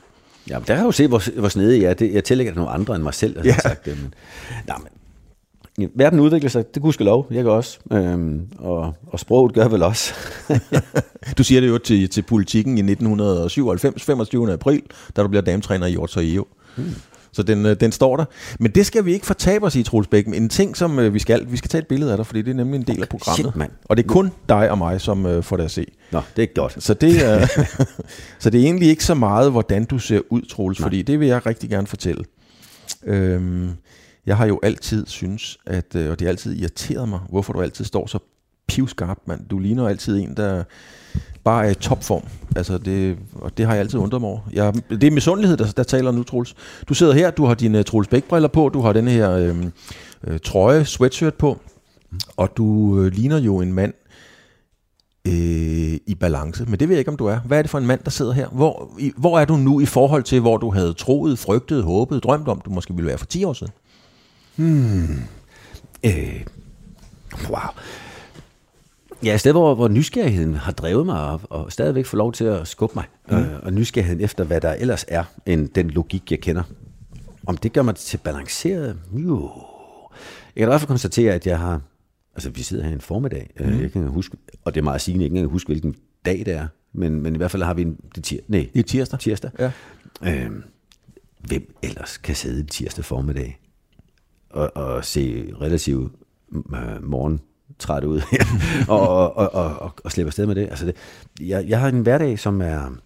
Ja, 0.48 0.58
men 0.58 0.66
der 0.68 0.74
kan 0.76 0.84
du 0.84 0.92
se, 0.92 1.06
hvor, 1.08 1.38
hvor 1.40 1.48
snedig 1.48 1.82
jeg 1.82 1.90
er. 1.90 1.94
Det, 1.94 2.12
jeg 2.14 2.24
tillægger 2.24 2.52
det 2.52 2.56
nogle 2.56 2.70
andre 2.72 2.94
end 2.94 3.02
mig 3.02 3.14
selv, 3.14 3.34
der 3.34 3.42
Ja. 3.44 3.52
har 3.52 3.60
sagt 3.60 3.84
det. 3.84 3.98
Men, 4.02 4.14
nej, 4.66 4.76
men, 4.78 4.88
ja, 5.78 5.86
verden 5.94 6.20
udvikler 6.20 6.50
sig, 6.50 6.74
det 6.74 6.82
kunne 6.82 6.94
lov, 6.98 7.26
jeg 7.30 7.42
kan 7.44 7.52
også. 7.52 7.78
Øhm, 7.92 8.48
og, 8.58 8.94
og 9.06 9.20
sproget 9.20 9.54
gør 9.54 9.68
vel 9.68 9.82
også. 9.82 10.14
Du 11.38 11.44
siger 11.44 11.60
det 11.60 11.68
jo 11.68 11.78
til, 11.78 12.08
til 12.08 12.22
politikken 12.22 12.78
i 12.78 12.80
1997, 12.80 14.02
25. 14.02 14.52
april, 14.52 14.82
da 15.16 15.22
du 15.22 15.28
bliver 15.28 15.42
dametræner 15.42 15.86
i 15.86 15.90
Hjorts 15.90 16.16
og 16.16 16.22
EU. 16.26 16.44
Hmm. 16.76 16.94
Så 17.32 17.42
den, 17.42 17.66
øh, 17.66 17.80
den 17.80 17.92
står 17.92 18.16
der. 18.16 18.24
Men 18.60 18.72
det 18.72 18.86
skal 18.86 19.04
vi 19.04 19.12
ikke 19.12 19.26
fortabe 19.26 19.66
os 19.66 19.76
i, 19.76 19.82
Troels 19.82 20.08
Bæk. 20.08 20.26
En 20.26 20.48
ting, 20.48 20.76
som 20.76 20.98
øh, 20.98 21.14
vi 21.14 21.18
skal, 21.18 21.46
vi 21.50 21.56
skal 21.56 21.68
tage 21.68 21.82
et 21.82 21.86
billede 21.86 22.10
af 22.10 22.16
dig, 22.16 22.26
fordi 22.26 22.42
det 22.42 22.50
er 22.50 22.54
nemlig 22.54 22.78
en 22.78 22.86
del 22.86 23.02
af 23.02 23.08
programmet. 23.08 23.44
Shit, 23.44 23.56
mand. 23.56 23.70
Og 23.84 23.96
det 23.96 24.02
er 24.02 24.08
kun 24.08 24.32
dig 24.48 24.70
og 24.70 24.78
mig, 24.78 25.00
som 25.00 25.26
øh, 25.26 25.42
får 25.42 25.56
det 25.56 25.64
at 25.64 25.70
se. 25.70 25.86
Nå, 26.12 26.20
det 26.36 26.42
er 26.42 26.46
godt. 26.54 26.82
Så 26.82 26.94
det, 26.94 27.24
er, 27.24 27.46
så 28.42 28.50
det 28.50 28.60
er 28.60 28.64
egentlig 28.64 28.88
ikke 28.88 29.04
så 29.04 29.14
meget, 29.14 29.50
hvordan 29.50 29.84
du 29.84 29.98
ser 29.98 30.20
ud, 30.30 30.42
Troels, 30.42 30.78
fordi 30.78 31.02
det 31.02 31.20
vil 31.20 31.28
jeg 31.28 31.46
rigtig 31.46 31.70
gerne 31.70 31.86
fortælle. 31.86 32.24
Øhm, 33.06 33.70
jeg 34.26 34.36
har 34.36 34.46
jo 34.46 34.60
altid 34.62 35.06
synes, 35.06 35.58
at, 35.66 35.96
øh, 35.96 36.10
og 36.10 36.18
det 36.18 36.26
har 36.26 36.30
altid 36.30 36.56
irriteret 36.56 37.08
mig, 37.08 37.20
hvorfor 37.28 37.52
du 37.52 37.60
altid 37.60 37.84
står 37.84 38.06
så 38.06 38.18
pivskarp, 38.68 39.18
mand. 39.26 39.48
Du 39.48 39.58
ligner 39.58 39.88
altid 39.88 40.18
en, 40.18 40.36
der 40.36 40.64
bare 41.44 41.66
er 41.66 41.70
i 41.70 41.74
topform. 41.74 42.22
Altså 42.56 42.78
det, 42.78 43.18
og 43.34 43.58
det 43.58 43.66
har 43.66 43.72
jeg 43.72 43.80
altid 43.80 43.98
undret 43.98 44.20
mig 44.20 44.30
over. 44.30 44.40
Jeg, 44.52 44.74
det 44.90 45.04
er 45.04 45.10
misundelighed, 45.10 45.56
der, 45.56 45.72
der 45.76 45.82
taler 45.82 46.10
nu, 46.10 46.22
Troels. 46.22 46.54
Du 46.88 46.94
sidder 46.94 47.12
her, 47.12 47.30
du 47.30 47.44
har 47.44 47.54
dine 47.54 47.82
Troels 47.82 48.08
Bæk-briller 48.08 48.48
på, 48.48 48.68
du 48.68 48.80
har 48.80 48.92
den 48.92 49.08
her 49.08 49.30
øh, 49.30 49.64
øh, 50.26 50.38
trøje, 50.40 50.84
sweatshirt 50.84 51.34
på, 51.34 51.58
og 52.36 52.56
du 52.56 53.00
øh, 53.00 53.12
ligner 53.12 53.38
jo 53.38 53.60
en 53.60 53.72
mand, 53.72 53.94
øh, 55.26 55.98
i 56.06 56.16
balance. 56.20 56.64
Men 56.64 56.80
det 56.80 56.88
ved 56.88 56.96
jeg 56.96 56.98
ikke, 56.98 57.10
om 57.10 57.16
du 57.16 57.26
er. 57.26 57.38
Hvad 57.38 57.58
er 57.58 57.62
det 57.62 57.70
for 57.70 57.78
en 57.78 57.86
mand, 57.86 58.00
der 58.04 58.10
sidder 58.10 58.32
her? 58.32 58.48
Hvor, 58.48 58.90
i, 58.98 59.12
hvor 59.16 59.38
er 59.38 59.44
du 59.44 59.56
nu 59.56 59.80
i 59.80 59.86
forhold 59.86 60.22
til, 60.22 60.40
hvor 60.40 60.56
du 60.56 60.70
havde 60.70 60.92
troet, 60.92 61.38
frygtet, 61.38 61.82
håbet, 61.82 62.22
drømt 62.22 62.48
om, 62.48 62.60
du 62.64 62.70
måske 62.70 62.94
ville 62.94 63.08
være 63.08 63.18
for 63.18 63.26
10 63.26 63.44
år 63.44 63.52
siden? 63.52 63.72
Øh, 64.58 66.46
wow. 67.48 67.60
Ja, 69.24 69.34
et 69.34 69.40
sted, 69.40 69.52
hvor, 69.52 69.74
hvor 69.74 69.88
nysgerrigheden 69.88 70.54
har 70.54 70.72
drevet 70.72 71.06
mig, 71.06 71.20
og, 71.20 71.40
og 71.50 71.72
stadigvæk 71.72 72.06
får 72.06 72.18
lov 72.18 72.32
til 72.32 72.44
at 72.44 72.68
skubbe 72.68 72.94
mig. 72.94 73.04
Mm. 73.30 73.36
Øh, 73.36 73.62
og 73.62 73.72
nysgerrigheden 73.72 74.20
efter, 74.24 74.44
hvad 74.44 74.60
der 74.60 74.72
ellers 74.72 75.04
er, 75.08 75.24
end 75.46 75.68
den 75.68 75.90
logik, 75.90 76.30
jeg 76.30 76.40
kender. 76.40 76.62
Om 77.46 77.56
det 77.56 77.72
gør 77.72 77.82
mig 77.82 77.94
til 77.96 78.16
balanceret? 78.18 78.96
Jo. 79.12 79.50
Jeg 80.56 80.60
kan 80.60 80.62
i 80.62 80.70
hvert 80.70 80.80
fald 80.80 80.88
konstatere, 80.88 81.34
at 81.34 81.46
jeg 81.46 81.58
har... 81.58 81.80
Altså, 82.34 82.50
vi 82.50 82.62
sidder 82.62 82.84
her 82.84 82.92
en 82.92 83.00
formiddag. 83.00 83.50
Mm. 83.60 83.80
Jeg 83.80 83.92
kan 83.92 84.06
huske, 84.08 84.36
og 84.64 84.74
det 84.74 84.80
er 84.80 84.84
meget 84.84 85.00
sigende, 85.00 85.24
jeg 85.24 85.30
kan 85.30 85.36
ikke 85.36 85.48
huske, 85.48 85.68
hvilken 85.68 85.94
dag 86.24 86.38
det 86.38 86.48
er. 86.48 86.66
Men, 86.92 87.20
men 87.22 87.34
i 87.34 87.36
hvert 87.36 87.50
fald 87.50 87.62
har 87.62 87.74
vi 87.74 87.82
en... 87.82 87.96
Det 88.14 88.24
tir, 88.24 88.40
nej, 88.48 88.68
Det 88.74 88.78
er 88.80 88.82
tirsdag. 88.82 89.18
tirsdag. 89.20 89.50
Ja. 89.58 89.72
Øh, 90.22 90.50
hvem 91.40 91.74
ellers 91.82 92.16
kan 92.16 92.34
sidde 92.34 92.66
tirsdag 92.66 93.04
formiddag 93.04 93.60
og, 94.56 94.76
og 94.76 95.04
se 95.04 95.52
relativt 95.60 96.12
øh, 96.54 97.04
morgen 97.04 97.40
træt 97.78 98.04
ud 98.04 98.20
og, 98.88 99.08
og, 99.36 99.54
og, 99.54 99.78
og, 99.78 99.94
og, 100.04 100.12
slippe 100.12 100.28
afsted 100.28 100.46
med 100.46 100.54
det. 100.54 100.62
Altså 100.62 100.86
det 100.86 100.96
jeg, 101.40 101.64
jeg 101.68 101.80
har 101.80 101.88
en 101.88 102.00
hverdag, 102.00 102.38
som 102.38 102.60
er, 102.60 102.98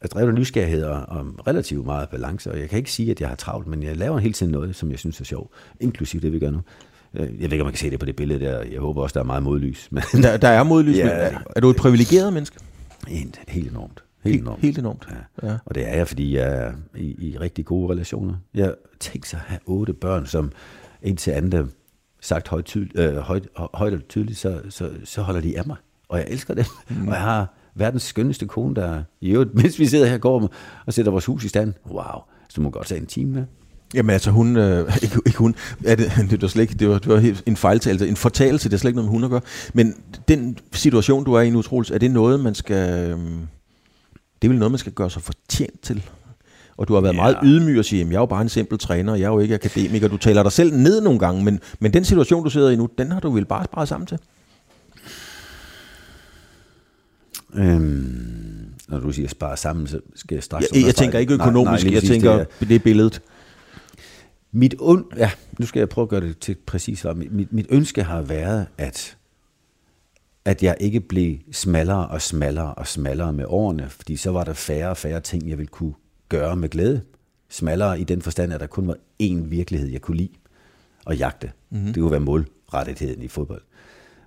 er 0.00 0.08
drevet 0.08 0.28
af 0.28 0.34
nysgerrighed 0.34 0.84
og, 0.84 1.00
og 1.08 1.46
relativt 1.46 1.86
meget 1.86 2.08
balance, 2.08 2.50
og 2.52 2.58
jeg 2.60 2.68
kan 2.68 2.78
ikke 2.78 2.92
sige, 2.92 3.10
at 3.10 3.20
jeg 3.20 3.28
har 3.28 3.36
travlt, 3.36 3.66
men 3.66 3.82
jeg 3.82 3.96
laver 3.96 4.18
hele 4.18 4.34
tiden 4.34 4.52
noget, 4.52 4.76
som 4.76 4.90
jeg 4.90 4.98
synes 4.98 5.20
er 5.20 5.24
sjovt, 5.24 5.50
inklusiv 5.80 6.20
det, 6.20 6.32
vi 6.32 6.38
gør 6.38 6.50
nu. 6.50 6.60
Øh, 7.14 7.20
Jeg 7.20 7.30
ved 7.30 7.52
ikke, 7.52 7.60
om 7.60 7.66
man 7.66 7.72
kan 7.72 7.78
se 7.78 7.90
det 7.90 7.98
på 8.00 8.06
det 8.06 8.16
billede 8.16 8.40
der. 8.44 8.62
Jeg 8.62 8.80
håber 8.80 9.02
også, 9.02 9.14
der 9.14 9.20
er 9.20 9.24
meget 9.24 9.42
modlys, 9.42 9.88
men 9.92 10.02
Der, 10.12 10.36
der 10.36 10.48
er 10.48 10.62
modlys. 10.62 10.96
Ja. 10.96 11.04
men 11.04 11.12
Er, 11.12 11.38
er 11.56 11.60
du 11.60 11.70
et 11.70 11.76
privilegeret 11.76 12.32
menneske? 12.32 12.56
helt, 13.08 13.40
helt 13.48 13.70
enormt. 13.70 14.04
Helt 14.24 14.32
Helt, 14.34 14.42
enormt. 14.42 14.60
helt 14.62 14.78
enormt. 14.78 15.08
Ja. 15.10 15.46
Ja. 15.46 15.52
ja. 15.52 15.58
Og 15.64 15.74
det 15.74 15.88
er 15.88 15.94
jeg, 15.96 16.08
fordi 16.08 16.36
jeg 16.36 16.52
er 16.56 16.72
i, 16.96 17.28
i 17.30 17.36
rigtig 17.38 17.64
gode 17.64 17.92
relationer. 17.92 18.34
Jeg 18.54 18.74
tænker 19.00 19.28
sig 19.28 19.36
at 19.38 19.44
have 19.50 19.60
otte 19.66 19.92
børn, 19.92 20.26
som 20.26 20.52
en 21.02 21.16
til 21.16 21.30
anden 21.30 21.70
sagt 22.22 22.48
højt, 22.48 22.64
tydel, 22.64 22.90
øh, 22.94 23.16
højt, 23.16 23.48
højt 23.74 23.92
og 23.92 24.08
tydeligt, 24.08 24.38
så, 24.38 24.60
så, 24.68 24.90
så 25.04 25.22
holder 25.22 25.40
de 25.40 25.58
af 25.58 25.66
mig. 25.66 25.76
Og 26.08 26.18
jeg 26.18 26.26
elsker 26.28 26.54
dem. 26.54 26.64
Mm. 26.88 27.08
Og 27.08 27.14
jeg 27.14 27.22
har 27.22 27.54
verdens 27.74 28.02
skønneste 28.02 28.46
kone, 28.46 28.74
der 28.74 29.02
i 29.20 29.30
øvrigt, 29.30 29.54
mens 29.62 29.78
vi 29.78 29.86
sidder 29.86 30.06
her 30.06 30.18
går 30.18 30.52
og 30.86 30.94
sætter 30.94 31.12
vores 31.12 31.24
hus 31.24 31.44
i 31.44 31.48
stand. 31.48 31.74
Wow, 31.90 32.20
så 32.48 32.60
må 32.60 32.70
godt 32.70 32.86
tage 32.86 33.00
en 33.00 33.06
time 33.06 33.32
med. 33.32 33.44
Jamen 33.94 34.10
altså 34.10 34.30
hun, 34.30 34.56
øh, 34.56 34.96
ikke, 35.02 35.20
ikke 35.26 35.38
hun, 35.38 35.54
er 35.84 35.94
det, 35.94 36.12
det 36.30 36.42
var 36.42 36.48
slet 36.48 36.62
ikke, 36.62 36.74
det 36.74 36.88
var, 36.88 36.98
det 36.98 37.08
var 37.08 37.18
helt 37.18 37.42
en 37.46 37.56
fejltagelse, 37.56 38.08
en 38.08 38.16
fortalelse, 38.16 38.68
det 38.68 38.74
er 38.74 38.78
slet 38.78 38.88
ikke 38.88 38.96
noget 38.96 39.12
med 39.12 39.18
hun 39.18 39.24
at 39.24 39.30
gøre. 39.30 39.40
Men 39.74 39.94
den 40.28 40.58
situation, 40.72 41.24
du 41.24 41.32
er 41.32 41.40
i 41.40 41.50
nu, 41.50 41.62
Troels, 41.62 41.90
er 41.90 41.98
det 41.98 42.10
noget, 42.10 42.40
man 42.40 42.54
skal, 42.54 43.10
øh, 43.10 43.18
det 44.42 44.48
er 44.48 44.48
vel 44.48 44.58
noget, 44.58 44.72
man 44.72 44.78
skal 44.78 44.92
gøre 44.92 45.10
sig 45.10 45.22
fortjent 45.22 45.82
til? 45.82 46.02
Og 46.76 46.88
du 46.88 46.94
har 46.94 47.00
været 47.00 47.12
ja. 47.12 47.16
meget 47.20 47.36
ydmyg 47.44 47.78
og 47.78 47.84
sige, 47.84 48.02
at 48.02 48.08
jeg 48.08 48.14
er 48.14 48.20
jo 48.20 48.26
bare 48.26 48.42
en 48.42 48.48
simpel 48.48 48.78
træner, 48.78 49.14
jeg 49.14 49.24
er 49.24 49.28
jo 49.28 49.38
ikke 49.38 49.54
akademiker. 49.54 50.08
Du 50.08 50.16
taler 50.16 50.42
dig 50.42 50.52
selv 50.52 50.76
ned 50.76 51.00
nogle 51.00 51.18
gange, 51.18 51.44
men, 51.44 51.60
men 51.80 51.92
den 51.92 52.04
situation, 52.04 52.44
du 52.44 52.50
sidder 52.50 52.70
i 52.70 52.76
nu, 52.76 52.88
den 52.98 53.12
har 53.12 53.20
du 53.20 53.30
vel 53.30 53.44
bare 53.44 53.64
sparet 53.64 53.88
sammen 53.88 54.06
til? 54.06 54.18
Øhm, 57.54 58.74
når 58.88 58.98
du 59.00 59.12
siger 59.12 59.28
spare 59.28 59.56
sammen, 59.56 59.86
så 59.86 60.00
skal 60.14 60.34
jeg 60.34 60.42
straks... 60.42 60.62
Jeg, 60.62 60.76
jeg 60.76 60.84
understrege- 60.84 60.92
tænker 61.04 61.18
ikke 61.18 61.36
Nej, 61.36 61.46
økonomisk, 61.46 61.70
nej, 61.70 61.76
lige 61.82 61.92
jeg 61.92 62.00
præcis, 62.00 62.10
tænker, 62.10 62.32
det 62.32 62.46
er- 62.60 62.66
det 62.66 62.82
billedet. 62.82 63.22
Mit 64.52 64.74
und, 64.78 65.04
ja, 65.16 65.30
nu 65.58 65.66
skal 65.66 65.80
jeg 65.80 65.88
prøve 65.88 66.02
at 66.02 66.08
gøre 66.08 66.20
det 66.20 66.38
til 66.38 66.56
præcis 66.66 67.06
mit, 67.16 67.52
mit 67.52 67.66
ønske 67.70 68.02
har 68.02 68.22
været, 68.22 68.66
at, 68.78 69.16
at 70.44 70.62
jeg 70.62 70.76
ikke 70.80 71.00
blev 71.00 71.38
smallere 71.52 72.06
og 72.08 72.22
smallere 72.22 72.74
og 72.74 72.86
smallere 72.86 73.32
med 73.32 73.44
årene, 73.48 73.86
fordi 73.88 74.16
så 74.16 74.30
var 74.30 74.44
der 74.44 74.52
færre 74.52 74.88
og 74.90 74.96
færre 74.96 75.20
ting, 75.20 75.48
jeg 75.48 75.58
ville 75.58 75.68
kunne 75.68 75.92
gøre 76.32 76.56
med 76.56 76.68
glæde. 76.68 77.00
Smallere 77.48 78.00
i 78.00 78.04
den 78.04 78.22
forstand, 78.22 78.52
at 78.52 78.60
der 78.60 78.66
kun 78.66 78.88
var 78.88 78.96
én 79.22 79.42
virkelighed, 79.44 79.88
jeg 79.88 80.00
kunne 80.00 80.16
lide 80.16 80.28
og 81.04 81.16
jagte. 81.16 81.52
Mm-hmm. 81.70 81.86
Det 81.86 82.00
kunne 82.00 82.10
være 82.10 82.20
målrettigheden 82.20 83.22
i 83.22 83.28
fodbold. 83.28 83.62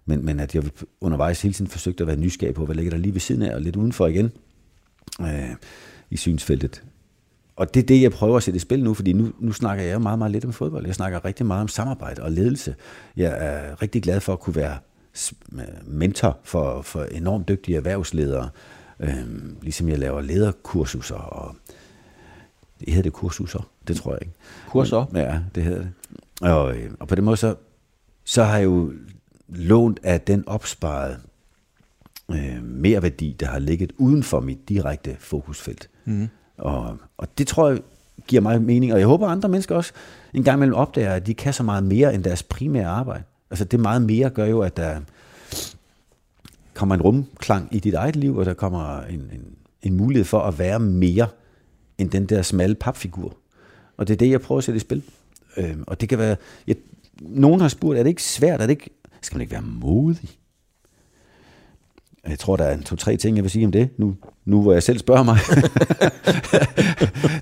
Men, 0.05 0.25
men 0.25 0.39
at 0.39 0.55
jeg 0.55 0.63
undervejs 1.01 1.41
hele 1.41 1.53
tiden 1.53 1.71
forsøgte 1.71 2.03
at 2.03 2.07
være 2.07 2.17
nysgerrig 2.17 2.55
på, 2.55 2.65
hvad 2.65 2.75
ligger 2.75 2.91
der 2.91 2.97
lige 2.97 3.13
ved 3.13 3.21
siden 3.21 3.41
af, 3.41 3.55
og 3.55 3.61
lidt 3.61 3.75
udenfor 3.75 4.07
igen 4.07 4.31
øh, 5.21 5.55
i 6.09 6.17
synsfeltet. 6.17 6.83
Og 7.55 7.73
det 7.73 7.83
er 7.83 7.87
det, 7.87 8.01
jeg 8.01 8.11
prøver 8.11 8.37
at 8.37 8.43
sætte 8.43 8.55
i 8.55 8.59
spil 8.59 8.83
nu, 8.83 8.93
fordi 8.93 9.13
nu, 9.13 9.31
nu 9.39 9.51
snakker 9.51 9.83
jeg 9.83 10.01
meget, 10.01 10.19
meget 10.19 10.31
lidt 10.31 10.45
om 10.45 10.53
fodbold. 10.53 10.85
Jeg 10.85 10.95
snakker 10.95 11.25
rigtig 11.25 11.45
meget 11.45 11.61
om 11.61 11.67
samarbejde 11.67 12.21
og 12.21 12.31
ledelse. 12.31 12.75
Jeg 13.17 13.37
er 13.37 13.81
rigtig 13.81 14.03
glad 14.03 14.19
for 14.19 14.33
at 14.33 14.39
kunne 14.39 14.55
være 14.55 14.77
mentor 15.85 16.39
for, 16.43 16.81
for 16.81 17.03
enormt 17.03 17.47
dygtige 17.47 17.77
erhvervsledere, 17.77 18.49
øhm, 18.99 19.57
ligesom 19.61 19.89
jeg 19.89 19.99
laver 19.99 20.21
lederkursuser, 20.21 21.15
og 21.15 21.55
det 22.85 22.93
hedder 22.93 23.03
det 23.03 23.13
kursuser, 23.13 23.69
det 23.87 23.97
tror 23.97 24.11
jeg 24.11 24.19
ikke. 24.21 24.33
Kurser? 24.67 25.05
Men, 25.11 25.21
ja, 25.21 25.39
det 25.55 25.63
hedder 25.63 25.79
det. 25.79 25.91
Og, 26.41 26.77
øh, 26.77 26.91
og 26.99 27.07
på 27.07 27.15
den 27.15 27.23
måde, 27.23 27.37
så, 27.37 27.55
så 28.23 28.43
har 28.43 28.57
jeg 28.57 28.65
jo 28.65 28.93
lånt 29.47 29.99
af 30.03 30.21
den 30.21 30.47
opsparet 30.47 31.17
øh, 32.31 32.63
mere 32.63 33.01
værdi, 33.01 33.35
der 33.39 33.45
har 33.45 33.59
ligget 33.59 33.93
uden 33.97 34.23
for 34.23 34.39
mit 34.39 34.69
direkte 34.69 35.15
fokusfelt. 35.19 35.89
Mm. 36.05 36.27
Og, 36.57 36.97
og 37.17 37.37
det 37.37 37.47
tror 37.47 37.69
jeg 37.69 37.79
giver 38.27 38.41
mig 38.41 38.61
mening, 38.61 38.93
og 38.93 38.99
jeg 38.99 39.07
håber, 39.07 39.27
andre 39.27 39.49
mennesker 39.49 39.75
også 39.75 39.93
en 40.33 40.43
gang 40.43 40.57
imellem 40.57 40.75
opdager, 40.75 41.13
at 41.13 41.27
de 41.27 41.33
kan 41.33 41.53
så 41.53 41.63
meget 41.63 41.83
mere 41.83 42.13
end 42.13 42.23
deres 42.23 42.43
primære 42.43 42.87
arbejde. 42.87 43.23
Altså 43.49 43.65
det 43.65 43.79
meget 43.79 44.01
mere 44.01 44.29
gør 44.29 44.45
jo, 44.45 44.61
at 44.61 44.77
der 44.77 44.99
kommer 46.73 46.95
en 46.95 47.01
rumklang 47.01 47.67
i 47.71 47.79
dit 47.79 47.93
eget 47.93 48.15
liv, 48.15 48.37
og 48.37 48.45
der 48.45 48.53
kommer 48.53 49.01
en, 49.01 49.19
en, 49.19 49.45
en 49.81 49.97
mulighed 49.97 50.25
for 50.25 50.39
at 50.39 50.59
være 50.59 50.79
mere 50.79 51.27
end 51.97 52.09
den 52.09 52.25
der 52.25 52.41
smalle 52.41 52.75
papfigur. 52.75 53.37
Og 53.97 54.07
det 54.07 54.13
er 54.13 54.17
det, 54.17 54.29
jeg 54.29 54.41
prøver 54.41 54.57
at 54.57 54.63
sætte 54.63 54.77
i 54.77 54.79
spil. 54.79 55.03
Øh, 55.57 55.75
og 55.87 56.01
det 56.01 56.09
kan 56.09 56.19
være... 56.19 56.35
Jeg, 56.67 56.75
nogen 57.21 57.61
har 57.61 57.67
spurgt, 57.67 57.99
er 57.99 58.03
det 58.03 58.09
ikke 58.09 58.23
svært? 58.23 58.61
Er 58.61 58.65
det 58.65 58.71
ikke, 58.71 58.89
skal 59.21 59.35
man 59.35 59.41
ikke 59.41 59.51
være 59.51 59.61
modig? 59.61 60.29
Jeg 62.27 62.39
tror, 62.39 62.55
der 62.55 62.63
er 62.63 62.81
to-tre 62.81 63.17
ting, 63.17 63.37
jeg 63.37 63.43
vil 63.43 63.51
sige 63.51 63.65
om 63.65 63.71
det, 63.71 63.89
nu, 63.97 64.15
nu 64.45 64.61
hvor 64.61 64.73
jeg 64.73 64.83
selv 64.83 64.99
spørger 64.99 65.23
mig. 65.23 65.37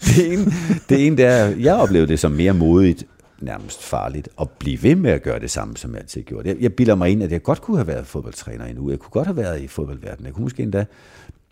det, 0.07 0.33
ene, 0.33 0.45
det 0.89 1.07
ene, 1.07 1.17
det 1.17 1.25
er, 1.25 1.45
jeg 1.45 1.75
oplevede 1.75 2.07
det 2.07 2.19
som 2.19 2.31
mere 2.31 2.53
modigt, 2.53 3.05
nærmest 3.41 3.83
farligt, 3.83 4.29
at 4.41 4.49
blive 4.49 4.83
ved 4.83 4.95
med 4.95 5.11
at 5.11 5.23
gøre 5.23 5.39
det 5.39 5.51
samme, 5.51 5.77
som 5.77 5.91
jeg 5.91 6.01
altid 6.01 6.21
har 6.21 6.25
gjort. 6.25 6.45
Jeg, 6.45 6.57
jeg 6.59 6.73
bilder 6.73 6.95
mig 6.95 7.09
ind, 7.09 7.23
at 7.23 7.31
jeg 7.31 7.43
godt 7.43 7.61
kunne 7.61 7.77
have 7.77 7.87
været 7.87 8.07
fodboldtræner 8.07 8.65
endnu. 8.65 8.89
Jeg 8.89 8.99
kunne 8.99 9.11
godt 9.11 9.27
have 9.27 9.37
været 9.37 9.61
i 9.61 9.67
fodboldverdenen. 9.67 10.25
Jeg 10.25 10.33
kunne 10.33 10.43
måske 10.43 10.63
endda 10.63 10.85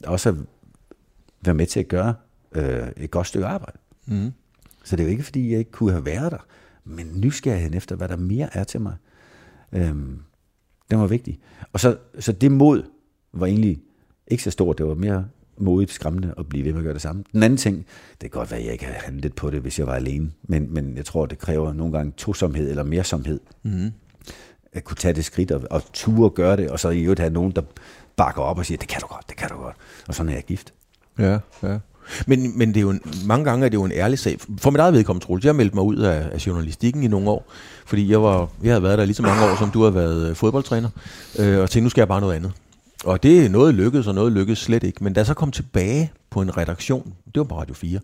også 0.04 0.36
være 1.42 1.56
med 1.56 1.66
til 1.66 1.80
at 1.80 1.88
gøre 1.88 2.14
øh, 2.56 2.88
et 2.98 3.12
godt 3.12 3.28
stykke 3.28 3.46
arbejde. 3.48 3.78
Mm. 4.06 4.32
Så 4.84 4.96
det 4.96 5.04
er 5.04 5.08
jo 5.08 5.12
ikke, 5.12 5.24
fordi 5.24 5.52
jeg 5.52 5.60
ikke 5.60 5.72
kunne 5.72 5.92
have 5.92 6.06
været 6.06 6.32
der, 6.32 6.46
men 6.84 7.12
nysgerrigheden 7.16 7.74
efter, 7.78 7.96
hvad 7.96 8.08
der 8.08 8.18
mere 8.18 8.50
er 8.58 8.64
til 8.64 8.82
mig, 8.82 8.96
øh, 9.72 9.96
den 10.92 11.00
var 11.00 11.08
vigtig. 11.08 11.40
Og 11.74 11.80
så, 11.80 11.98
så 12.20 12.32
det 12.32 12.52
mod 12.52 12.84
var 13.34 13.46
egentlig 13.46 13.82
ikke 14.28 14.44
så 14.44 14.52
stort, 14.52 14.78
det 14.78 14.86
var 14.86 14.96
mere 14.96 15.28
modigt 15.58 15.92
skræmmende 15.92 16.34
at 16.38 16.50
blive 16.50 16.66
ved 16.66 16.72
med 16.72 16.80
at 16.80 16.84
gøre 16.84 16.94
det 16.94 17.02
samme. 17.02 17.24
Den 17.34 17.44
anden 17.44 17.58
ting, 17.58 17.78
det 18.12 18.32
kan 18.32 18.40
godt 18.40 18.52
være, 18.52 18.60
at 18.60 18.66
jeg 18.66 18.74
ikke 18.74 18.86
havde 18.86 18.98
handlet 18.98 19.36
på 19.36 19.50
det, 19.50 19.62
hvis 19.62 19.80
jeg 19.80 19.88
var 19.88 19.96
alene, 19.96 20.32
men, 20.44 20.74
men 20.74 20.98
jeg 20.98 21.06
tror, 21.06 21.26
det 21.26 21.40
kræver 21.40 21.74
nogle 21.74 21.94
gange 21.94 22.12
tosomhed 22.18 22.70
eller 22.70 22.84
mersomhed. 22.84 23.40
Mm. 23.64 23.92
At 24.74 24.84
kunne 24.84 24.98
tage 24.98 25.14
det 25.14 25.26
skridt 25.26 25.52
og, 25.52 25.62
og 25.70 25.94
ture 25.94 26.30
og 26.30 26.34
gøre 26.34 26.58
det, 26.58 26.70
og 26.70 26.80
så 26.80 26.90
i 26.90 27.02
øvrigt 27.02 27.20
have 27.20 27.34
nogen, 27.34 27.52
der 27.52 27.62
bakker 28.16 28.42
op 28.42 28.58
og 28.58 28.66
siger, 28.66 28.78
det 28.78 28.88
kan 28.88 29.02
du 29.02 29.08
godt, 29.08 29.30
det 29.30 29.38
kan 29.38 29.50
du 29.50 29.56
godt. 29.56 29.76
Og 30.08 30.16
sådan 30.16 30.30
er 30.30 30.34
jeg 30.34 30.44
gift. 30.44 30.74
Ja, 31.20 31.40
ja. 31.64 31.80
Men, 32.28 32.58
men 32.58 32.70
det 32.70 32.78
er 32.78 32.82
jo 32.82 32.90
en, 32.90 33.02
mange 33.26 33.46
gange 33.46 33.66
er 33.66 33.70
det 33.70 33.78
jo 33.78 33.84
en 33.84 33.92
ærlig 33.92 34.20
sag. 34.20 34.38
For 34.58 34.70
mit 34.70 34.80
eget 34.80 34.94
vedkommende, 34.94 35.26
Troels, 35.26 35.46
jeg 35.46 35.56
meldte 35.56 35.76
mig 35.76 35.84
ud 35.84 35.98
af, 35.98 36.30
af 36.32 36.48
journalistikken 36.48 37.04
i 37.04 37.08
nogle 37.08 37.30
år, 37.30 37.52
fordi 37.86 38.12
jeg, 38.12 38.24
var, 38.24 38.50
jeg 38.64 38.72
havde 38.72 38.84
været 38.84 38.98
der 38.98 39.06
lige 39.06 39.16
så 39.16 39.22
mange 39.22 39.44
år, 39.44 39.56
som 39.60 39.72
du 39.72 39.84
har 39.84 39.90
været 39.90 40.30
øh, 40.30 40.36
fodboldtræner, 40.36 40.90
øh, 41.40 41.60
og 41.60 41.70
tænkte, 41.70 41.82
nu 41.82 41.90
skal 41.90 42.02
jeg 42.02 42.08
bare 42.08 42.22
noget 42.22 42.36
andet. 42.36 42.52
Og 43.06 43.24
det 43.24 43.46
er 43.46 43.50
noget 43.50 43.76
lykkedes, 43.76 44.08
og 44.08 44.16
noget 44.16 44.32
lykkedes 44.32 44.60
slet 44.60 44.84
ikke. 44.84 45.04
Men 45.04 45.14
da 45.14 45.20
jeg 45.20 45.26
så 45.26 45.34
kom 45.34 45.52
tilbage 45.52 46.12
på 46.30 46.42
en 46.42 46.58
redaktion, 46.58 47.14
det 47.26 47.38
var 47.38 47.44
på 47.44 47.60
Radio 47.60 47.74
4, 47.74 48.00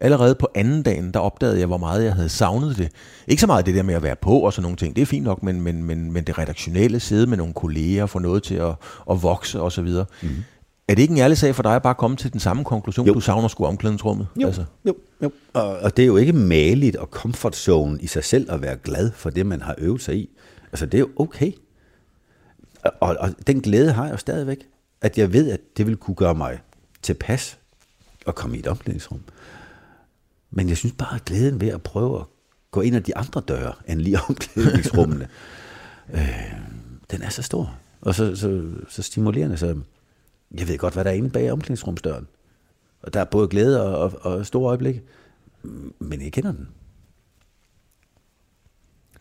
allerede 0.00 0.34
på 0.34 0.48
anden 0.54 0.82
dagen, 0.82 1.12
der 1.14 1.20
opdagede 1.20 1.58
jeg, 1.58 1.66
hvor 1.66 1.76
meget 1.76 2.04
jeg 2.04 2.14
havde 2.14 2.28
savnet 2.28 2.78
det. 2.78 2.88
Ikke 3.26 3.40
så 3.40 3.46
meget 3.46 3.66
det 3.66 3.74
der 3.74 3.82
med 3.82 3.94
at 3.94 4.02
være 4.02 4.16
på 4.16 4.38
og 4.38 4.52
sådan 4.52 4.62
nogle 4.62 4.76
ting, 4.76 4.96
det 4.96 5.02
er 5.02 5.06
fint 5.06 5.24
nok, 5.24 5.42
men, 5.42 5.60
men, 5.60 5.82
men, 5.82 6.12
men 6.12 6.24
det 6.24 6.38
redaktionelle, 6.38 7.00
sidde 7.00 7.26
med 7.26 7.36
nogle 7.36 7.52
kolleger, 7.52 8.06
få 8.06 8.18
noget 8.18 8.42
til 8.42 8.54
at, 8.54 8.74
at 9.10 9.22
vokse 9.22 9.60
og 9.60 9.72
så 9.72 9.82
videre. 9.82 10.04
Mhm. 10.22 10.44
Er 10.88 10.94
det 10.94 11.02
ikke 11.02 11.12
en 11.12 11.18
ærlig 11.18 11.38
sag 11.38 11.54
for 11.54 11.62
dig 11.62 11.76
at 11.76 11.82
bare 11.82 11.94
komme 11.94 12.16
til 12.16 12.32
den 12.32 12.40
samme 12.40 12.64
konklusion, 12.64 13.06
jo. 13.06 13.14
du 13.14 13.20
savner 13.20 13.48
sgu 13.48 13.64
omklædningsrummet? 13.64 14.26
Jo, 14.36 14.46
altså. 14.46 14.64
jo, 14.84 14.94
jo. 15.22 15.32
Og, 15.52 15.78
og 15.78 15.96
det 15.96 16.02
er 16.02 16.06
jo 16.06 16.16
ikke 16.16 16.32
maligt 16.32 16.96
og 16.96 17.06
comfort 17.06 17.56
zone 17.56 18.00
i 18.00 18.06
sig 18.06 18.24
selv 18.24 18.52
at 18.52 18.62
være 18.62 18.76
glad 18.76 19.12
for 19.12 19.30
det, 19.30 19.46
man 19.46 19.62
har 19.62 19.74
øvet 19.78 20.00
sig 20.00 20.16
i. 20.16 20.30
Altså 20.72 20.86
det 20.86 20.94
er 20.94 20.98
jo 20.98 21.08
okay. 21.16 21.52
Og, 23.00 23.16
og 23.20 23.30
den 23.46 23.60
glæde 23.60 23.92
har 23.92 24.04
jeg 24.04 24.12
jo 24.12 24.16
stadigvæk, 24.16 24.58
at 25.00 25.18
jeg 25.18 25.32
ved, 25.32 25.50
at 25.50 25.60
det 25.76 25.86
vil 25.86 25.96
kunne 25.96 26.14
gøre 26.14 26.34
mig 26.34 26.58
tilpas 27.02 27.58
at 28.26 28.34
komme 28.34 28.56
i 28.56 28.60
et 28.60 28.66
omklædningsrum. 28.66 29.20
Men 30.50 30.68
jeg 30.68 30.76
synes 30.76 30.94
bare, 30.98 31.14
at 31.14 31.24
glæden 31.24 31.60
ved 31.60 31.68
at 31.68 31.82
prøve 31.82 32.20
at 32.20 32.26
gå 32.70 32.80
ind 32.80 32.96
ad 32.96 33.00
de 33.00 33.16
andre 33.16 33.40
døre, 33.40 33.72
end 33.88 34.00
lige 34.00 34.18
omklædningsrummene, 34.28 35.28
øh, 36.14 36.52
den 37.10 37.22
er 37.22 37.28
så 37.28 37.42
stor. 37.42 37.74
Og 38.00 38.14
så, 38.14 38.36
så, 38.36 38.64
så 38.88 39.02
stimulerende, 39.02 39.56
så 39.56 39.76
jeg 40.54 40.68
ved 40.68 40.78
godt, 40.78 40.94
hvad 40.94 41.04
der 41.04 41.10
er 41.10 41.14
inde 41.14 41.30
bag 41.30 41.52
omklædningsrumsdøren. 41.52 42.26
Og 43.02 43.14
der 43.14 43.20
er 43.20 43.24
både 43.24 43.48
glæde 43.48 43.86
og, 43.86 43.98
og, 43.98 44.32
og 44.32 44.46
store 44.46 44.68
øjeblikke, 44.68 45.02
men 45.98 46.22
jeg 46.22 46.32
kender 46.32 46.52
den. 46.52 46.68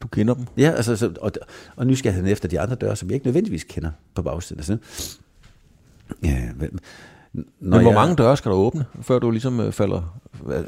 Du 0.01 0.07
kender 0.07 0.33
dem? 0.33 0.45
Ja, 0.57 0.71
altså, 0.71 0.95
så, 0.95 1.13
og, 1.21 1.31
og 1.75 1.87
nysgerrigheden 1.87 2.31
efter 2.31 2.49
de 2.49 2.59
andre 2.59 2.75
døre, 2.75 2.95
som 2.95 3.09
jeg 3.09 3.13
ikke 3.13 3.25
nødvendigvis 3.25 3.63
kender 3.63 3.91
på 4.13 4.21
bagsiden. 4.21 4.59
Altså, 4.59 4.77
ja, 6.23 6.49
men, 6.55 6.79
men 7.33 7.49
hvor 7.59 7.79
jeg, 7.79 7.93
mange 7.93 8.15
døre 8.15 8.37
skal 8.37 8.51
du 8.51 8.55
åbne, 8.55 8.85
før 9.01 9.19
du 9.19 9.31
ligesom 9.31 9.59
øh, 9.59 9.71
falder, 9.71 10.19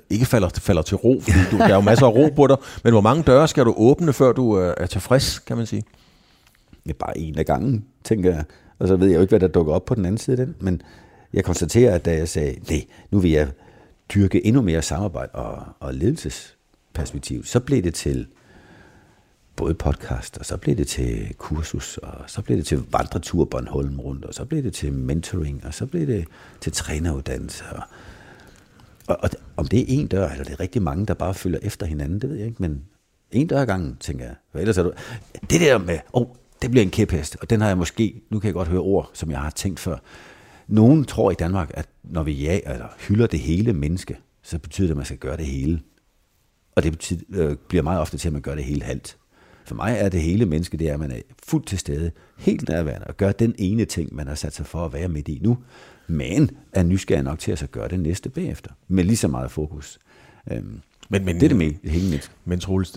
ikke 0.09 0.25
falder, 0.25 0.49
falder 0.49 0.81
til 0.81 0.97
ro, 0.97 1.21
fordi 1.23 1.39
du, 1.51 1.57
der 1.57 1.67
er 1.67 1.75
jo 1.75 1.81
masser 1.81 2.05
af 2.05 2.11
ro 2.11 2.29
på 2.35 2.47
dig, 2.47 2.57
men 2.83 2.93
hvor 2.93 3.01
mange 3.01 3.23
døre 3.23 3.47
skal 3.47 3.65
du 3.65 3.73
åbne, 3.77 4.13
før 4.13 4.31
du 4.31 4.59
øh, 4.59 4.73
er 4.77 4.85
tilfreds, 4.85 5.39
kan 5.39 5.57
man 5.57 5.65
sige? 5.65 5.83
Ja, 6.85 6.91
bare 6.93 7.17
en 7.17 7.37
af 7.37 7.45
gangen, 7.45 7.85
tænker 8.03 8.31
jeg. 8.31 8.43
Og 8.79 8.87
så 8.87 8.95
ved 8.95 9.07
jeg 9.07 9.15
jo 9.15 9.21
ikke, 9.21 9.31
hvad 9.31 9.39
der 9.39 9.47
dukker 9.47 9.73
op 9.73 9.85
på 9.85 9.95
den 9.95 10.05
anden 10.05 10.17
side 10.17 10.39
af 10.39 10.45
den, 10.45 10.55
men 10.59 10.81
jeg 11.33 11.43
konstaterer, 11.43 11.95
at 11.95 12.05
da 12.05 12.15
jeg 12.15 12.29
sagde, 12.29 12.59
nej, 12.69 12.85
nu 13.11 13.19
vil 13.19 13.31
jeg 13.31 13.47
dyrke 14.13 14.45
endnu 14.45 14.61
mere 14.61 14.81
samarbejde 14.81 15.31
og, 15.31 15.63
og 15.79 15.93
ledelsesperspektiv, 15.93 17.45
så 17.45 17.59
blev 17.59 17.83
det 17.83 17.93
til 17.93 18.27
både 19.55 19.73
podcast, 19.73 20.37
og 20.37 20.45
så 20.45 20.57
blev 20.57 20.75
det 20.75 20.87
til 20.87 21.35
kursus, 21.37 21.97
og 21.97 22.13
så 22.27 22.41
blev 22.41 22.57
det 22.57 22.65
til 22.65 22.83
vandretur 22.91 23.45
Bornholm 23.45 23.99
rundt, 23.99 24.25
og 24.25 24.33
så 24.33 24.45
blev 24.45 24.63
det 24.63 24.73
til 24.73 24.93
mentoring, 24.93 25.65
og 25.65 25.73
så 25.73 25.85
blev 25.85 26.07
det 26.07 26.25
til 26.61 26.71
træneruddannelse. 26.71 27.63
Og, 27.71 27.83
og, 29.07 29.17
og 29.21 29.29
om 29.57 29.67
det 29.67 29.79
er 29.79 29.85
en 29.87 30.07
dør, 30.07 30.29
eller 30.29 30.43
det 30.43 30.53
er 30.53 30.59
rigtig 30.59 30.81
mange, 30.81 31.05
der 31.05 31.13
bare 31.13 31.33
følger 31.33 31.59
efter 31.61 31.85
hinanden, 31.85 32.21
det 32.21 32.29
ved 32.29 32.37
jeg 32.37 32.47
ikke, 32.47 32.61
men 32.61 32.81
en 33.31 33.47
dør 33.47 33.61
ad 33.61 33.65
gangen, 33.65 33.97
tænker 33.99 34.25
jeg. 34.25 34.35
For 34.51 34.59
ellers 34.59 34.77
er 34.77 34.83
du... 34.83 34.91
Det 35.49 35.61
der 35.61 35.77
med, 35.77 35.99
åh, 36.13 36.21
oh, 36.21 36.27
det 36.61 36.71
bliver 36.71 36.83
en 36.83 36.91
kæphest, 36.91 37.37
og 37.41 37.49
den 37.49 37.61
har 37.61 37.67
jeg 37.67 37.77
måske, 37.77 38.21
nu 38.29 38.39
kan 38.39 38.47
jeg 38.47 38.53
godt 38.53 38.67
høre 38.67 38.79
ord, 38.79 39.09
som 39.13 39.31
jeg 39.31 39.39
har 39.39 39.49
tænkt 39.49 39.79
før. 39.79 39.97
Nogen 40.67 41.05
tror 41.05 41.31
i 41.31 41.35
Danmark, 41.39 41.71
at 41.73 41.89
når 42.03 42.23
vi 42.23 42.31
ja, 42.31 42.59
eller 42.65 42.87
hylder 43.07 43.27
det 43.27 43.39
hele 43.39 43.73
menneske, 43.73 44.17
så 44.43 44.59
betyder 44.59 44.87
det, 44.87 44.91
at 44.91 44.97
man 44.97 45.05
skal 45.05 45.17
gøre 45.17 45.37
det 45.37 45.45
hele. 45.45 45.81
Og 46.75 46.83
det 46.83 46.91
betyder, 46.91 47.21
øh, 47.29 47.55
bliver 47.67 47.83
meget 47.83 48.01
ofte 48.01 48.17
til, 48.17 48.29
at 48.29 48.33
man 48.33 48.41
gør 48.41 48.55
det 48.55 48.63
hele 48.63 48.83
halvt. 48.83 49.17
For 49.65 49.75
mig 49.75 49.95
er 49.99 50.09
det 50.09 50.21
hele 50.21 50.45
menneske, 50.45 50.77
det 50.77 50.89
er, 50.89 50.93
at 50.93 50.99
man 50.99 51.11
er 51.11 51.19
fuldt 51.43 51.67
til 51.67 51.79
stede, 51.79 52.11
helt 52.37 52.69
nærværende, 52.69 53.07
og 53.07 53.17
gør 53.17 53.31
den 53.31 53.55
ene 53.57 53.85
ting, 53.85 54.15
man 54.15 54.27
har 54.27 54.35
sat 54.35 54.53
sig 54.53 54.65
for 54.65 54.85
at 54.85 54.93
være 54.93 55.07
midt 55.07 55.27
i 55.27 55.39
nu, 55.43 55.57
men 56.07 56.51
er 56.73 56.83
nysgerrig 56.83 57.23
nok 57.23 57.39
til 57.39 57.51
at 57.51 57.59
så 57.59 57.67
gøre 57.67 57.87
det 57.87 57.99
næste 57.99 58.29
bagefter, 58.29 58.71
med 58.87 59.03
lige 59.03 59.17
så 59.17 59.27
meget 59.27 59.51
fokus. 59.51 59.99
Øhm, 60.51 60.81
men, 61.09 61.25
men, 61.25 61.35
det 61.35 61.43
er 61.43 61.47
det 61.47 61.57
med 61.57 61.71
menneske. 61.83 62.33
Men 62.45 62.59
Troels, 62.59 62.95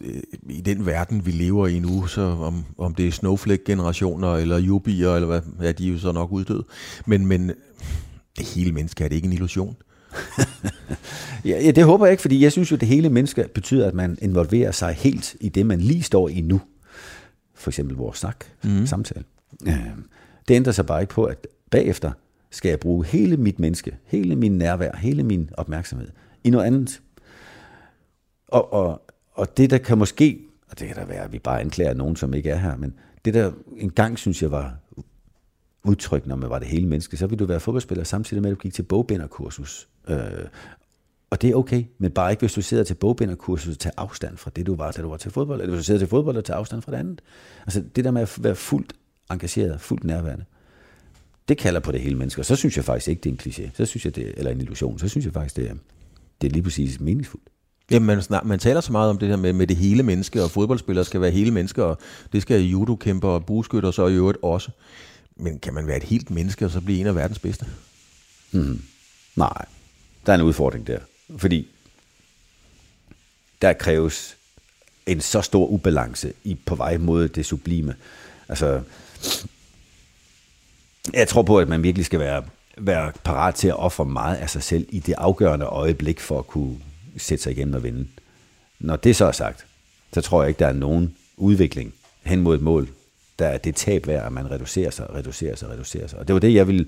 i 0.48 0.60
den 0.60 0.86
verden, 0.86 1.26
vi 1.26 1.30
lever 1.30 1.66
i 1.66 1.78
nu, 1.78 2.06
så 2.06 2.22
om, 2.22 2.64
om 2.78 2.94
det 2.94 3.08
er 3.08 3.12
snowflake-generationer, 3.12 4.34
eller 4.34 4.58
jubier, 4.58 5.14
eller 5.14 5.26
hvad, 5.26 5.40
ja, 5.60 5.72
de 5.72 5.88
er 5.88 5.92
jo 5.92 5.98
så 5.98 6.12
nok 6.12 6.32
uddøde. 6.32 6.64
Men, 7.06 7.26
men 7.26 7.52
det 8.38 8.46
hele 8.46 8.72
menneske, 8.72 9.04
er 9.04 9.08
det 9.08 9.16
ikke 9.16 9.26
en 9.26 9.32
illusion? 9.32 9.76
ja, 11.44 11.70
det 11.70 11.84
håber 11.84 12.06
jeg 12.06 12.12
ikke, 12.12 12.20
fordi 12.20 12.42
jeg 12.42 12.52
synes 12.52 12.70
jo, 12.70 12.76
at 12.76 12.80
det 12.80 12.88
hele 12.88 13.08
menneske 13.08 13.48
betyder, 13.54 13.88
at 13.88 13.94
man 13.94 14.18
involverer 14.22 14.70
sig 14.70 14.94
helt 14.94 15.36
i 15.40 15.48
det, 15.48 15.66
man 15.66 15.80
lige 15.80 16.02
står 16.02 16.28
i 16.28 16.40
nu. 16.40 16.60
For 17.54 17.70
eksempel 17.70 17.96
vores 17.96 18.18
snak, 18.18 18.44
mm. 18.64 18.86
samtale. 18.86 19.24
Øh, 19.66 19.86
det 20.48 20.54
ændrer 20.54 20.72
sig 20.72 20.86
bare 20.86 21.00
ikke 21.00 21.14
på, 21.14 21.24
at 21.24 21.46
bagefter 21.70 22.12
skal 22.50 22.68
jeg 22.68 22.80
bruge 22.80 23.06
hele 23.06 23.36
mit 23.36 23.58
menneske, 23.58 23.96
hele 24.06 24.36
min 24.36 24.58
nærvær, 24.58 24.96
hele 24.96 25.22
min 25.22 25.50
opmærksomhed 25.52 26.08
i 26.44 26.50
noget 26.50 26.66
andet. 26.66 27.00
Og, 28.52 28.72
og, 28.72 29.02
og 29.32 29.56
det, 29.56 29.70
der 29.70 29.78
kan 29.78 29.98
måske, 29.98 30.38
og 30.70 30.78
det 30.78 30.86
kan 30.86 30.96
da 30.96 31.04
være, 31.04 31.24
at 31.24 31.32
vi 31.32 31.38
bare 31.38 31.60
anklager 31.60 31.94
nogen, 31.94 32.16
som 32.16 32.34
ikke 32.34 32.50
er 32.50 32.56
her, 32.56 32.76
men 32.76 32.94
det 33.24 33.34
der 33.34 33.52
engang 33.76 34.18
synes 34.18 34.42
jeg 34.42 34.50
var 34.50 34.74
udtryk, 35.84 36.26
når 36.26 36.36
man 36.36 36.50
var 36.50 36.58
det 36.58 36.68
hele 36.68 36.88
menneske, 36.88 37.16
så 37.16 37.26
ville 37.26 37.38
du 37.38 37.46
være 37.46 37.60
fodboldspiller 37.60 38.04
samtidig 38.04 38.42
med, 38.42 38.50
at 38.50 38.56
du 38.56 38.60
gik 38.60 38.74
til 38.74 38.82
bogbinderkursus. 38.82 39.88
Øh, 40.08 40.18
og 41.30 41.42
det 41.42 41.50
er 41.50 41.54
okay, 41.54 41.84
men 41.98 42.10
bare 42.10 42.30
ikke, 42.30 42.40
hvis 42.40 42.52
du 42.52 42.62
sidder 42.62 42.84
til 42.84 42.94
bogbinderkursus 42.94 43.74
og 43.74 43.78
tager 43.78 43.94
afstand 43.96 44.36
fra 44.36 44.50
det, 44.56 44.66
du 44.66 44.74
var, 44.74 44.90
da 44.90 45.02
du 45.02 45.08
var 45.08 45.16
til 45.16 45.30
fodbold, 45.30 45.60
eller 45.60 45.74
hvis 45.74 45.80
du 45.80 45.86
sidder 45.86 46.00
til 46.00 46.08
fodbold 46.08 46.36
og 46.36 46.44
tager 46.44 46.58
afstand 46.58 46.82
fra 46.82 46.92
det 46.92 46.98
andet. 46.98 47.22
Altså 47.66 47.84
det 47.96 48.04
der 48.04 48.10
med 48.10 48.22
at 48.22 48.38
være 48.40 48.54
fuldt 48.54 48.92
engageret, 49.30 49.80
fuldt 49.80 50.04
nærværende, 50.04 50.44
det 51.48 51.58
kalder 51.58 51.80
på 51.80 51.92
det 51.92 52.00
hele 52.00 52.16
menneske, 52.16 52.40
og 52.40 52.44
så 52.44 52.56
synes 52.56 52.76
jeg 52.76 52.84
faktisk 52.84 53.08
ikke, 53.08 53.20
det 53.20 53.28
er 53.28 53.32
en 53.32 53.40
kliché, 53.42 53.70
så 53.74 53.84
synes 53.84 54.04
jeg, 54.04 54.16
det, 54.16 54.32
eller 54.36 54.50
en 54.50 54.60
illusion, 54.60 54.98
så 54.98 55.08
synes 55.08 55.24
jeg 55.24 55.32
faktisk, 55.32 55.56
det 55.56 55.70
er, 55.70 55.74
det 56.40 56.48
er 56.48 56.52
lige 56.52 56.62
præcis 56.62 57.00
meningsfuldt. 57.00 57.51
Jamen, 57.92 58.06
man, 58.06 58.22
snak, 58.22 58.44
man 58.44 58.58
taler 58.58 58.80
så 58.80 58.92
meget 58.92 59.10
om 59.10 59.18
det 59.18 59.28
her 59.28 59.36
med, 59.36 59.52
med 59.52 59.66
det 59.66 59.76
hele 59.76 60.02
menneske, 60.02 60.42
og 60.42 60.50
fodboldspillere 60.50 61.04
skal 61.04 61.20
være 61.20 61.30
hele 61.30 61.50
mennesker, 61.50 61.82
og 61.82 61.98
det 62.32 62.42
skal 62.42 62.60
judokæmper 62.60 63.28
og 63.28 63.46
bueskytter 63.46 63.90
så 63.90 64.06
i 64.06 64.14
øvrigt 64.14 64.38
også. 64.42 64.70
Men 65.36 65.58
kan 65.58 65.74
man 65.74 65.86
være 65.86 65.96
et 65.96 66.02
helt 66.02 66.30
menneske, 66.30 66.64
og 66.64 66.70
så 66.70 66.80
blive 66.80 67.00
en 67.00 67.06
af 67.06 67.14
verdens 67.14 67.38
bedste? 67.38 67.66
Mm. 68.52 68.82
Nej, 69.36 69.64
der 70.26 70.32
er 70.32 70.36
en 70.36 70.42
udfordring 70.42 70.86
der. 70.86 70.98
Fordi 71.36 71.68
der 73.62 73.72
kræves 73.72 74.36
en 75.06 75.20
så 75.20 75.40
stor 75.40 75.66
ubalance 75.66 76.32
i, 76.44 76.54
på 76.54 76.74
vej 76.74 76.96
mod 76.96 77.28
det 77.28 77.46
sublime. 77.46 77.94
Altså, 78.48 78.82
jeg 81.14 81.28
tror 81.28 81.42
på, 81.42 81.58
at 81.58 81.68
man 81.68 81.82
virkelig 81.82 82.06
skal 82.06 82.20
være, 82.20 82.44
være 82.78 83.12
parat 83.24 83.54
til 83.54 83.68
at 83.68 83.76
ofre 83.76 84.04
meget 84.04 84.36
af 84.36 84.50
sig 84.50 84.62
selv 84.62 84.86
i 84.88 84.98
det 84.98 85.14
afgørende 85.18 85.66
øjeblik 85.66 86.20
for 86.20 86.38
at 86.38 86.46
kunne 86.46 86.78
sætte 87.16 87.42
sig 87.42 87.52
igennem 87.52 87.74
og 87.74 87.82
vinde. 87.82 88.06
Når 88.80 88.96
det 88.96 89.16
så 89.16 89.24
er 89.24 89.32
sagt, 89.32 89.66
så 90.12 90.20
tror 90.20 90.42
jeg 90.42 90.48
ikke, 90.48 90.58
der 90.58 90.66
er 90.66 90.72
nogen 90.72 91.14
udvikling 91.36 91.94
hen 92.22 92.40
mod 92.40 92.56
et 92.56 92.62
mål, 92.62 92.88
der 93.38 93.46
er 93.46 93.58
det 93.58 93.74
tab 93.74 94.06
værd, 94.06 94.26
at 94.26 94.32
man 94.32 94.50
reducerer 94.50 94.90
sig, 94.90 95.14
reducerer 95.14 95.56
sig, 95.56 95.68
reducerer 95.70 96.06
sig. 96.06 96.18
Og 96.18 96.28
det 96.28 96.34
var 96.34 96.40
det, 96.40 96.54
jeg 96.54 96.66
ville 96.66 96.86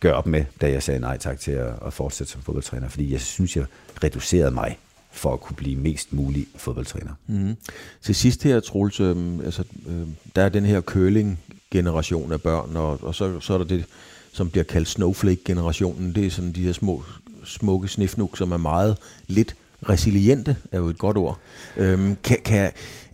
gøre 0.00 0.14
op 0.14 0.26
med, 0.26 0.44
da 0.60 0.70
jeg 0.70 0.82
sagde 0.82 1.00
nej 1.00 1.18
tak 1.18 1.40
til 1.40 1.50
at, 1.50 1.72
at 1.86 1.92
fortsætte 1.92 2.32
som 2.32 2.42
fodboldtræner, 2.42 2.88
fordi 2.88 3.12
jeg 3.12 3.20
synes, 3.20 3.56
jeg 3.56 3.64
reducerede 4.04 4.50
mig 4.50 4.78
for 5.10 5.32
at 5.32 5.40
kunne 5.40 5.56
blive 5.56 5.76
mest 5.76 6.12
mulig 6.12 6.46
fodboldtræner. 6.56 7.12
Mm. 7.26 7.56
Til 8.02 8.14
sidst 8.14 8.42
her, 8.42 8.60
Troels, 8.60 9.00
øh, 9.00 9.16
altså, 9.44 9.64
øh, 9.86 10.06
der 10.36 10.42
er 10.42 10.48
den 10.48 10.64
her 10.64 10.80
curling-generation 10.80 12.32
af 12.32 12.40
børn, 12.40 12.76
og, 12.76 13.04
og 13.04 13.14
så, 13.14 13.40
så 13.40 13.54
er 13.54 13.58
der 13.58 13.64
det, 13.64 13.84
som 14.32 14.50
bliver 14.50 14.64
kaldt 14.64 14.88
snowflake-generationen. 14.88 16.14
Det 16.14 16.26
er 16.26 16.30
sådan 16.30 16.52
de 16.52 16.62
her 16.62 16.72
små, 16.72 17.02
smukke 17.44 17.88
snifnuk, 17.88 18.38
som 18.38 18.52
er 18.52 18.56
meget 18.56 18.96
lidt 19.26 19.56
resiliente, 19.88 20.56
er 20.72 20.78
jo 20.78 20.86
et 20.86 20.98
godt 20.98 21.16
ord. 21.16 21.38
Øhm, 21.76 22.16
kan, 22.24 22.38
kan, 22.44 22.72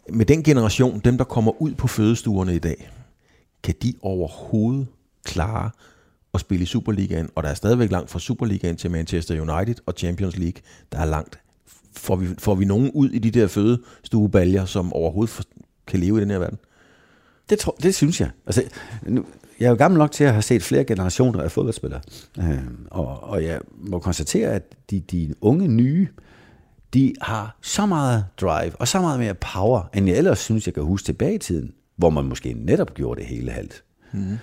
med 0.08 0.26
den 0.26 0.42
generation, 0.42 1.00
dem 1.04 1.18
der 1.18 1.24
kommer 1.24 1.62
ud 1.62 1.74
på 1.74 1.86
fødestuerne 1.86 2.54
i 2.54 2.58
dag, 2.58 2.90
kan 3.62 3.74
de 3.82 3.94
overhovedet 4.02 4.86
klare 5.24 5.70
at 6.34 6.40
spille 6.40 6.62
i 6.62 6.66
Superligaen? 6.66 7.28
Og 7.34 7.42
der 7.42 7.48
er 7.48 7.54
stadigvæk 7.54 7.90
langt 7.90 8.10
fra 8.10 8.18
Superligaen 8.18 8.76
til 8.76 8.90
Manchester 8.90 9.40
United 9.40 9.74
og 9.86 9.94
Champions 9.96 10.36
League. 10.36 10.62
Der 10.92 10.98
er 10.98 11.04
langt. 11.04 11.38
Får 11.96 12.16
vi, 12.16 12.26
får 12.38 12.54
vi 12.54 12.64
nogen 12.64 12.90
ud 12.90 13.10
i 13.10 13.18
de 13.18 13.30
der 13.30 13.46
fødestuebaljer, 13.46 14.64
som 14.64 14.92
overhovedet 14.92 15.40
kan 15.86 16.00
leve 16.00 16.18
i 16.18 16.20
den 16.20 16.30
her 16.30 16.38
verden? 16.38 16.58
Det, 17.50 17.58
tror, 17.58 17.76
det 17.82 17.94
synes 17.94 18.20
jeg. 18.20 18.30
Altså, 18.46 18.62
nu, 19.02 19.24
jeg 19.60 19.66
er 19.66 19.70
jo 19.70 19.76
gammel 19.76 19.98
nok 19.98 20.12
til 20.12 20.24
at 20.24 20.32
have 20.32 20.42
set 20.42 20.62
flere 20.62 20.84
generationer 20.84 21.42
af 21.42 21.52
fodboldspillere. 21.52 22.00
Øh, 22.38 22.58
og, 22.90 23.22
og 23.22 23.44
jeg 23.44 23.60
må 23.74 23.98
konstatere, 23.98 24.48
at 24.48 24.74
de, 24.90 25.00
de 25.00 25.34
unge 25.40 25.68
nye, 25.68 26.08
de 26.94 27.14
har 27.20 27.58
så 27.62 27.86
meget 27.86 28.24
drive 28.40 28.72
og 28.76 28.88
så 28.88 29.00
meget 29.00 29.20
mere 29.20 29.34
power, 29.34 29.82
end 29.94 30.08
jeg 30.08 30.18
ellers 30.18 30.38
synes, 30.38 30.66
jeg 30.66 30.74
kan 30.74 30.82
huske 30.82 31.06
tilbage 31.06 31.34
i 31.34 31.38
tiden, 31.38 31.72
hvor 31.96 32.10
man 32.10 32.24
måske 32.24 32.52
netop 32.52 32.94
gjorde 32.94 33.20
det 33.20 33.28
hele 33.28 33.50
halvt. 33.50 33.84
Mm. 34.12 34.38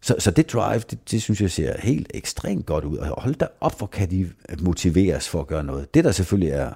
Så, 0.00 0.14
så 0.18 0.30
det 0.30 0.52
drive, 0.52 0.82
det, 0.90 1.10
det 1.10 1.22
synes 1.22 1.40
jeg 1.40 1.50
ser 1.50 1.74
helt 1.78 2.10
ekstremt 2.14 2.66
godt 2.66 2.84
ud. 2.84 2.96
Og 2.96 3.22
hold 3.22 3.34
da 3.34 3.46
op, 3.60 3.78
hvor 3.78 3.86
kan 3.86 4.10
de 4.10 4.30
motiveres 4.60 5.28
for 5.28 5.40
at 5.40 5.46
gøre 5.46 5.64
noget. 5.64 5.94
Det 5.94 6.04
der 6.04 6.12
selvfølgelig 6.12 6.50
er 6.50 6.72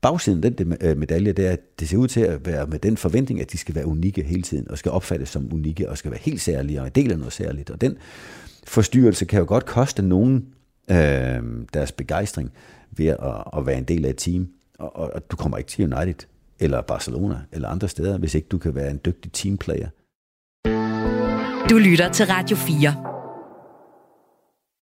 bagsiden 0.00 0.42
den 0.42 0.76
øh, 0.80 0.96
medalje, 0.96 1.32
det 1.32 1.46
er, 1.46 1.50
at 1.50 1.80
det 1.80 1.88
ser 1.88 1.96
ud 1.96 2.08
til 2.08 2.20
at 2.20 2.46
være 2.46 2.66
med 2.66 2.78
den 2.78 2.96
forventning, 2.96 3.40
at 3.40 3.52
de 3.52 3.58
skal 3.58 3.74
være 3.74 3.86
unikke 3.86 4.22
hele 4.22 4.42
tiden, 4.42 4.70
og 4.70 4.78
skal 4.78 4.92
opfattes 4.92 5.28
som 5.28 5.52
unikke, 5.52 5.90
og 5.90 5.98
skal 5.98 6.10
være 6.10 6.20
helt 6.22 6.40
særlige, 6.40 6.80
og 6.80 6.86
en 6.86 6.92
del 6.94 7.12
af 7.12 7.18
noget 7.18 7.32
særligt. 7.32 7.70
Og 7.70 7.80
den 7.80 7.96
forstyrrelse 8.66 9.24
kan 9.24 9.38
jo 9.38 9.44
godt 9.48 9.66
koste 9.66 10.02
nogen 10.02 10.46
øh, 10.90 11.42
deres 11.74 11.92
begejstring 11.92 12.52
ved 12.96 13.06
at, 13.06 13.18
at 13.56 13.66
være 13.66 13.78
en 13.78 13.84
del 13.84 14.04
af 14.04 14.10
et 14.10 14.16
team. 14.16 14.48
Og, 14.78 14.96
og, 14.96 15.10
og 15.14 15.30
du 15.30 15.36
kommer 15.36 15.58
ikke 15.58 15.68
til 15.68 15.94
United, 15.94 16.28
eller 16.58 16.82
Barcelona, 16.82 17.40
eller 17.52 17.68
andre 17.68 17.88
steder, 17.88 18.18
hvis 18.18 18.34
ikke 18.34 18.48
du 18.48 18.58
kan 18.58 18.74
være 18.74 18.90
en 18.90 19.00
dygtig 19.04 19.32
teamplayer. 19.32 19.88
Du 21.70 21.78
lytter 21.78 22.12
til 22.12 22.26
Radio 22.26 22.56
4. 22.56 23.13